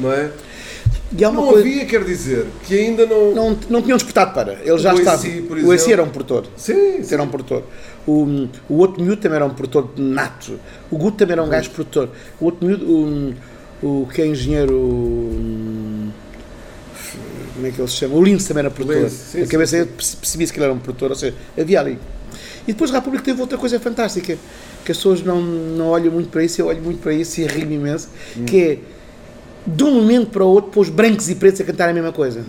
não 0.00 0.12
é? 0.12 0.30
E 1.16 1.20
Não 1.20 1.34
coisa, 1.46 1.60
havia, 1.60 1.84
quer 1.84 2.02
dizer, 2.04 2.46
que 2.66 2.74
ainda 2.78 3.04
não. 3.04 3.34
não, 3.34 3.58
não 3.68 3.82
tinham 3.82 3.98
despertado 3.98 4.32
para. 4.32 4.54
Ele 4.64 4.78
já 4.78 4.94
estava. 4.94 5.22
o 5.26 5.72
exemplo. 5.74 5.92
era 5.92 6.02
um 6.02 6.08
produtor. 6.08 6.46
Sim, 6.56 7.02
sim. 7.02 7.12
Era 7.12 7.22
um 7.22 7.28
produtor. 7.28 7.64
O, 8.06 8.48
o 8.66 8.76
outro 8.78 9.02
miúdo 9.02 9.20
também 9.20 9.36
era 9.36 9.44
um 9.44 9.50
produtor 9.50 9.90
nato. 9.96 10.58
O 10.90 10.96
Guto 10.96 11.18
também 11.18 11.34
era 11.34 11.42
um 11.42 11.50
gajo 11.50 11.68
produtor. 11.70 12.08
O 12.40 12.46
outro 12.46 12.66
miúdo, 12.66 12.86
o, 13.82 14.02
o 14.02 14.06
que 14.06 14.22
é 14.22 14.26
engenheiro. 14.26 14.74
Como 17.62 17.66
é 17.68 17.70
que 17.70 17.80
ele 17.80 17.88
se 17.88 17.96
chama? 17.96 18.14
O 18.16 18.22
Lince 18.24 18.48
também 18.48 18.60
era 18.62 18.70
produtor. 18.70 19.02
Lince, 19.04 19.16
sim, 19.32 19.42
a 19.42 19.46
cabeça 19.46 19.86
perce- 19.96 20.16
percebia-se 20.16 20.52
que 20.52 20.58
ele 20.58 20.64
era 20.64 20.74
um 20.74 20.78
produtor, 20.78 21.10
ou 21.10 21.16
seja, 21.16 21.34
havia 21.58 21.80
ali. 21.80 21.98
E 22.66 22.72
depois 22.72 22.90
a 22.90 22.94
República 22.94 23.24
teve 23.24 23.40
outra 23.40 23.56
coisa 23.58 23.78
fantástica, 23.80 24.36
que 24.84 24.92
as 24.92 24.96
pessoas 24.98 25.22
não, 25.22 25.40
não 25.40 25.86
olham 25.88 26.12
muito 26.12 26.28
para 26.28 26.42
isso, 26.44 26.60
eu 26.60 26.66
olho 26.66 26.82
muito 26.82 27.00
para 27.00 27.12
isso 27.12 27.40
e 27.40 27.46
rio 27.46 27.70
imenso, 27.70 28.08
que 28.46 28.60
é 28.62 28.78
de 29.64 29.84
um 29.84 29.94
momento 29.94 30.30
para 30.30 30.44
o 30.44 30.48
outro 30.48 30.70
pôs 30.72 30.88
brancos 30.88 31.30
e 31.30 31.36
pretos 31.36 31.60
a 31.60 31.64
cantar 31.64 31.88
a 31.88 31.92
mesma 31.92 32.10
coisa. 32.12 32.44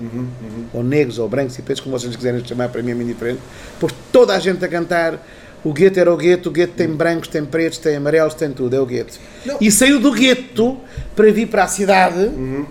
Ou 0.73 0.83
negros, 0.83 1.19
ou 1.19 1.29
brancos 1.29 1.57
e 1.59 1.61
pretos, 1.61 1.83
como 1.83 1.97
vocês 1.97 2.15
quiserem 2.15 2.43
chamar, 2.43 2.69
para 2.69 2.81
mim 2.81 2.91
é 2.91 2.95
muito 2.95 3.07
diferente. 3.09 3.39
Pôs 3.79 3.93
toda 4.11 4.33
a 4.35 4.39
gente 4.39 4.63
a 4.65 4.67
cantar. 4.67 5.23
O 5.63 5.71
gueto 5.71 5.97
era 5.99 6.11
o 6.13 6.17
gueto, 6.17 6.49
o 6.49 6.51
gueto 6.51 6.73
tem 6.75 6.87
brancos, 6.89 7.27
tem 7.29 7.45
pretos, 7.45 7.77
tem 7.77 7.95
amarelos, 7.95 8.33
tem 8.33 8.49
tudo, 8.51 8.75
é 8.75 8.79
o 8.81 8.85
gueto. 8.85 9.17
E 9.61 9.71
saiu 9.71 9.99
do 9.99 10.11
gueto 10.11 10.77
para 11.15 11.31
vir 11.31 11.47
para 11.47 11.63
a 11.63 11.67
cidade, 11.67 12.29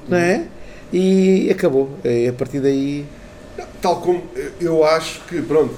não 0.09 0.19
é? 0.19 0.45
E 0.93 1.51
acabou. 1.51 1.91
E 2.05 2.29
a 2.29 2.33
partir 2.33 2.61
daí. 2.61 3.07
Tal 3.81 4.01
como 4.01 4.23
eu 4.61 4.85
acho 4.85 5.21
que, 5.23 5.41
pronto, 5.43 5.75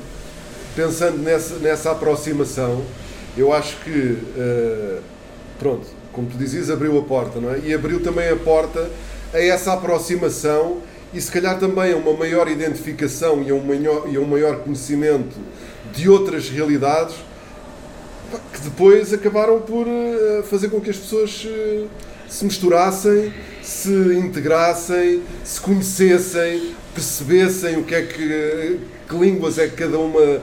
pensando 0.74 1.18
nessa, 1.18 1.56
nessa 1.56 1.92
aproximação, 1.92 2.82
eu 3.36 3.52
acho 3.52 3.76
que, 3.78 4.18
eh, 4.36 4.98
pronto, 5.58 5.86
como 6.12 6.28
tu 6.28 6.36
dizias, 6.36 6.70
abriu 6.70 6.98
a 6.98 7.02
porta, 7.02 7.40
não 7.40 7.52
é? 7.52 7.60
E 7.60 7.74
abriu 7.74 8.00
também 8.00 8.28
a 8.28 8.36
porta 8.36 8.88
a 9.32 9.40
essa 9.40 9.72
aproximação 9.72 10.78
e 11.12 11.20
se 11.20 11.30
calhar 11.30 11.58
também 11.58 11.92
a 11.92 11.96
uma 11.96 12.12
maior 12.12 12.48
identificação 12.48 13.42
e 13.42 13.50
a 13.50 13.54
um 13.54 13.64
maior, 13.64 14.08
e 14.08 14.16
a 14.16 14.20
um 14.20 14.26
maior 14.26 14.58
conhecimento 14.58 15.36
de 15.92 16.08
outras 16.08 16.48
realidades. 16.48 17.16
que 18.52 18.60
depois 18.62 19.12
acabaram 19.12 19.60
por 19.60 19.86
eh, 19.86 20.42
fazer 20.50 20.68
com 20.68 20.80
que 20.80 20.90
as 20.90 20.96
pessoas 20.96 21.46
eh, 21.46 21.84
se 22.34 22.44
misturassem, 22.44 23.32
se 23.62 23.90
integrassem, 23.90 25.22
se 25.44 25.60
conhecessem, 25.60 26.74
percebessem 26.92 27.76
o 27.76 27.84
que 27.84 27.94
é 27.94 28.02
que, 28.02 28.80
que 29.08 29.16
línguas 29.16 29.56
é 29.56 29.68
que 29.68 29.76
cada 29.76 29.96
uma 29.96 30.20
eh, 30.20 30.40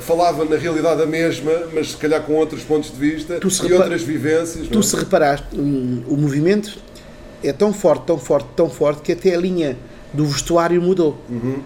falava 0.00 0.46
na 0.46 0.56
realidade 0.56 1.02
a 1.02 1.06
mesma, 1.06 1.52
mas 1.74 1.90
se 1.90 1.98
calhar 1.98 2.22
com 2.22 2.32
outros 2.32 2.62
pontos 2.62 2.90
de 2.90 2.96
vista 2.96 3.38
e 3.42 3.72
outras 3.74 4.02
vivências. 4.02 4.68
Tu 4.68 4.78
é? 4.78 4.82
se 4.82 4.96
reparaste, 4.96 5.46
o 5.54 6.16
movimento 6.16 6.78
é 7.42 7.52
tão 7.52 7.74
forte, 7.74 8.06
tão 8.06 8.16
forte, 8.16 8.48
tão 8.56 8.70
forte 8.70 9.02
que 9.02 9.12
até 9.12 9.34
a 9.34 9.38
linha 9.38 9.76
do 10.14 10.24
vestuário 10.24 10.80
mudou. 10.80 11.18
Uhum, 11.28 11.58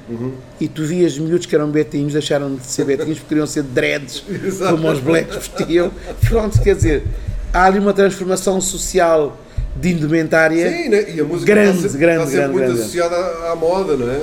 E 0.60 0.66
tu 0.66 0.84
vias 0.84 1.16
miúdos 1.16 1.46
que 1.46 1.54
eram 1.54 1.70
betinhos, 1.70 2.14
deixaram 2.14 2.56
de 2.56 2.66
ser 2.66 2.84
betinhos 2.84 3.18
porque 3.18 3.28
queriam 3.28 3.46
ser 3.46 3.62
dreads, 3.62 4.24
como 4.58 4.90
os 4.90 4.98
blacks 4.98 5.36
vestiam. 5.36 5.92
Pronto, 6.28 6.60
quer 6.62 6.74
dizer, 6.74 7.04
há 7.52 7.66
ali 7.66 7.78
uma 7.78 7.92
transformação 7.92 8.60
social 8.60 9.38
de 9.80 9.90
indumentária. 9.92 10.70
Sim, 10.70 10.88
né? 10.88 11.04
e 11.14 11.20
a 11.20 11.24
música 11.24 11.52
Grande, 11.54 11.76
está 11.78 11.88
sempre, 11.88 11.98
grande, 12.06 12.24
está 12.24 12.36
grande, 12.38 12.52
muito 12.52 12.64
grande. 12.66 12.80
associada 12.80 13.16
à, 13.16 13.52
à 13.52 13.56
moda, 13.56 13.96
não 13.96 14.10
é? 14.10 14.20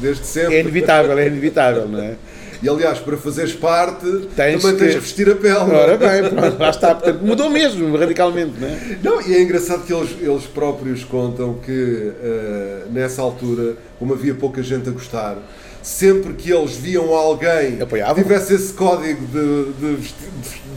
Desde 0.00 0.26
sempre. 0.26 0.56
É 0.56 0.60
inevitável, 0.60 1.18
é 1.18 1.26
inevitável, 1.26 1.88
não 1.88 2.00
é? 2.00 2.14
E 2.62 2.68
aliás, 2.68 2.98
para 2.98 3.16
fazeres 3.18 3.52
parte, 3.52 4.06
Tens 4.34 4.62
também 4.62 4.78
tens 4.78 4.94
que- 4.94 5.00
vestir 5.00 5.30
a 5.30 5.34
pele. 5.36 5.54
é? 5.54 5.60
Ora 5.62 5.96
bem, 5.98 6.30
pronto, 6.30 6.58
lá 6.58 6.70
está. 6.70 6.94
Portanto, 6.94 7.20
mudou 7.22 7.50
mesmo, 7.50 7.94
radicalmente, 7.96 8.52
não 8.58 8.68
é? 8.68 8.98
Não, 9.02 9.20
e 9.20 9.34
é 9.34 9.42
engraçado 9.42 9.84
que 9.84 9.92
eles, 9.92 10.10
eles 10.20 10.44
próprios 10.44 11.04
contam 11.04 11.54
que 11.54 12.12
eh, 12.22 12.82
nessa 12.90 13.20
altura, 13.20 13.74
como 13.98 14.14
havia 14.14 14.34
pouca 14.34 14.62
gente 14.62 14.88
a 14.88 14.92
gostar, 14.92 15.36
sempre 15.82 16.32
que 16.32 16.50
eles 16.50 16.74
viam 16.76 17.12
alguém 17.14 17.82
Apoiavam. 17.82 18.14
que 18.14 18.22
tivesse 18.22 18.54
esse 18.54 18.72
código 18.72 19.26
de, 19.26 19.96
de 19.96 20.08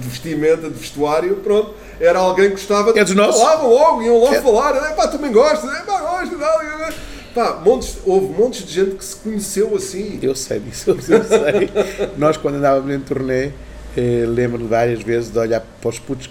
vestimenta, 0.01 0.69
de 0.69 0.77
vestuário, 0.79 1.35
pronto, 1.37 1.73
era 1.99 2.19
alguém 2.19 2.45
que 2.49 2.55
gostava 2.55 2.97
É 2.97 3.03
dos 3.03 3.15
nossos. 3.15 3.41
Falavam 3.41 3.69
logo, 3.73 4.01
iam 4.01 4.17
logo 4.17 4.33
É. 4.35 4.41
falar, 4.41 4.75
é 4.75 4.93
pá, 4.93 5.07
também 5.07 5.31
gostas, 5.31 5.69
é 5.73 5.81
pá, 5.81 5.99
gosto 5.99 6.35
e- 6.35 7.17
Pá, 7.33 7.61
montes, 7.63 7.97
houve 8.05 8.33
montes 8.33 8.65
de 8.65 8.73
gente 8.73 8.95
que 8.95 9.05
se 9.05 9.15
conheceu 9.17 9.75
assim. 9.75 10.17
Eu 10.21 10.33
sei 10.33 10.59
disso, 10.59 10.89
eu 10.91 10.99
sei. 11.01 11.69
Nós, 12.17 12.35
quando 12.37 12.55
andávamos 12.55 12.93
em 12.95 12.99
turnê, 12.99 13.51
eh, 13.95 14.25
lembro-me 14.27 14.67
várias 14.67 15.03
vezes 15.03 15.29
de 15.29 15.37
olhar 15.37 15.61
para 15.79 15.89
os 15.89 15.99
putos, 15.99 16.29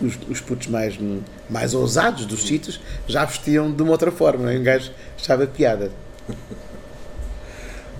os, 0.00 0.18
os 0.28 0.40
putos 0.40 0.68
mais, 0.68 0.98
mais 1.50 1.74
ousados 1.74 2.24
dos 2.24 2.46
sítios, 2.46 2.80
já 3.06 3.24
vestiam 3.24 3.70
de 3.70 3.82
uma 3.82 3.92
outra 3.92 4.10
forma, 4.10 4.44
não 4.44 4.50
é? 4.50 4.56
um 4.58 4.62
gajo 4.62 4.90
achava 5.20 5.46
piada. 5.46 5.90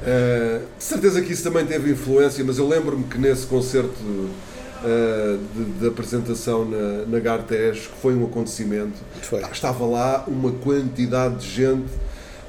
Uh, 0.00 0.62
de 0.78 0.84
certeza 0.84 1.20
que 1.20 1.32
isso 1.32 1.42
também 1.42 1.66
teve 1.66 1.90
influência, 1.90 2.44
mas 2.44 2.56
eu 2.56 2.68
lembro-me 2.68 3.04
que 3.04 3.18
nesse 3.18 3.46
concerto 3.46 3.92
de, 3.98 4.28
de 5.80 5.88
apresentação 5.88 6.64
na, 6.64 7.04
na 7.06 7.18
Gartes, 7.18 7.86
que 7.86 8.00
foi 8.00 8.14
um 8.14 8.24
acontecimento, 8.24 8.94
Foi. 9.22 9.40
estava 9.52 9.84
lá 9.86 10.24
uma 10.26 10.52
quantidade 10.52 11.36
de 11.38 11.50
gente 11.50 11.86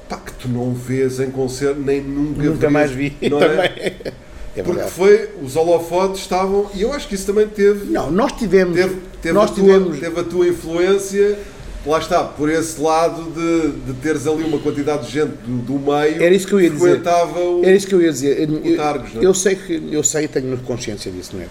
pá, 0.08 0.16
que 0.16 0.32
tu 0.34 0.48
não 0.48 0.72
vês 0.74 1.20
em 1.20 1.30
concerto, 1.30 1.80
nem 1.80 2.00
nunca, 2.02 2.42
Nunca 2.42 2.58
vês, 2.58 2.72
mais 2.72 2.90
vi 2.90 3.16
não 3.22 3.38
também. 3.40 3.56
é? 3.58 4.12
É 4.56 4.62
Porque 4.64 4.82
foi, 4.82 5.30
os 5.40 5.54
holofotes 5.54 6.20
estavam, 6.22 6.68
e 6.74 6.82
eu 6.82 6.92
acho 6.92 7.06
que 7.06 7.14
isso 7.14 7.24
também 7.26 7.46
teve, 7.46 7.84
Não, 7.92 8.10
nós 8.10 8.32
tivemos. 8.32 8.74
teve, 8.74 8.96
teve, 9.22 9.34
nós 9.34 9.50
a, 9.50 9.54
tua, 9.54 9.62
tivemos. 9.64 9.98
teve 10.00 10.20
a 10.20 10.24
tua 10.24 10.48
influência. 10.48 11.38
Lá 11.86 11.98
está, 11.98 12.22
por 12.22 12.50
esse 12.50 12.78
lado 12.78 13.22
de, 13.30 13.92
de 13.92 14.00
teres 14.00 14.26
ali 14.26 14.44
uma 14.44 14.58
quantidade 14.58 15.06
de 15.06 15.12
gente 15.12 15.32
do, 15.46 15.62
do 15.62 15.78
meio 15.78 16.22
Era 16.22 16.34
isso 16.34 16.46
que 16.46 16.52
eu 16.52 16.60
ia 16.60 16.68
dizer. 16.68 17.02
o, 17.58 17.64
Era 17.64 17.74
isso 17.74 17.86
que 17.86 17.94
eu 17.94 18.02
ia 18.02 18.12
dizer. 18.12 18.50
Eu, 18.50 18.76
Targos, 18.76 19.16
é? 19.16 19.24
eu 19.24 19.32
sei 19.32 19.56
que 19.56 19.88
eu 19.90 20.02
sei 20.02 20.24
e 20.24 20.28
tenho 20.28 20.58
consciência 20.58 21.10
disso, 21.10 21.34
não 21.34 21.42
é? 21.42 21.46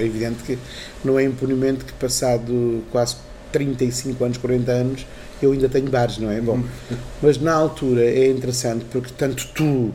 É 0.00 0.04
evidente 0.04 0.42
que 0.42 0.58
não 1.04 1.18
é 1.18 1.24
impunimento 1.24 1.84
que 1.84 1.92
passado 1.92 2.82
quase 2.90 3.16
35 3.52 4.24
anos, 4.24 4.38
40 4.38 4.72
anos, 4.72 5.06
eu 5.42 5.52
ainda 5.52 5.68
tenho 5.68 5.90
bares, 5.90 6.16
não 6.16 6.30
é? 6.30 6.40
Bom, 6.40 6.62
mas 7.20 7.38
na 7.38 7.52
altura 7.52 8.04
é 8.04 8.30
interessante 8.30 8.86
porque 8.90 9.12
tanto 9.14 9.46
tu 9.48 9.92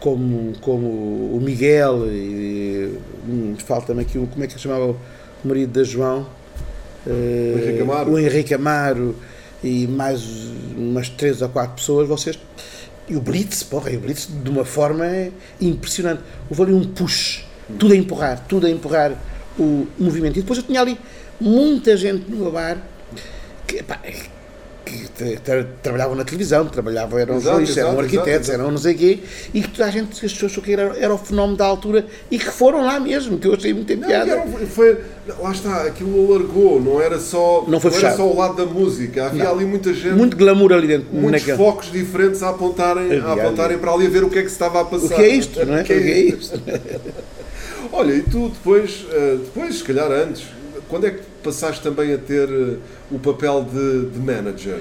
como, 0.00 0.52
como 0.60 0.86
o 0.86 1.40
Miguel 1.42 2.06
e 2.06 2.98
hum, 3.28 3.54
falta-me 3.58 4.00
aqui 4.00 4.16
o 4.16 4.26
como 4.26 4.42
é 4.42 4.46
que 4.46 4.54
se 4.54 4.60
chamava 4.60 4.86
o 4.86 4.96
marido 5.44 5.72
da 5.72 5.84
João? 5.84 6.26
Eh, 7.06 7.54
O 7.54 7.58
Henrique 7.58 7.82
Amaro. 7.82 8.10
o 8.10 8.18
Henrique 8.18 8.54
Amaro 8.54 9.16
e 9.62 9.86
mais 9.86 10.22
umas 10.76 11.08
três 11.08 11.42
ou 11.42 11.48
quatro 11.48 11.76
pessoas, 11.76 12.08
vocês 12.08 12.38
e 13.08 13.16
o 13.16 13.20
Blitz, 13.20 13.62
porra, 13.62 13.90
e 13.90 13.96
o 13.96 14.00
Blitz 14.00 14.28
de 14.30 14.50
uma 14.50 14.64
forma 14.64 15.06
impressionante. 15.60 16.22
Houve 16.50 16.62
ali 16.62 16.72
um 16.74 16.84
push, 16.84 17.42
tudo 17.78 17.94
a 17.94 17.96
empurrar, 17.96 18.44
tudo 18.46 18.66
a 18.66 18.70
empurrar 18.70 19.12
o 19.58 19.86
movimento. 19.98 20.38
E 20.38 20.42
depois 20.42 20.58
eu 20.58 20.64
tinha 20.64 20.80
ali 20.80 20.98
muita 21.40 21.96
gente 21.96 22.30
no 22.30 22.36
meu 22.36 22.52
bar 22.52 22.76
que, 23.66 23.82
pá, 23.82 23.98
que 24.88 25.08
tra- 25.08 25.40
tra- 25.44 25.66
trabalhavam 25.82 26.14
na 26.16 26.24
televisão, 26.24 26.66
trabalhavam, 26.66 27.18
eram 27.18 27.34
Exato, 27.34 27.44
jornalistas, 27.46 27.76
eram 27.78 27.88
exato, 27.90 28.04
arquitetos, 28.04 28.48
exato, 28.48 28.60
eram 28.62 28.70
não 28.70 28.78
sei 28.78 28.94
quê, 28.94 29.18
e 29.52 29.60
que 29.62 29.68
toda 29.68 29.84
a 29.86 29.90
gente, 29.90 30.12
as 30.24 30.32
pessoas 30.32 30.52
achou 30.52 30.62
que 30.64 30.72
era, 30.72 30.96
era 30.98 31.12
o 31.14 31.18
fenómeno 31.18 31.56
da 31.56 31.66
altura 31.66 32.06
e 32.30 32.38
que 32.38 32.50
foram 32.50 32.84
lá 32.84 32.98
mesmo, 32.98 33.38
que 33.38 33.46
eu 33.46 33.54
achei 33.54 33.74
muito 33.74 33.94
Não, 33.96 34.06
piada. 34.08 34.30
era 34.30 34.46
foi, 34.66 34.98
lá 35.38 35.52
está, 35.52 35.82
aquilo 35.82 36.32
alargou, 36.32 36.80
não 36.80 37.00
era 37.00 37.18
só, 37.18 37.64
Não 37.68 37.78
foi 37.80 37.90
era 37.90 38.00
fechado. 38.00 38.16
só 38.16 38.26
o 38.26 38.36
lado 38.36 38.56
da 38.56 38.64
música, 38.66 39.26
havia 39.26 39.44
Não. 39.44 39.52
ali 39.52 39.64
muita 39.64 39.92
gente, 39.92 40.14
Muito 40.14 40.36
glamour 40.36 40.72
ali 40.72 40.86
dentro. 40.86 41.08
muitos 41.12 41.32
naquele- 41.42 41.56
focos 41.56 41.92
diferentes 41.92 42.42
a 42.42 42.48
apontarem, 42.50 43.18
a 43.20 43.32
apontarem 43.32 43.76
havia. 43.76 43.78
para 43.78 43.92
ali 43.92 44.06
a 44.06 44.10
ver 44.10 44.24
o 44.24 44.30
que 44.30 44.38
é 44.38 44.42
que 44.42 44.48
se 44.48 44.54
estava 44.54 44.80
a 44.80 44.84
passar. 44.84 45.06
O 45.14 45.16
que 45.16 45.22
é 45.22 45.28
isto, 45.28 45.64
não 45.66 45.76
é? 45.76 45.82
O 45.82 45.84
que 45.84 45.92
é 45.92 46.18
isto? 46.20 46.60
Olha, 47.92 48.12
e 48.12 48.22
tu 48.22 48.48
depois, 48.50 49.06
eh, 49.10 49.36
depois, 49.44 49.76
se 49.78 49.84
calhar 49.84 50.10
antes, 50.10 50.44
quando 50.88 51.06
é 51.06 51.10
que 51.10 51.22
passaste 51.42 51.82
também 51.82 52.12
a 52.14 52.18
ter 52.18 52.48
eh, 52.48 52.76
o 53.10 53.18
papel 53.18 53.64
de, 53.64 54.06
de 54.10 54.18
manager? 54.18 54.80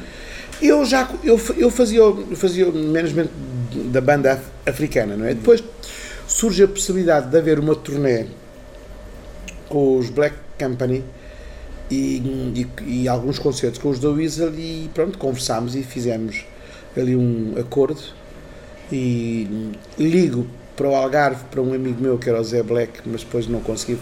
Eu 0.62 0.84
já 0.86 1.08
eu, 1.24 1.40
eu 1.58 1.70
fazia, 1.70 2.00
eu 2.00 2.36
fazia 2.36 2.68
o 2.68 2.74
management 2.74 3.28
da 3.92 4.02
banda 4.02 4.34
af- 4.34 4.50
africana, 4.66 5.16
não 5.16 5.26
é? 5.26 5.34
Depois 5.34 5.64
surge 6.28 6.64
a 6.64 6.68
possibilidade 6.68 7.30
de 7.30 7.38
haver 7.38 7.60
uma 7.60 7.76
turnê 7.76 8.26
com 9.70 9.98
os 9.98 10.10
Black 10.10 10.36
Company 10.58 11.04
e, 11.92 12.66
e, 12.86 13.04
e 13.04 13.08
alguns 13.08 13.38
concertos 13.40 13.80
com 13.80 13.90
os 13.90 14.00
da 14.00 14.10
Weasel 14.10 14.54
e 14.56 14.90
pronto, 14.94 15.18
conversámos 15.18 15.76
e 15.76 15.84
fizemos 15.84 16.44
ali 16.96 17.16
um 17.16 17.54
acordo 17.60 18.02
e 18.92 19.72
ligo 20.00 20.48
para 20.76 20.88
o 20.90 20.96
Algarve 20.96 21.44
para 21.52 21.62
um 21.62 21.74
amigo 21.74 22.02
meu 22.02 22.18
que 22.18 22.30
era 22.30 22.40
o 22.40 22.44
Zé 22.44 22.64
Black, 22.64 23.02
mas 23.06 23.22
depois 23.22 23.48
não 23.48 23.60
consegui 23.60 23.98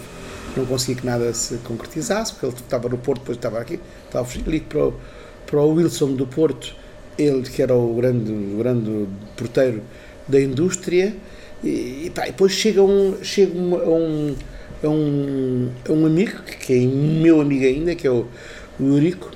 não 0.60 0.66
consegui 0.66 1.00
que 1.02 1.06
nada 1.06 1.34
se 1.34 1.56
concretizasse, 1.58 2.34
porque 2.34 2.46
ele 2.46 2.56
estava 2.56 2.90
no 2.90 2.98
Porto, 2.98 3.20
depois 3.22 3.38
estava 3.38 3.60
aqui, 3.60 3.80
estava 4.06 4.26
fugido. 4.26 4.50
ligo 4.50 4.66
para 4.66 4.88
o, 4.88 4.94
para 5.46 5.60
o 5.62 5.74
Wilson 5.74 6.14
do 6.14 6.26
Porto, 6.28 6.76
ele 7.18 7.44
que 7.44 7.62
era 7.62 7.74
o 7.74 7.96
grande, 7.96 8.32
o 8.32 8.58
grande 8.58 9.08
porteiro 9.36 9.82
da 10.28 10.40
indústria, 10.40 11.16
e, 11.64 12.06
e 12.06 12.12
pá, 12.14 12.28
e 12.28 12.32
depois 12.32 12.52
chega 12.52 12.82
um, 12.82 13.18
chega 13.24 13.58
um, 13.58 13.76
a, 13.76 13.90
um, 13.90 14.36
um, 14.84 15.72
um 15.90 16.06
amigo, 16.06 16.42
que 16.44 16.74
é 16.74 16.86
meu 16.86 17.42
amigo 17.42 17.66
ainda, 17.66 17.96
que 17.96 18.06
é 18.06 18.12
o, 18.12 18.28
o 18.80 18.84
Eurico, 18.84 19.32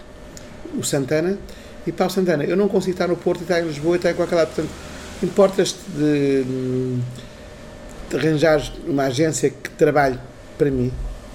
o 0.77 0.83
Santana, 0.83 1.37
e 1.87 1.91
pá, 1.91 2.05
o 2.05 2.09
Santana, 2.09 2.43
eu 2.43 2.57
não 2.57 2.67
consigo 2.67 2.91
estar 2.91 3.07
no 3.07 3.15
Porto 3.15 3.41
e 3.41 3.43
estar 3.43 3.61
em 3.61 3.65
Lisboa 3.65 3.95
e 3.95 3.97
estar 3.97 4.11
em 4.11 4.15
qualquer 4.15 4.35
lado, 4.35 4.47
portanto, 4.53 4.71
importas-te 5.23 5.79
de, 5.97 6.43
de 8.09 8.15
arranjar 8.15 8.61
uma 8.87 9.03
agência 9.03 9.49
que 9.49 9.69
trabalhe 9.71 10.19
para 10.57 10.69
mim? 10.69 10.91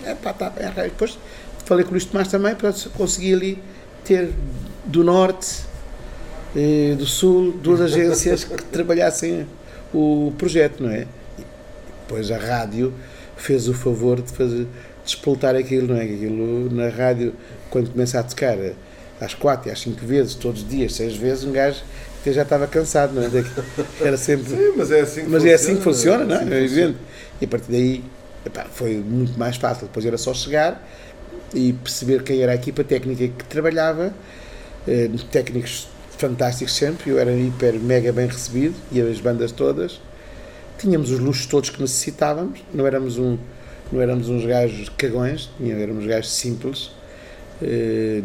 É 0.06 0.14
pá, 0.14 0.32
tá, 0.32 0.52
é, 0.56 0.64
é. 0.64 0.84
depois 0.84 1.18
falei 1.64 1.84
com 1.84 1.90
o 1.90 1.92
Luís 1.94 2.04
Tomás 2.04 2.28
também, 2.28 2.54
para 2.54 2.72
conseguir 2.96 3.34
ali 3.34 3.58
ter 4.04 4.30
do 4.84 5.02
Norte, 5.02 5.62
eh, 6.54 6.94
do 6.96 7.06
Sul, 7.06 7.52
duas 7.52 7.80
agências 7.80 8.44
que 8.44 8.62
trabalhassem 8.70 9.46
o 9.92 10.32
projeto, 10.36 10.82
não 10.82 10.90
é? 10.90 11.06
Depois 12.02 12.30
a 12.30 12.36
rádio 12.36 12.92
fez 13.36 13.66
o 13.68 13.74
favor 13.74 14.20
de 14.20 14.30
fazer 14.32 14.66
despoltar 15.04 15.56
aquilo, 15.56 15.94
não 15.94 15.96
é? 15.96 16.04
Aquilo 16.04 16.70
na 16.70 16.88
rádio, 16.88 17.34
quando 17.70 17.90
começa 17.90 18.20
a 18.20 18.22
tocar 18.22 18.56
às 19.20 19.34
quatro 19.34 19.68
e 19.68 19.72
às 19.72 19.80
cinco 19.80 20.04
vezes, 20.04 20.34
todos 20.34 20.62
os 20.62 20.68
dias, 20.68 20.94
seis 20.94 21.16
vezes, 21.16 21.44
um 21.44 21.52
gajo 21.52 21.82
até 22.20 22.32
já 22.32 22.42
estava 22.42 22.66
cansado, 22.66 23.12
não 23.12 23.22
é? 23.22 23.44
Era 24.00 24.16
sempre. 24.16 24.48
Sim, 24.48 24.72
mas 24.76 24.90
é 24.90 25.00
assim 25.00 25.24
que 25.24 25.30
Mas 25.30 25.42
funciona. 25.42 25.50
é 25.50 25.54
assim 25.54 25.76
que 25.76 25.82
funciona, 25.82 26.24
não 26.24 26.34
é? 26.34 26.38
assim 26.38 26.48
que 26.48 26.54
É 26.54 26.62
evidente. 26.64 26.98
E 27.40 27.44
a 27.44 27.48
partir 27.48 27.70
daí 27.70 28.04
epá, 28.46 28.64
foi 28.72 28.96
muito 28.96 29.38
mais 29.38 29.56
fácil. 29.56 29.86
Depois 29.86 30.04
era 30.06 30.18
só 30.18 30.34
chegar 30.34 30.86
e 31.54 31.72
perceber 31.72 32.22
quem 32.22 32.42
era 32.42 32.52
a 32.52 32.54
equipa 32.54 32.84
técnica 32.84 33.28
que 33.28 33.44
trabalhava, 33.44 34.14
eh, 34.86 35.10
técnicos 35.30 35.88
fantásticos 36.18 36.74
sempre. 36.74 37.10
Eu 37.10 37.18
era 37.18 37.32
hiper, 37.36 37.74
mega 37.80 38.12
bem 38.12 38.26
recebido 38.26 38.74
e 38.92 39.00
as 39.00 39.20
bandas 39.20 39.52
todas. 39.52 40.00
Tínhamos 40.78 41.10
os 41.10 41.18
luxos 41.20 41.46
todos 41.46 41.70
que 41.70 41.80
necessitávamos, 41.80 42.60
não 42.72 42.86
éramos, 42.86 43.18
um, 43.18 43.38
não 43.92 44.00
éramos 44.00 44.28
uns 44.28 44.44
gajos 44.44 44.88
cagões, 44.90 45.50
éramos 45.60 46.06
gajos 46.06 46.32
simples. 46.32 46.90
Eh, 47.62 48.22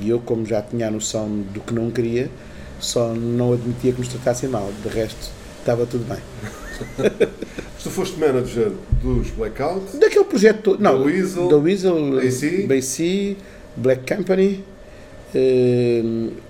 E 0.00 0.10
eu, 0.10 0.20
como 0.20 0.44
já 0.44 0.62
tinha 0.62 0.88
a 0.88 0.90
noção 0.90 1.28
do 1.52 1.60
que 1.60 1.72
não 1.74 1.90
queria, 1.90 2.30
só 2.78 3.14
não 3.14 3.52
admitia 3.52 3.92
que 3.92 3.98
nos 3.98 4.08
tratassem 4.08 4.48
mal. 4.48 4.70
De 4.82 4.88
resto, 4.88 5.30
estava 5.60 5.86
tudo 5.86 6.04
bem. 6.04 6.18
Tu 7.82 7.90
foste 7.90 8.18
manager 8.18 8.72
dos 9.00 9.30
Blackout, 9.30 9.96
Daquele 9.98 10.24
projeto. 10.24 10.76
Não, 10.80 10.98
Da 10.98 11.04
Weasel, 11.04 11.48
da 11.48 11.56
Weasel, 11.56 12.18
AC. 12.18 12.66
BC, 12.66 13.36
Black 13.76 14.12
Company. 14.12 14.64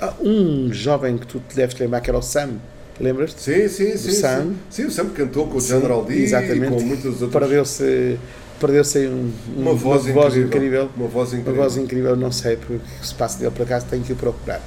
há 0.00 0.14
um 0.20 0.72
jovem 0.72 1.18
que 1.18 1.26
tu 1.26 1.40
te 1.46 1.54
deves 1.56 1.78
lembrar 1.78 2.00
que 2.00 2.08
era 2.10 2.18
o 2.18 2.22
Sam. 2.22 2.54
Lembras-te? 2.98 3.42
sim, 3.42 3.68
sim, 3.68 3.96
sim. 3.96 4.12
Sam. 4.12 4.44
Sim, 4.44 4.56
sim 4.70 4.84
o 4.86 4.90
Sam 4.90 5.10
cantou 5.10 5.46
com 5.46 5.58
o 5.58 5.60
General 5.60 6.02
D 6.04 6.14
exatamente. 6.14 6.64
e 6.64 6.68
com 6.68 6.80
muitos 6.80 7.20
outros. 7.22 7.30
Perdeu-se 7.30 8.18
perdeu-se 8.58 8.98
aí 8.98 9.08
um, 9.08 9.30
Uma 9.54 9.74
voz, 9.74 10.06
incrível. 10.06 10.88
Uma 10.96 11.06
voz 11.06 11.32
Uma 11.32 11.40
incrível. 11.40 11.62
voz 11.62 11.76
incrível, 11.76 12.16
não 12.16 12.32
sei 12.32 12.56
porque 12.56 12.80
se 13.02 13.14
passa 13.14 13.38
dele 13.38 13.50
por 13.50 13.64
acaso, 13.64 13.84
tenho 13.90 14.02
que 14.02 14.14
o 14.14 14.16
procurar. 14.16 14.62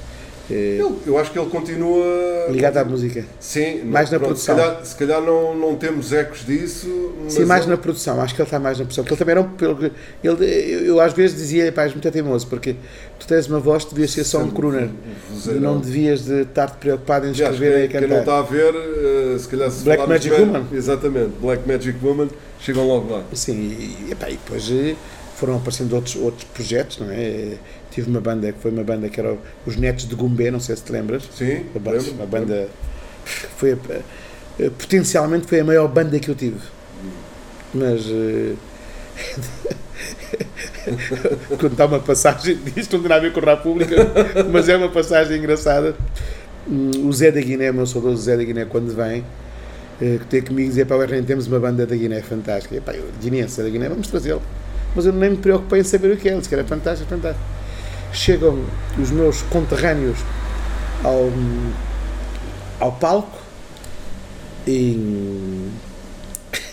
Eh, 0.50 0.78
Ele- 0.80 0.94
eu 1.06 1.16
acho 1.18 1.30
que 1.30 1.38
ele 1.38 1.48
continua. 1.48 2.46
ligado 2.50 2.76
à 2.78 2.84
música. 2.84 3.24
Sim, 3.38 3.82
Mais 3.84 4.10
na 4.10 4.18
pronto, 4.18 4.30
produção. 4.30 4.56
Se 4.56 4.60
calhar, 4.62 4.84
se 4.84 4.96
calhar 4.96 5.20
não, 5.22 5.54
não 5.56 5.76
temos 5.76 6.12
ecos 6.12 6.44
disso. 6.44 7.12
Sim, 7.28 7.44
mais 7.44 7.62
ele- 7.62 7.70
na 7.72 7.76
produção, 7.76 8.20
acho 8.20 8.34
que 8.34 8.40
ele 8.42 8.46
está 8.46 8.58
mais 8.58 8.78
na 8.78 8.84
produção. 8.84 9.04
Porque 9.04 9.14
ele 9.14 9.18
também 9.18 9.32
era 9.32 9.40
um. 9.40 9.50
pelo 9.56 9.78
Ele, 9.84 10.44
eu, 10.74 10.80
eu 10.86 11.00
às 11.00 11.12
vezes 11.12 11.36
dizia, 11.36 11.70
pá, 11.70 11.82
és 11.84 11.92
muito 11.92 12.10
teimoso, 12.10 12.46
porque 12.48 12.74
tu 13.18 13.26
tens 13.26 13.46
uma 13.46 13.60
voz, 13.60 13.84
devias 13.84 14.10
ser 14.10 14.24
só 14.24 14.38
um 14.38 14.50
crooner. 14.50 14.88
Não 15.60 15.78
devias 15.78 16.24
de 16.24 16.42
estar-te 16.42 16.76
preocupado 16.78 17.26
em 17.26 17.30
escrever 17.30 17.84
e 17.84 17.88
quem, 17.88 18.00
quem 18.00 18.08
não 18.08 18.16
cantar. 18.18 18.20
está 18.20 18.38
a 18.38 18.42
ver, 18.42 18.74
eh, 18.74 19.38
se 19.38 19.48
calhar 19.48 19.70
se 19.70 19.84
Black 19.84 20.08
Magic 20.08 20.34
Woman. 20.40 20.64
Exatamente, 20.72 21.30
Black 21.40 21.68
Magic 21.68 21.98
Woman, 22.04 22.28
chegam 22.60 22.86
logo 22.86 23.12
lá. 23.14 23.24
Sim, 23.32 23.54
e, 24.08 24.12
epá, 24.12 24.28
e 24.28 24.32
depois 24.34 24.70
eh, 24.70 24.94
foram 25.36 25.56
aparecendo 25.56 25.94
outros, 25.94 26.16
outros 26.16 26.44
projetos, 26.44 26.98
não 26.98 27.10
é? 27.10 27.54
Tive 27.90 28.08
uma 28.10 28.20
banda 28.20 28.52
que 28.52 28.58
foi 28.60 28.70
uma 28.70 28.84
banda 28.84 29.08
que 29.08 29.18
era 29.18 29.36
os 29.66 29.76
Netos 29.76 30.06
de 30.08 30.14
Gumbé, 30.14 30.50
não 30.50 30.60
sei 30.60 30.76
se 30.76 30.84
te 30.84 30.92
lembras. 30.92 31.24
Sim, 31.36 31.64
Uma 31.74 31.80
banda, 31.80 31.96
lembro, 31.98 32.12
uma 32.14 32.26
banda 32.26 32.68
foi 33.56 33.72
a- 33.72 33.76
eh, 34.60 34.70
potencialmente 34.70 35.46
foi 35.46 35.60
a 35.60 35.64
maior 35.64 35.88
banda 35.88 36.18
que 36.20 36.28
eu 36.30 36.34
tive. 36.34 36.60
Mas 37.74 38.02
eh, 38.08 38.54
contar 41.60 41.86
uma 41.86 42.00
passagem 42.00 42.56
disto 42.74 42.92
não 42.94 43.00
tem 43.00 43.08
nada 43.08 43.26
a 43.26 43.28
ver 43.28 43.32
com 43.32 43.40
a 43.48 43.54
República, 43.54 43.96
mas 44.52 44.68
é 44.68 44.76
uma 44.76 44.88
passagem 44.88 45.38
engraçada. 45.38 45.94
Hum, 46.68 46.90
O 47.08 47.12
Zé 47.12 47.30
da 47.30 47.40
Guiné, 47.40 47.70
o 47.70 47.74
meu 47.74 47.86
saudoso 47.86 48.22
Zé 48.22 48.36
da 48.36 48.44
Guiné, 48.44 48.64
quando 48.64 48.94
vem, 48.94 49.20
eh, 49.20 49.22
que 50.00 50.24
tem 50.30 50.40
comigo 50.40 50.68
dizer 50.68 50.86
para 50.86 50.96
o 50.96 51.02
RN, 51.02 51.22
temos 51.24 51.46
uma 51.46 51.60
banda 51.60 51.86
da 51.86 51.94
Guiné 51.94 52.22
fantástica. 52.22 52.74
E, 52.74 52.80
pá, 52.80 52.92
eu, 52.92 53.04
da 53.04 53.68
Guiné, 53.68 53.88
vamos 53.88 54.08
trazê-lo. 54.08 54.40
Mas 54.96 55.04
eu 55.04 55.12
nem 55.12 55.30
me 55.30 55.36
preocupei 55.36 55.80
em 55.80 55.84
saber 55.84 56.12
o 56.12 56.16
que 56.16 56.26
é, 56.26 56.32
ele 56.32 56.38
disse 56.38 56.48
que 56.48 56.54
era 56.54 56.64
fantástico, 56.64 57.08
fantástico. 57.08 57.44
Chegam 58.12 58.64
os 58.98 59.10
meus 59.10 59.42
conterrâneos 59.42 60.18
ao, 61.04 61.30
ao 62.80 62.92
palco 62.92 63.38
e, 64.66 65.68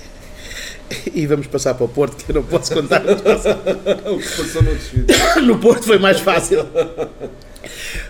e 1.14 1.28
vamos 1.28 1.48
passar 1.48 1.74
para 1.74 1.86
o 1.86 1.90
Porto, 1.90 2.24
que 2.24 2.32
eu 2.32 2.36
não 2.36 2.44
posso 2.44 2.74
contar. 2.74 3.04
o 3.06 4.18
que 4.18 4.38
passou 4.38 4.64
noutros 4.64 4.90
sítios. 4.90 5.46
No 5.46 5.60
Porto 5.60 5.86
foi 5.86 6.00
mais 6.00 6.20
fácil. 6.22 6.66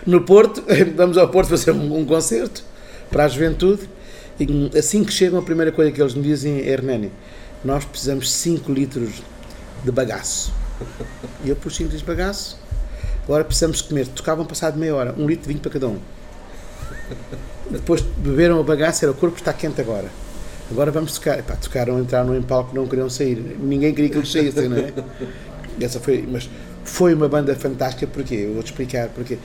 No 0.06 0.22
Porto, 0.22 0.62
vamos 0.96 1.18
ao 1.18 1.28
Porto 1.28 1.48
fazer 1.48 1.72
um, 1.72 1.98
um 1.98 2.04
concerto 2.04 2.62
para 3.10 3.24
a 3.24 3.28
juventude. 3.28 3.88
E 4.38 4.78
assim 4.78 5.02
que 5.02 5.12
chegam, 5.12 5.38
a 5.38 5.42
primeira 5.42 5.72
coisa 5.72 5.90
que 5.90 6.00
eles 6.00 6.14
me 6.14 6.22
dizem 6.22 6.60
é: 6.60 6.68
Hernani, 6.68 7.10
nós 7.64 7.84
precisamos 7.84 8.26
de 8.26 8.30
5 8.32 8.72
litros 8.72 9.22
de 9.84 9.90
bagaço. 9.90 10.52
E 11.44 11.48
eu 11.48 11.56
pus 11.56 11.74
5 11.74 11.84
litros 11.84 12.00
de 12.00 12.06
bagaço. 12.06 12.58
Agora 13.24 13.44
precisamos 13.44 13.82
comer. 13.82 14.06
Tocavam 14.08 14.46
passado 14.46 14.78
meia 14.78 14.94
hora, 14.94 15.14
um 15.18 15.26
litro 15.26 15.42
de 15.42 15.48
vinho 15.48 15.60
para 15.60 15.70
cada 15.72 15.88
um. 15.88 15.98
Depois 17.70 18.00
beberam 18.00 18.60
a 18.60 18.62
bagaço, 18.62 19.04
era 19.04 19.12
o 19.12 19.14
corpo 19.14 19.36
está 19.36 19.52
quente 19.52 19.80
agora. 19.80 20.08
Agora 20.70 20.90
vamos 20.90 21.12
tocar. 21.14 21.38
Epá, 21.38 21.56
tocaram, 21.56 21.98
entraram 22.00 22.36
em 22.36 22.42
palco, 22.42 22.74
não 22.74 22.86
queriam 22.86 23.10
sair. 23.10 23.36
Ninguém 23.60 23.94
queria 23.94 24.10
que 24.10 24.16
eles 24.18 24.30
saíssem, 24.30 24.68
não 24.68 24.78
é? 24.78 24.92
Essa 25.80 26.00
foi, 26.00 26.26
mas 26.30 26.48
foi 26.84 27.14
uma 27.14 27.28
banda 27.28 27.54
fantástica, 27.54 28.06
porque 28.06 28.34
Eu 28.34 28.54
vou-te 28.54 28.66
explicar 28.66 29.08
porque 29.08 29.38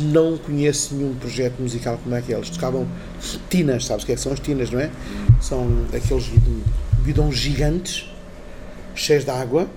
não 0.00 0.36
conheço 0.36 0.94
nenhum 0.94 1.14
projeto 1.14 1.60
musical 1.60 1.98
como 2.02 2.14
aqueles. 2.14 2.50
Tocavam 2.50 2.86
tinas, 3.48 3.86
sabes 3.86 4.02
o 4.02 4.06
que 4.06 4.12
é 4.12 4.14
que 4.14 4.20
são 4.20 4.32
as 4.32 4.40
tinas, 4.40 4.70
não 4.70 4.80
é? 4.80 4.90
São 5.40 5.66
aqueles 5.94 6.30
bidões 7.04 7.36
gigantes, 7.36 8.12
cheios 8.94 9.24
de 9.24 9.30
água, 9.30 9.68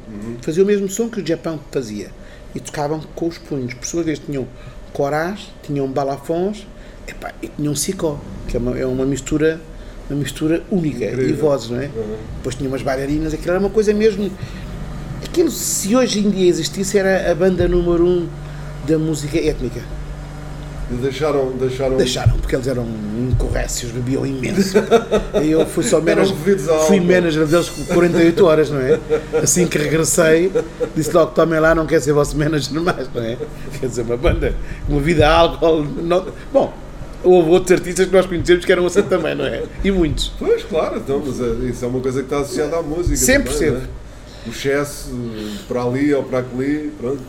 faziam 0.41 0.63
o 0.63 0.67
mesmo 0.67 0.89
som 0.89 1.09
que 1.09 1.21
o 1.21 1.25
Japão 1.25 1.59
fazia. 1.71 2.09
E 2.53 2.59
tocavam 2.59 2.99
com 3.15 3.27
os 3.27 3.37
punhos. 3.37 3.73
Por 3.73 3.85
sua 3.85 4.03
vez 4.03 4.19
tinham 4.19 4.47
corás, 4.91 5.49
tinham 5.63 5.87
balafons 5.87 6.67
epá, 7.07 7.33
e 7.41 7.47
tinham 7.47 7.75
sicó, 7.75 8.19
que 8.47 8.57
é 8.57 8.59
uma, 8.59 8.77
é 8.77 8.85
uma 8.85 9.05
mistura 9.05 9.59
uma 10.09 10.19
mistura 10.19 10.61
única, 10.69 11.05
e 11.05 11.13
Incrível. 11.13 11.37
vozes, 11.37 11.69
não 11.69 11.79
é? 11.79 11.89
Depois 12.35 12.55
tinha 12.55 12.67
umas 12.67 12.81
bailarinas, 12.81 13.33
aquilo 13.33 13.51
era 13.51 13.59
uma 13.59 13.69
coisa 13.69 13.93
mesmo 13.93 14.29
Aquilo, 15.23 15.49
se 15.49 15.95
hoje 15.95 16.19
em 16.19 16.29
dia 16.29 16.49
existisse, 16.49 16.97
era 16.97 17.31
a 17.31 17.35
banda 17.35 17.67
número 17.67 18.05
um 18.05 18.27
da 18.87 18.97
música 18.97 19.37
étnica. 19.37 19.81
Deixaram, 21.01 21.51
deixaram, 21.53 21.95
Deixaram, 21.95 22.37
porque 22.37 22.53
eles 22.53 22.67
eram 22.67 22.85
incorrécios, 23.31 23.91
bebiam 23.93 24.25
imenso. 24.25 24.77
E 25.41 25.47
eu 25.51 25.65
fui 25.65 25.85
só 25.85 26.01
manager, 26.01 26.35
fui 26.87 26.99
manager 26.99 27.45
deles 27.45 27.69
por 27.69 27.85
48 27.95 28.45
horas, 28.45 28.69
não 28.69 28.81
é? 28.81 28.99
Assim 29.41 29.67
que 29.67 29.77
regressei, 29.77 30.51
disse 30.93 31.13
logo: 31.13 31.31
tomem 31.31 31.61
lá, 31.61 31.73
não 31.73 31.85
quer 31.85 32.01
ser 32.01 32.11
vosso 32.11 32.37
manager 32.37 32.73
mais, 32.81 33.09
não 33.13 33.21
é? 33.23 33.37
Quer 33.79 33.87
dizer, 33.87 34.01
uma 34.01 34.17
banda, 34.17 34.53
uma 34.89 34.99
vida 34.99 35.25
a 35.29 35.33
álcool. 35.33 35.83
Não... 35.83 36.25
Bom, 36.51 36.73
houve 37.23 37.49
outros 37.51 37.79
artistas 37.79 38.07
que 38.07 38.13
nós 38.13 38.25
conhecemos 38.25 38.65
que 38.65 38.71
eram 38.71 38.85
assim 38.85 39.03
também, 39.03 39.33
não 39.33 39.45
é? 39.45 39.63
E 39.83 39.91
muitos. 39.91 40.33
Pois, 40.37 40.63
claro, 40.63 40.97
então, 40.97 41.23
mas 41.25 41.39
é- 41.39 41.69
isso 41.69 41.85
é 41.85 41.87
uma 41.87 42.01
coisa 42.01 42.19
que 42.19 42.25
está 42.25 42.39
associada 42.39 42.77
à 42.77 42.81
música. 42.81 43.15
Sempre 43.15 43.53
também, 43.53 43.75
é? 43.75 44.01
O 44.45 44.49
excesso, 44.49 45.09
para 45.69 45.83
ali 45.83 46.13
ou 46.13 46.23
para 46.23 46.39
ali, 46.39 46.91
pronto, 46.99 47.21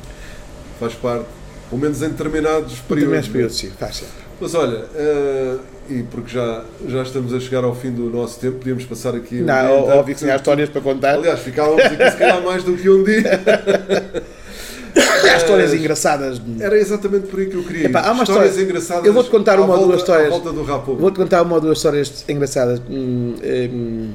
faz 0.80 0.94
parte. 0.94 1.26
Pelo 1.73 1.81
menos 1.81 2.03
em 2.03 2.11
determinados 2.11 2.75
períodos. 2.81 2.89
Determinados 2.89 3.29
períodos, 3.29 3.57
sim, 3.57 3.70
faz 3.70 3.97
sempre. 3.97 4.12
Mas 4.39 4.55
olha, 4.55 4.85
eh, 4.95 5.57
e 5.89 6.03
porque 6.03 6.31
já, 6.35 6.64
já 6.87 7.03
estamos 7.03 7.33
a 7.33 7.41
chegar 7.41 7.64
ao 7.64 7.75
fim 7.75 7.91
do 7.91 8.11
nosso 8.11 8.39
tempo, 8.39 8.59
podíamos 8.59 8.85
passar 8.85 9.14
aqui. 9.14 9.37
um 9.37 9.45
dia 9.47 9.62
Não, 9.62 9.79
inteiro, 9.79 9.99
óbvio 9.99 10.14
que 10.14 10.20
tinha 10.20 10.37
histórias 10.37 10.68
para 10.68 10.81
contar. 10.83 11.14
Aliás, 11.14 11.41
ficávamos 11.41 11.83
aqui 11.83 12.11
se 12.11 12.16
calhar 12.18 12.43
mais 12.43 12.62
do 12.62 12.77
que 12.77 12.91
um 12.91 13.03
dia. 13.03 13.41
Há 15.33 15.37
histórias 15.39 15.73
engraçadas. 15.73 16.43
Era 16.61 16.77
exatamente 16.77 17.29
por 17.29 17.41
aí 17.41 17.47
que 17.47 17.57
eu 17.57 17.64
queria. 17.64 17.87
Epá, 17.87 18.01
há 18.01 18.12
uma 18.12 18.25
histórias 18.25 18.51
história- 18.51 18.64
engraçadas. 18.68 19.05
Eu 19.07 19.14
vou-te 19.14 19.31
contar 19.31 19.59
uma 19.59 19.75
ou 19.75 19.87
duas 19.87 20.01
histórias. 20.01 20.29
Volta 20.29 20.53
do 20.53 20.62
Rapo. 20.62 20.95
Vou-te 20.97 21.16
contar 21.16 21.41
uma 21.41 21.55
ou 21.55 21.61
duas 21.62 21.79
histórias 21.79 22.23
engraçadas. 22.29 22.83
Hum, 22.91 23.35
hum, 23.43 24.11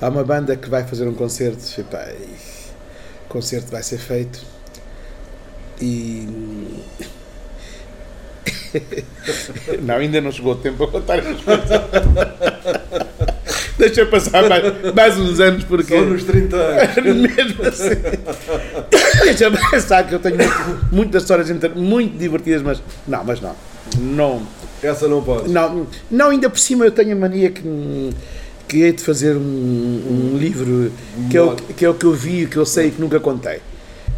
há 0.00 0.08
uma 0.08 0.24
banda 0.24 0.56
que 0.56 0.68
vai 0.68 0.82
fazer 0.82 1.06
um 1.06 1.14
concerto. 1.14 1.62
Epá, 1.80 2.04
e 2.10 2.24
o 3.26 3.28
concerto 3.28 3.70
vai 3.70 3.84
ser 3.84 3.98
feito. 3.98 4.40
E. 5.80 6.28
não, 9.82 9.96
ainda 9.96 10.20
não 10.20 10.32
chegou 10.32 10.52
o 10.52 10.56
tempo 10.56 10.76
para 10.76 10.86
contar 10.86 11.18
as 11.20 11.40
coisas. 11.40 11.68
Deixa 13.78 14.04
passar 14.06 14.48
mais, 14.48 14.94
mais 14.94 15.18
uns 15.18 15.38
anos 15.38 15.64
porque. 15.64 15.96
Só 15.96 16.04
nos 16.04 16.24
30 16.24 16.56
anos. 16.56 16.96
Mesmo 17.36 17.62
assim. 17.64 17.90
Deixa-me 19.22 19.70
pensar 19.70 20.06
que 20.06 20.14
eu 20.14 20.18
tenho 20.18 20.36
muitas 20.90 21.22
histórias 21.22 21.48
muito 21.76 22.18
divertidas, 22.18 22.62
mas. 22.62 22.82
Não, 23.06 23.24
mas 23.24 23.40
não. 23.40 23.54
Não. 23.98 24.42
Essa 24.82 25.06
não 25.08 25.22
pode. 25.22 25.48
Não, 25.48 25.86
não, 26.10 26.30
ainda 26.30 26.50
por 26.50 26.58
cima 26.58 26.84
eu 26.84 26.90
tenho 26.90 27.12
a 27.12 27.18
mania 27.18 27.50
que, 27.50 28.10
que 28.66 28.82
hei 28.82 28.92
de 28.92 29.02
fazer 29.02 29.36
um, 29.36 29.40
um 29.40 30.36
livro 30.38 30.92
que 31.30 31.36
é, 31.36 31.42
o, 31.42 31.56
que 31.56 31.84
é 31.84 31.88
o 31.88 31.94
que 31.94 32.04
eu 32.04 32.12
vi 32.12 32.46
que 32.46 32.56
eu 32.56 32.66
sei 32.66 32.88
e 32.88 32.90
que 32.90 33.00
nunca 33.00 33.18
contei. 33.18 33.60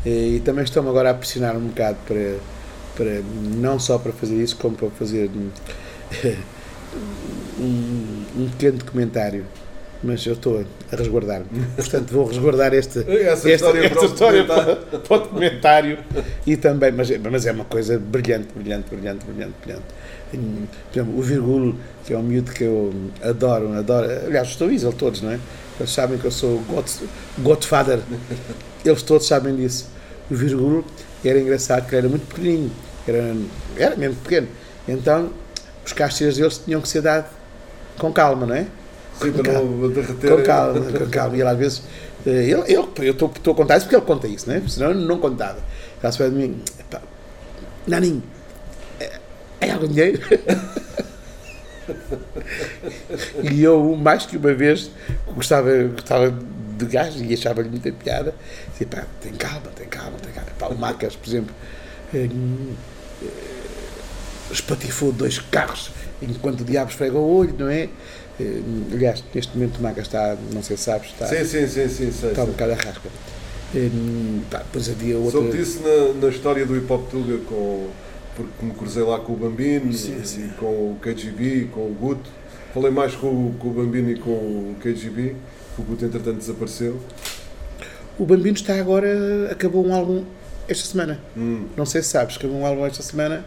E, 0.05 0.41
também 0.45 0.65
estou-me 0.65 0.89
agora 0.89 1.11
a 1.11 1.15
pressionar 1.15 1.57
um 1.57 1.69
bocado 1.69 1.99
para, 2.07 2.37
para 2.97 3.23
não 3.57 3.79
só 3.79 3.99
para 3.99 4.13
fazer 4.13 4.37
isso, 4.37 4.57
como 4.57 4.77
para 4.77 4.91
fazer 4.91 5.31
um, 5.31 5.51
um, 7.61 8.49
pequeno 8.51 8.79
documentário. 8.79 9.45
Mas 10.03 10.25
eu 10.25 10.33
estou 10.33 10.65
a 10.91 10.97
resguardar-me. 10.97 11.47
Portanto, 11.77 12.11
vou 12.11 12.27
resguardar 12.27 12.73
este, 12.73 13.01
Essa 13.07 13.51
esta, 13.51 13.51
história 13.51 13.85
esta 13.85 14.05
história 14.07 14.45
para, 14.47 14.77
para 14.77 15.17
o 15.17 15.21
documentário 15.21 15.99
e 16.47 16.57
também, 16.57 16.91
mas, 16.91 17.11
mas 17.19 17.45
é 17.45 17.53
uma 17.53 17.67
coisa 17.67 17.99
brilhante, 17.99 18.49
brilhante, 18.55 18.89
brilhante, 18.89 19.27
brilhante, 19.27 19.55
brilhante. 19.63 19.85
Por 20.31 20.99
exemplo, 20.99 21.19
o 21.19 21.23
Virgulo, 21.23 21.77
que 22.07 22.15
é 22.15 22.17
um 22.17 22.23
miúdo 22.23 22.51
que 22.51 22.65
eu 22.65 22.95
adoro, 23.23 23.73
adoro, 23.75 24.07
aliás, 24.27 24.49
os 24.49 24.61
Weasel 24.61 24.93
todos, 24.93 25.21
não 25.21 25.33
é? 25.33 25.41
Eles 25.79 25.93
sabem 25.93 26.19
que 26.19 26.25
eu 26.25 26.31
sou 26.31 26.57
o 26.57 26.61
God, 26.63 26.87
Godfather, 27.39 28.01
eles 28.85 29.03
todos 29.03 29.27
sabem 29.27 29.55
disso. 29.57 29.89
O 30.31 30.35
Virgulo 30.35 30.85
era 31.25 31.39
engraçado, 31.41 31.87
que 31.87 31.95
ele 31.95 31.99
era 31.99 32.09
muito 32.09 32.27
pequenininho, 32.27 32.71
era, 33.07 33.35
era 33.77 33.97
mesmo 33.97 34.17
pequeno, 34.17 34.49
então 34.89 35.31
os 35.85 35.93
castigos 35.93 36.37
deles 36.37 36.59
tinham 36.65 36.81
que 36.81 36.89
ser 36.89 37.03
dados 37.03 37.31
com 37.99 38.13
calma, 38.13 38.47
não 38.47 38.55
é? 38.55 38.67
Sim, 39.21 39.33
para 39.33 39.53
não 39.53 39.89
derreter. 39.91 40.31
Com 40.37 40.43
calma, 40.43 40.81
com 40.93 41.07
calma. 41.11 41.37
E 41.37 41.41
ele 41.41 41.49
às 41.49 41.59
vezes. 41.59 41.83
eh, 42.27 42.31
Ele, 42.31 42.63
ele, 42.67 42.77
eu 43.09 43.11
estou 43.13 43.31
a 43.53 43.55
contar 43.55 43.77
isso 43.77 43.87
porque 43.87 43.97
ele 43.97 44.05
conta 44.07 44.27
isso, 44.29 44.49
né? 44.49 44.63
senão 44.67 44.91
eu 44.91 44.95
não 44.95 45.19
contava. 45.19 45.59
Ela 46.03 46.11
se 46.13 46.19
vai 46.19 46.31
de 46.31 46.37
mim, 46.37 46.63
"Epá, 46.79 47.03
Naninho, 47.87 48.23
é, 48.99 49.11
é 49.61 49.71
algum 49.73 49.89
dinheiro? 49.89 50.21
E 53.51 53.63
eu, 53.63 53.97
mais 53.97 54.27
que 54.27 54.37
uma 54.37 54.53
vez, 54.55 54.91
gostava, 55.35 55.71
gostava 55.89 56.33
de 56.85 56.93
gajo 56.93 57.23
e 57.25 57.35
achava-lhe 57.35 57.69
muita 57.69 57.91
piada. 57.93 58.35
Dizia, 58.73 58.87
pá, 58.87 59.05
tem 59.21 59.33
calma, 59.33 59.69
tem 59.75 59.87
calma, 59.89 60.19
tem 60.19 60.33
calma. 60.33 60.51
Pá, 60.59 60.67
o 60.69 60.77
Macas, 60.79 61.17
por 61.17 61.29
exemplo, 61.29 61.55
hum, 62.15 62.75
eh, 63.23 63.27
espatifou 64.53 65.13
dois 65.13 65.39
carros 65.39 65.91
enquanto 66.23 66.61
o 66.61 66.65
diabo 66.65 66.91
esfrega 66.91 67.17
o 67.17 67.37
olho, 67.37 67.55
não 67.59 67.69
é? 67.69 67.89
Eh, 68.39 68.61
Aliás, 68.93 69.23
neste 69.35 69.57
momento 69.57 69.79
o 69.79 69.83
Macas 69.83 70.07
está, 70.07 70.37
não 70.53 70.63
sei 70.63 70.77
se 70.77 70.85
sabes, 70.85 71.09
está, 71.11 71.27
Sim, 71.27 71.45
sim, 71.45 71.67
sim, 71.67 71.89
sim, 71.89 72.13
sei, 72.13 72.31
está 72.31 72.43
um 72.43 72.47
sei. 72.47 72.53
bocado 72.55 72.73
a 72.73 72.75
rasca. 72.77 73.09
Hum, 73.75 74.43
pá, 74.51 74.59
depois 74.59 74.89
havia 74.89 75.17
outra. 75.17 75.33
Soube 75.41 75.57
disso 75.57 75.81
na, 75.83 76.21
na 76.21 76.29
história 76.29 76.67
do 76.67 76.77
Hip 76.77 76.93
Hop 76.93 77.09
Tuga, 77.11 77.39
com, 77.49 77.89
porque 78.37 78.65
me 78.67 78.73
cruzei 78.73 79.03
lá 79.03 79.21
com 79.21 79.33
o 79.33 79.37
Bambino, 79.37 79.93
Sim, 79.93 80.21
e 80.23 80.27
sim. 80.27 80.51
com 80.59 80.67
o 80.67 80.97
KGB, 81.01 81.69
com 81.73 81.81
o 81.83 81.95
Guto. 81.99 82.29
Falei 82.75 82.91
mais 82.91 83.15
com, 83.15 83.27
o- 83.29 83.55
com 83.59 83.69
o 83.69 83.73
Bambino 83.73 84.11
e 84.11 84.19
com 84.19 84.31
o 84.31 84.77
KGB, 84.81 85.35
que 85.81 85.87
o 85.87 85.95
Guto 85.95 86.05
entretanto 86.05 86.39
desapareceu. 86.39 87.01
O 88.19 88.25
Bambino 88.25 88.57
está 88.57 88.75
agora, 88.75 89.51
acabou 89.51 89.87
um 89.87 89.95
álbum 89.95 90.25
esta 90.69 90.85
semana. 90.85 91.21
Hum. 91.37 91.65
Não 91.77 91.87
sei 91.87 92.03
se 92.03 92.11
sabes, 92.11 92.37
acabou 92.37 92.59
um 92.59 92.67
álbum 92.67 92.87
esta 92.87 93.03
semana. 93.03 93.45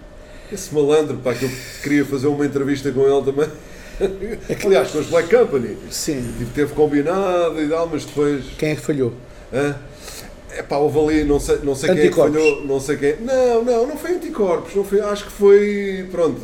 Esse 0.52 0.74
malandro, 0.74 1.18
pá, 1.18 1.34
que 1.34 1.46
eu 1.46 1.52
queria 1.82 2.06
fazer 2.06 2.28
uma 2.28 2.46
entrevista 2.46 2.92
com 2.92 3.02
ele 3.02 3.24
também. 3.24 3.50
Aliás, 4.66 4.90
com 4.90 5.00
os 5.00 5.08
Black 5.08 5.30
Company. 5.30 5.78
Sim. 5.90 6.34
Tipo, 6.38 6.52
teve 6.52 6.74
combinado 6.74 7.62
e 7.62 7.68
tal, 7.70 7.88
mas 7.88 8.06
depois. 8.06 8.46
Quem 8.58 8.72
é 8.72 8.76
que 8.76 8.82
falhou? 8.82 9.14
Hã? 9.54 9.76
Epá, 10.58 10.78
houve 10.78 11.00
ali, 11.00 11.24
não 11.24 11.40
sei, 11.40 11.60
não 11.64 11.76
sei 11.76 11.90
quem 11.90 12.04
é 12.06 12.08
que 12.10 12.16
falhou, 12.16 12.64
não 12.66 12.80
sei 12.80 12.98
quem. 12.98 13.16
Não, 13.22 13.64
não, 13.64 13.88
não 13.88 13.98
foi 13.98 14.12
anticorpos, 14.12 14.76
não 14.76 14.84
foi, 14.84 15.02
acho 15.02 15.26
que 15.26 15.32
foi, 15.32 16.08
pronto, 16.12 16.40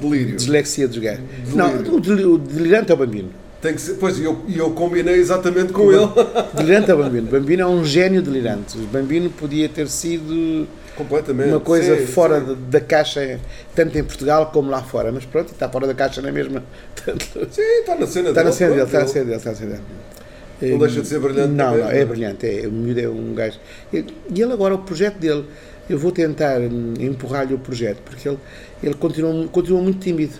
delírio. 0.00 0.36
Dislexia 0.36 0.88
dos 0.88 0.96
gajos. 0.96 1.22
Não, 1.54 1.76
o 1.76 2.38
delirante 2.38 2.90
é 2.90 2.94
o 2.94 2.96
Bambino. 2.96 3.41
Tem 3.62 3.74
que 3.74 3.80
ser, 3.80 3.94
pois, 3.94 4.18
e 4.18 4.24
eu, 4.24 4.42
eu 4.52 4.70
combinei 4.72 5.14
exatamente 5.14 5.72
com 5.72 5.92
ele. 5.92 6.08
Delirante 6.52 6.90
é 6.90 6.94
o 6.94 6.98
Bambino. 6.98 7.30
Bambino 7.30 7.62
é 7.62 7.66
um 7.66 7.84
gênio 7.84 8.20
delirante. 8.20 8.76
O 8.76 8.82
Bambino 8.88 9.30
podia 9.30 9.68
ter 9.68 9.88
sido 9.88 10.66
Completamente. 10.96 11.48
uma 11.50 11.60
coisa 11.60 11.96
Sim, 11.96 12.06
fora 12.06 12.40
sim. 12.40 12.56
da 12.68 12.80
caixa, 12.80 13.38
tanto 13.72 13.96
em 13.96 14.02
Portugal 14.02 14.50
como 14.52 14.68
lá 14.68 14.82
fora. 14.82 15.12
Mas 15.12 15.24
pronto, 15.24 15.52
está 15.52 15.68
fora 15.68 15.86
da 15.86 15.94
caixa 15.94 16.20
na 16.20 16.32
mesma. 16.32 16.64
Portanto, 16.96 17.24
Sim, 17.52 17.62
está 17.62 17.94
na 17.94 18.06
cena 18.08 18.28
Está 18.30 18.42
na 18.42 18.50
dele, 18.50 18.56
cena 18.56 18.70
dele, 18.70 18.82
está 18.82 18.98
na 19.00 19.06
cena 19.06 19.24
dele, 19.24 19.36
está 19.36 19.50
na 19.50 19.56
cena 19.56 19.70
dele. 19.70 20.72
Não 20.72 20.78
deixa 20.78 21.00
de 21.00 21.06
ser 21.06 21.20
brilhante 21.20 21.52
Não, 21.54 21.66
também, 21.66 21.84
não, 21.84 21.90
é 21.90 22.00
é? 22.00 22.04
brilhante. 22.04 22.46
É, 22.46 22.66
o 22.66 22.72
miúdo 22.72 23.00
é 23.00 23.08
um 23.08 23.32
gajo. 23.32 23.60
E 23.92 24.04
e 24.34 24.42
ele 24.42 24.52
agora, 24.52 24.74
o 24.74 24.78
projeto 24.78 25.18
dele, 25.18 25.44
eu 25.88 25.98
vou 25.98 26.10
tentar 26.10 26.60
hum, 26.60 26.94
empurrar-lhe 26.98 27.54
o 27.54 27.58
projeto, 27.58 27.98
porque 28.04 28.28
ele, 28.28 28.38
ele 28.82 28.94
continua, 28.94 29.46
continua 29.48 29.80
muito 29.80 30.00
tímido. 30.00 30.34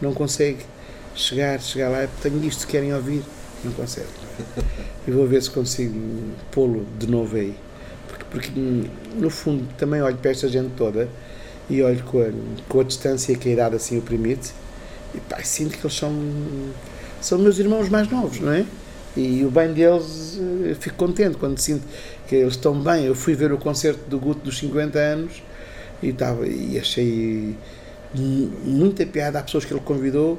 Não 0.00 0.12
consegue 0.14 0.58
chegar, 1.14 1.60
chegar 1.60 1.88
lá. 1.88 2.06
Tenho 2.22 2.42
isto, 2.44 2.66
querem 2.66 2.94
ouvir. 2.94 3.22
Não 3.64 3.72
consegue. 3.72 4.06
E 5.06 5.10
vou 5.10 5.26
ver 5.26 5.42
se 5.42 5.50
consigo 5.50 5.98
pô-lo 6.50 6.86
de 6.98 7.06
novo 7.06 7.36
aí. 7.36 7.54
Porque, 8.08 8.24
porque, 8.30 8.50
no 9.16 9.30
fundo, 9.30 9.66
também 9.78 10.02
olho 10.02 10.16
para 10.16 10.30
esta 10.30 10.48
gente 10.48 10.70
toda 10.76 11.08
e 11.70 11.82
olho 11.82 12.02
com 12.04 12.20
a, 12.20 12.26
com 12.68 12.80
a 12.80 12.84
distância 12.84 13.34
que 13.36 13.48
a 13.48 13.52
idade 13.52 13.76
assim 13.76 13.96
o 13.98 14.02
permite 14.02 14.52
e 15.14 15.20
pá, 15.20 15.42
sinto 15.42 15.78
que 15.78 15.86
eles 15.86 15.96
são, 15.96 16.12
são 17.22 17.38
meus 17.38 17.58
irmãos 17.58 17.88
mais 17.88 18.08
novos, 18.10 18.40
não 18.40 18.52
é? 18.52 18.64
E 19.16 19.44
o 19.44 19.50
bem 19.50 19.72
deles, 19.72 20.38
eh, 20.38 20.70
eu 20.72 20.76
fico 20.76 20.96
contente 20.96 21.36
quando 21.36 21.58
sinto 21.58 21.84
que 22.26 22.34
eles 22.34 22.54
estão 22.54 22.78
bem. 22.78 23.04
Eu 23.04 23.14
fui 23.14 23.34
ver 23.34 23.52
o 23.52 23.56
concerto 23.58 24.00
do 24.10 24.18
Guto 24.18 24.40
dos 24.40 24.58
50 24.58 24.98
anos 24.98 25.42
e, 26.02 26.08
estava, 26.08 26.46
e 26.46 26.76
achei 26.78 27.54
mu- 28.12 28.50
muita 28.64 29.06
piada 29.06 29.38
às 29.38 29.44
pessoas 29.44 29.64
que 29.64 29.72
ele 29.72 29.80
convidou. 29.84 30.38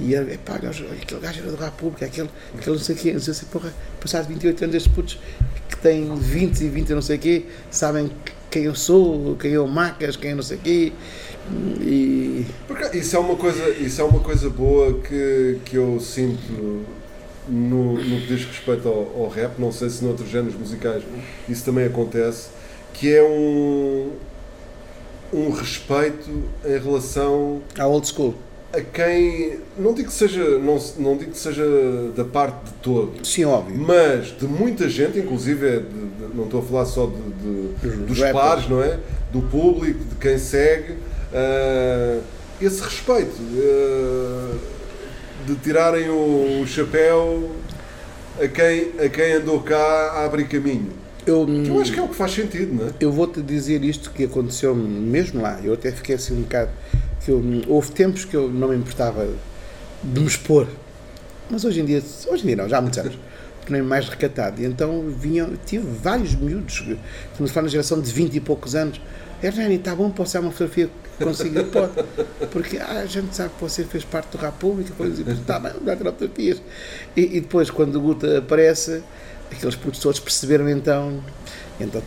E 0.00 0.14
epá, 0.14 0.54
olha, 0.54 0.70
olha, 0.70 0.92
aquele 1.02 1.20
gajo 1.20 1.40
era 1.40 1.50
do 1.50 1.56
República, 1.62 2.06
aquele, 2.06 2.30
aquele 2.56 2.76
não 2.76 2.82
sei 2.82 2.94
o 2.94 2.98
quê, 2.98 3.12
não 3.12 3.20
sei 3.20 3.34
se, 3.34 3.44
porra, 3.46 3.72
passados 4.00 4.28
28 4.28 4.64
anos, 4.64 4.76
estes 4.76 4.92
putos 4.92 5.18
que 5.68 5.76
têm 5.76 6.14
20 6.14 6.60
e 6.60 6.68
20 6.68 6.88
e 6.88 6.94
não 6.94 7.02
sei 7.02 7.16
o 7.16 7.18
quê, 7.18 7.44
sabem 7.70 8.10
quem 8.50 8.64
eu 8.64 8.74
sou, 8.74 9.36
quem 9.36 9.52
é 9.52 9.60
o 9.60 9.68
Macas, 9.68 10.16
quem 10.16 10.30
eu 10.30 10.36
não 10.36 10.42
sei 10.42 10.56
o 10.56 10.60
quê. 10.60 10.92
E 11.80 12.46
Por 12.66 12.76
acaso, 12.76 12.96
Isso 12.96 13.16
é 13.16 13.18
uma 13.18 13.36
coisa, 13.36 13.68
isso 13.70 14.00
é 14.00 14.04
uma 14.04 14.20
coisa 14.20 14.48
boa 14.48 15.00
que, 15.00 15.58
que 15.64 15.76
eu 15.76 16.00
sinto 16.00 16.84
no, 17.48 17.94
no 17.94 18.20
que 18.20 18.26
diz 18.26 18.44
respeito 18.44 18.88
ao, 18.88 19.22
ao 19.22 19.28
rap, 19.28 19.58
não 19.58 19.72
sei 19.72 19.90
se 19.90 20.04
noutros 20.04 20.28
géneros 20.28 20.54
musicais 20.54 21.02
isso 21.48 21.64
também 21.64 21.86
acontece, 21.86 22.48
que 22.94 23.12
é 23.12 23.22
um, 23.22 24.12
um 25.32 25.50
respeito 25.50 26.30
em 26.64 26.78
relação 26.78 27.62
a 27.78 27.86
old 27.86 28.06
school. 28.06 28.34
A 28.72 28.80
quem, 28.80 29.58
não 29.78 29.92
digo 29.92 30.08
que 30.08 30.14
seja, 30.14 30.58
não, 30.58 30.78
não 30.98 31.16
digo 31.16 31.32
que 31.32 31.38
seja 31.38 31.64
da 32.16 32.24
parte 32.24 32.66
de 32.66 32.72
todos, 32.82 33.28
Sim, 33.28 33.44
óbvio. 33.44 33.76
mas 33.78 34.26
de 34.38 34.46
muita 34.46 34.88
gente, 34.88 35.18
inclusive, 35.18 35.66
é 35.66 35.76
de- 35.78 35.80
de- 35.80 36.34
não 36.36 36.44
estou 36.44 36.60
a 36.60 36.62
falar 36.62 36.84
só 36.84 37.06
de, 37.06 37.88
Dos 38.06 38.18
rappers. 38.18 38.32
pares, 38.32 38.68
não 38.68 38.82
é? 38.82 38.98
Do 39.32 39.42
público, 39.42 40.04
de 40.04 40.14
quem 40.16 40.38
segue, 40.38 40.94
ah, 41.34 42.20
esse 42.62 42.80
respeito 42.82 43.34
ah, 43.40 44.56
de 45.46 45.54
tirarem 45.56 46.08
o, 46.08 46.60
o 46.62 46.66
chapéu 46.66 47.50
a 48.40 48.46
quem, 48.46 48.92
a 49.04 49.08
quem 49.08 49.32
andou 49.32 49.60
cá 49.60 49.76
a 50.14 50.24
abrir 50.24 50.46
caminho. 50.46 50.90
Eu, 51.26 51.44
Que 51.46 51.68
eu 51.68 51.80
acho 51.80 51.92
que 51.92 51.98
é 51.98 52.02
o 52.02 52.08
que 52.08 52.14
faz 52.14 52.32
sentido, 52.32 52.74
não 52.74 52.86
é? 52.88 52.90
eu 53.00 53.12
vou-te 53.12 53.42
dizer 53.42 53.84
isto 53.84 54.10
que 54.10 54.24
aconteceu 54.24 54.74
mesmo 54.74 55.42
lá. 55.42 55.60
Eu 55.62 55.74
até 55.74 55.90
fiquei 55.92 56.14
assim 56.14 56.34
um 56.34 56.42
bocado. 56.42 56.70
Que 57.24 57.30
eu, 57.30 57.42
houve 57.68 57.90
tempos 57.92 58.24
que 58.24 58.36
eu 58.36 58.50
não 58.50 58.68
me 58.68 58.76
importava 58.76 59.28
de 60.02 60.20
me 60.20 60.26
expor. 60.26 60.66
Mas 61.50 61.64
hoje 61.64 61.80
em 61.80 61.84
dia, 61.84 62.02
hoje 62.28 62.44
em 62.44 62.46
dia 62.46 62.56
não, 62.56 62.68
já 62.68 62.78
há 62.78 62.80
muitos 62.80 62.98
anos, 62.98 63.18
tornei-me 63.62 63.86
mais 63.86 64.08
recatado. 64.08 64.62
E 64.62 64.64
então 64.64 65.08
vinham, 65.08 65.50
tive 65.66 65.86
vários 65.86 66.34
miúdos, 66.34 66.84
estamos 67.32 67.50
a 67.50 67.54
falar 67.54 67.64
na 67.64 67.70
geração 67.70 68.00
de 68.00 68.10
20 68.10 68.36
e 68.36 68.40
poucos 68.40 68.74
anos. 68.74 69.00
Hernani, 69.42 69.76
está 69.76 69.96
bom 69.96 70.10
para 70.10 70.22
uma 70.40 70.50
fotografia 70.50 70.90
consigo? 71.18 71.64
Pode. 71.64 71.92
Porque 72.50 72.78
ah, 72.78 73.00
a 73.00 73.06
gente 73.06 73.34
sabe 73.34 73.50
que 73.54 73.60
você 73.60 73.84
fez 73.84 74.04
parte 74.04 74.36
do 74.36 74.38
República, 74.38 74.92
coisas 74.96 75.18
e 75.18 75.30
está 75.30 75.58
bem, 75.58 75.72
dá 75.82 75.96
tirar 75.96 76.12
fotografias. 76.12 76.62
E, 77.16 77.36
e 77.36 77.40
depois, 77.40 77.70
quando 77.70 77.96
o 77.96 78.00
Guta 78.00 78.38
aparece, 78.38 79.02
aqueles 79.50 79.76
todos 79.76 80.20
perceberam 80.20 80.68
então. 80.68 81.22
então 81.80 82.02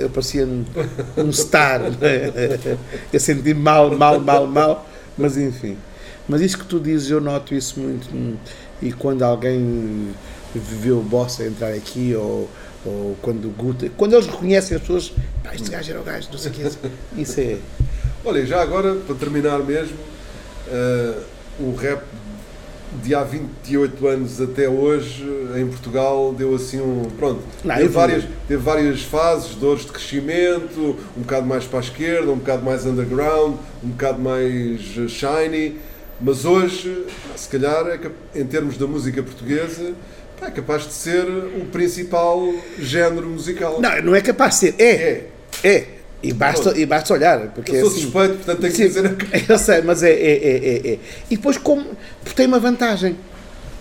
eu 0.00 0.10
parecia 0.10 0.46
um, 0.46 1.32
star. 1.32 1.80
né? 1.80 2.58
Eu 3.12 3.20
senti 3.20 3.54
mal, 3.54 3.90
mal, 3.96 4.20
mal, 4.20 4.46
mal, 4.46 4.88
mas 5.16 5.36
enfim. 5.36 5.76
Mas 6.28 6.40
isso 6.40 6.58
que 6.58 6.64
tu 6.64 6.78
dizes, 6.80 7.10
eu 7.10 7.20
noto 7.20 7.54
isso 7.54 7.80
muito. 7.80 8.08
E 8.80 8.92
quando 8.92 9.22
alguém 9.22 10.12
vê 10.54 10.90
o 10.90 11.00
Bossa 11.00 11.44
entrar 11.44 11.72
aqui, 11.72 12.14
ou, 12.14 12.48
ou 12.84 13.16
quando 13.22 13.46
o 13.46 13.50
Guta. 13.50 13.88
Quando 13.96 14.14
eles 14.14 14.26
reconhecem 14.26 14.76
as 14.76 14.80
pessoas, 14.82 15.12
pá, 15.42 15.54
este 15.54 15.70
gajo 15.70 15.90
era 15.90 16.00
o 16.00 16.04
gajo, 16.04 16.28
não 16.30 16.38
sei 16.38 16.50
o 16.50 16.54
que. 16.54 17.20
Isso 17.20 17.40
é. 17.40 17.58
Olha, 18.24 18.46
já 18.46 18.62
agora, 18.62 18.94
para 18.94 19.14
terminar 19.14 19.58
mesmo, 19.60 19.96
ah, 20.68 21.20
o 21.58 21.74
rap 21.74 22.02
de 23.02 23.14
há 23.14 23.22
28 23.22 24.06
anos 24.06 24.40
até 24.40 24.68
hoje 24.68 25.24
em 25.56 25.66
Portugal 25.66 26.34
deu 26.36 26.54
assim 26.54 26.80
um. 26.80 27.10
Pronto, 27.18 27.42
Não, 27.64 27.74
teve, 27.76 27.88
várias, 27.88 28.24
teve 28.46 28.62
várias 28.62 29.02
fases, 29.02 29.54
dores 29.54 29.84
de 29.84 29.92
crescimento, 29.92 30.96
um 31.16 31.22
bocado 31.22 31.46
mais 31.46 31.64
para 31.64 31.78
a 31.78 31.82
esquerda, 31.82 32.30
um 32.30 32.36
bocado 32.38 32.62
mais 32.64 32.84
underground, 32.84 33.56
um 33.82 33.88
bocado 33.88 34.20
mais 34.20 34.80
eh, 34.98 35.08
shiny, 35.08 35.78
mas 36.20 36.44
hoje, 36.44 37.06
se 37.36 37.48
calhar, 37.48 37.86
é 37.86 38.40
em 38.40 38.44
termos 38.44 38.76
da 38.76 38.86
música 38.86 39.22
portuguesa, 39.22 39.92
é 40.40 40.50
capaz 40.50 40.86
de 40.86 40.92
ser 40.92 41.24
o 41.24 41.66
principal 41.70 42.52
género 42.78 43.28
musical. 43.28 43.80
Não, 43.80 44.02
não 44.02 44.14
é 44.14 44.20
capaz 44.20 44.54
de 44.54 44.60
ser. 44.60 44.74
É. 44.78 44.84
É. 44.84 45.28
É. 45.64 45.86
E 46.22 46.32
basta, 46.32 46.78
e 46.78 46.86
basta 46.86 47.12
olhar. 47.14 47.48
Porque 47.48 47.72
Eu 47.72 47.80
sou 47.80 47.88
assim, 47.88 48.00
suspeito, 48.02 48.34
portanto 48.36 48.60
tenho 48.60 48.72
que 48.72 48.78
Sim, 48.78 48.86
dizer. 48.88 49.16
Eu 49.48 49.58
sei, 49.58 49.82
mas 49.82 50.02
é, 50.02 50.10
é, 50.12 50.14
é, 50.14 50.56
é, 50.56 50.92
é. 50.92 50.98
E 51.30 51.36
depois, 51.36 51.58
como. 51.58 51.84
Porque 52.22 52.36
tem 52.36 52.46
uma 52.46 52.60
vantagem. 52.60 53.16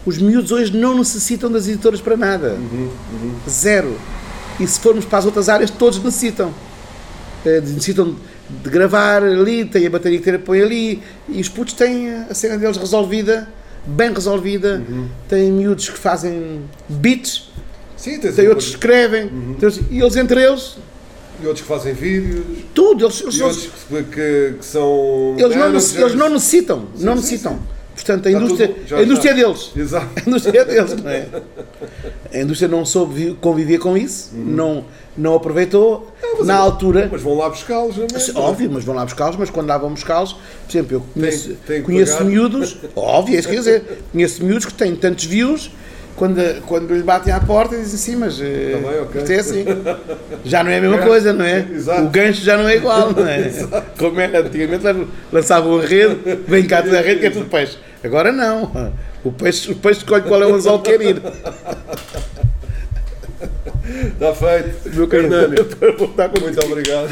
Os 0.05 0.17
miúdos 0.17 0.51
hoje 0.51 0.75
não 0.75 0.97
necessitam 0.97 1.51
das 1.51 1.67
editoras 1.67 2.01
para 2.01 2.17
nada. 2.17 2.57
Zero. 3.47 3.95
E 4.59 4.67
se 4.67 4.79
formos 4.79 5.05
para 5.05 5.19
as 5.19 5.25
outras 5.25 5.49
áreas, 5.49 5.69
todos 5.69 6.03
necessitam. 6.03 6.51
Eh, 7.45 7.61
necessitam 7.61 8.15
de 8.63 8.69
gravar 8.69 9.23
ali, 9.23 9.63
têm 9.65 9.85
a 9.87 9.89
bateria 9.89 10.17
que 10.17 10.23
ter 10.25 10.35
apoio 10.35 10.65
ali. 10.65 11.01
E 11.29 11.39
os 11.39 11.49
putos 11.49 11.73
têm 11.73 12.09
a 12.29 12.33
cena 12.33 12.57
deles 12.57 12.77
resolvida, 12.77 13.47
bem 13.85 14.11
resolvida. 14.13 14.83
Têm 15.29 15.51
miúdos 15.51 15.89
que 15.89 15.97
fazem 15.97 16.61
beats, 16.89 17.49
Sim, 17.95 18.19
um- 18.19 18.47
outros 18.49 18.65
que 18.69 18.71
escrevem. 18.75 19.27
Tem 19.29 19.69
outros- 19.69 19.79
E 19.91 19.99
eles, 19.99 20.15
entre 20.15 20.43
eles, 20.43 20.77
E 21.41 21.47
outros 21.47 21.61
que 21.61 21.67
fazem 21.67 21.93
vídeos, 21.93 22.43
tudo. 22.73 23.05
Eles, 23.05 23.21
eles, 23.21 23.35
e 23.35 23.43
outros 23.43 23.69
que, 23.89 24.03
que- 24.03 24.53
que 24.59 24.65
são. 24.65 25.35
Eles 25.37 25.55
não, 25.55 25.67
eles 26.03 26.15
não 26.15 26.29
necessitam, 26.29 26.85
não 26.99 27.13
sim, 27.15 27.21
necessitam. 27.21 27.59
Portanto, 27.95 28.27
a 28.27 28.31
indústria, 28.31 28.67
tudo- 28.69 28.87
já 28.87 28.97
a 28.97 29.03
indústria 29.03 29.29
é 29.31 29.33
deles. 29.33 29.71
Exato. 29.75 30.07
A 30.25 30.29
indústria 30.29 30.59
é 30.61 30.65
deles, 30.65 30.95
não 31.03 31.09
é? 31.09 31.27
A 32.33 32.37
indústria 32.39 32.67
não 32.67 32.85
soube 32.85 33.13
vi- 33.13 33.33
conviver 33.41 33.77
com 33.79 33.97
isso, 33.97 34.29
não, 34.33 34.85
não 35.17 35.35
aproveitou. 35.35 36.11
Na 36.43 36.55
altura, 36.55 37.09
Mas 37.11 37.21
vão 37.21 37.37
lá 37.37 37.49
buscá-los, 37.49 37.97
não 37.97 38.05
é? 38.05 38.39
óbvio, 38.39 38.69
mas 38.71 38.83
vão 38.83 38.95
lá 38.95 39.03
buscá-los, 39.03 39.35
mas 39.35 39.49
quando 39.49 39.67
lá 39.67 39.77
vão 39.77 39.91
buscá-los, 39.91 40.33
por 40.33 40.71
exemplo, 40.71 40.95
eu 40.97 41.01
conheço, 41.13 41.47
Tem- 41.49 41.57
tem 41.67 41.81
conheço 41.83 42.23
miúdos, 42.23 42.77
óbvio, 42.95 43.35
é 43.35 43.39
isso 43.39 43.47
que 43.49 43.53
ia 43.55 43.59
dizer, 43.59 44.03
conheço 44.11 44.43
miúdos 44.43 44.65
que 44.65 44.73
têm 44.73 44.95
tantos 44.95 45.25
views, 45.25 45.69
quando, 46.21 46.61
quando 46.67 46.93
lhe 46.93 47.01
batem 47.01 47.33
à 47.33 47.39
porta 47.39 47.75
dizem 47.75 47.95
assim, 47.95 48.15
mas 48.15 48.39
eh, 48.39 48.73
Tá 48.79 48.89
bem, 48.89 49.01
ok. 49.01 49.21
isto 49.21 49.31
é 49.31 49.39
assim. 49.39 49.65
Já 50.45 50.63
não 50.63 50.69
é 50.69 50.77
a 50.77 50.81
mesma 50.81 50.99
coisa, 50.99 51.33
não 51.33 51.43
é? 51.43 51.65
Exato. 51.73 52.03
O 52.03 52.09
gancho 52.09 52.43
já 52.43 52.57
não 52.57 52.69
é 52.69 52.75
igual, 52.75 53.11
não 53.11 53.27
é? 53.27 53.51
Como 53.97 54.19
era 54.19 54.41
antigamente, 54.41 55.07
lançavam 55.31 55.79
a 55.79 55.81
rede, 55.81 56.19
vem 56.47 56.67
cá 56.67 56.83
toda 56.83 56.99
a 56.99 57.01
rede 57.01 57.21
que 57.21 57.25
é 57.25 57.31
tudo 57.31 57.45
peixe. 57.45 57.75
Agora 58.03 58.31
não. 58.31 58.93
O 59.23 59.31
peixe, 59.31 59.71
o 59.71 59.75
peixe 59.75 60.01
escolhe 60.01 60.21
qual 60.21 60.43
é 60.43 60.45
o 60.45 60.53
anzol 60.53 60.79
que 60.79 60.95
quer 60.95 61.01
ir. 61.01 61.19
Está 63.91 64.33
feito. 64.33 64.95
Meu 64.95 65.07
querido, 65.07 65.35
estar 66.05 66.29
com- 66.29 66.39
muito 66.41 66.65
obrigado. 66.65 67.09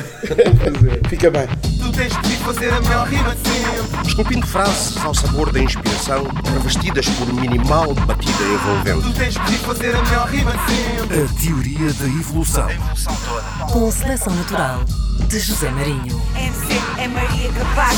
Fica 1.09 1.29
bem. 1.31 1.47
Tu 1.81 1.91
tens 1.91 2.15
que 2.17 2.35
fazer 2.37 2.73
a 2.73 2.81
melhor 2.81 3.07
rima 3.07 3.35
de 3.35 3.49
sempre. 3.49 4.07
Esculpindo 4.07 4.47
frases 4.47 4.97
ao 5.03 5.13
sabor 5.13 5.51
da 5.51 5.59
inspiração, 5.59 6.27
revestidas 6.53 7.07
por 7.09 7.33
minimal 7.33 7.93
batida 7.93 8.43
envolvente. 8.43 9.01
Tu 9.07 9.13
tens 9.19 9.37
que 9.37 9.53
fazer 9.59 9.95
a 9.95 10.01
melhor 10.03 10.27
rima 10.29 10.51
de 10.51 10.73
sempre. 10.73 11.21
A 11.21 11.27
teoria 11.41 11.93
da 11.93 12.05
evolução. 12.05 12.65
A 12.67 12.73
evolução 12.73 13.17
toda. 13.27 13.71
Com 13.71 13.91
seleção 13.91 14.33
natural 14.35 14.83
de 15.27 15.39
José 15.39 15.69
Marinho. 15.71 16.21
MC 16.35 16.81
é 16.97 17.07
Maria 17.07 17.49
Capaz. 17.51 17.97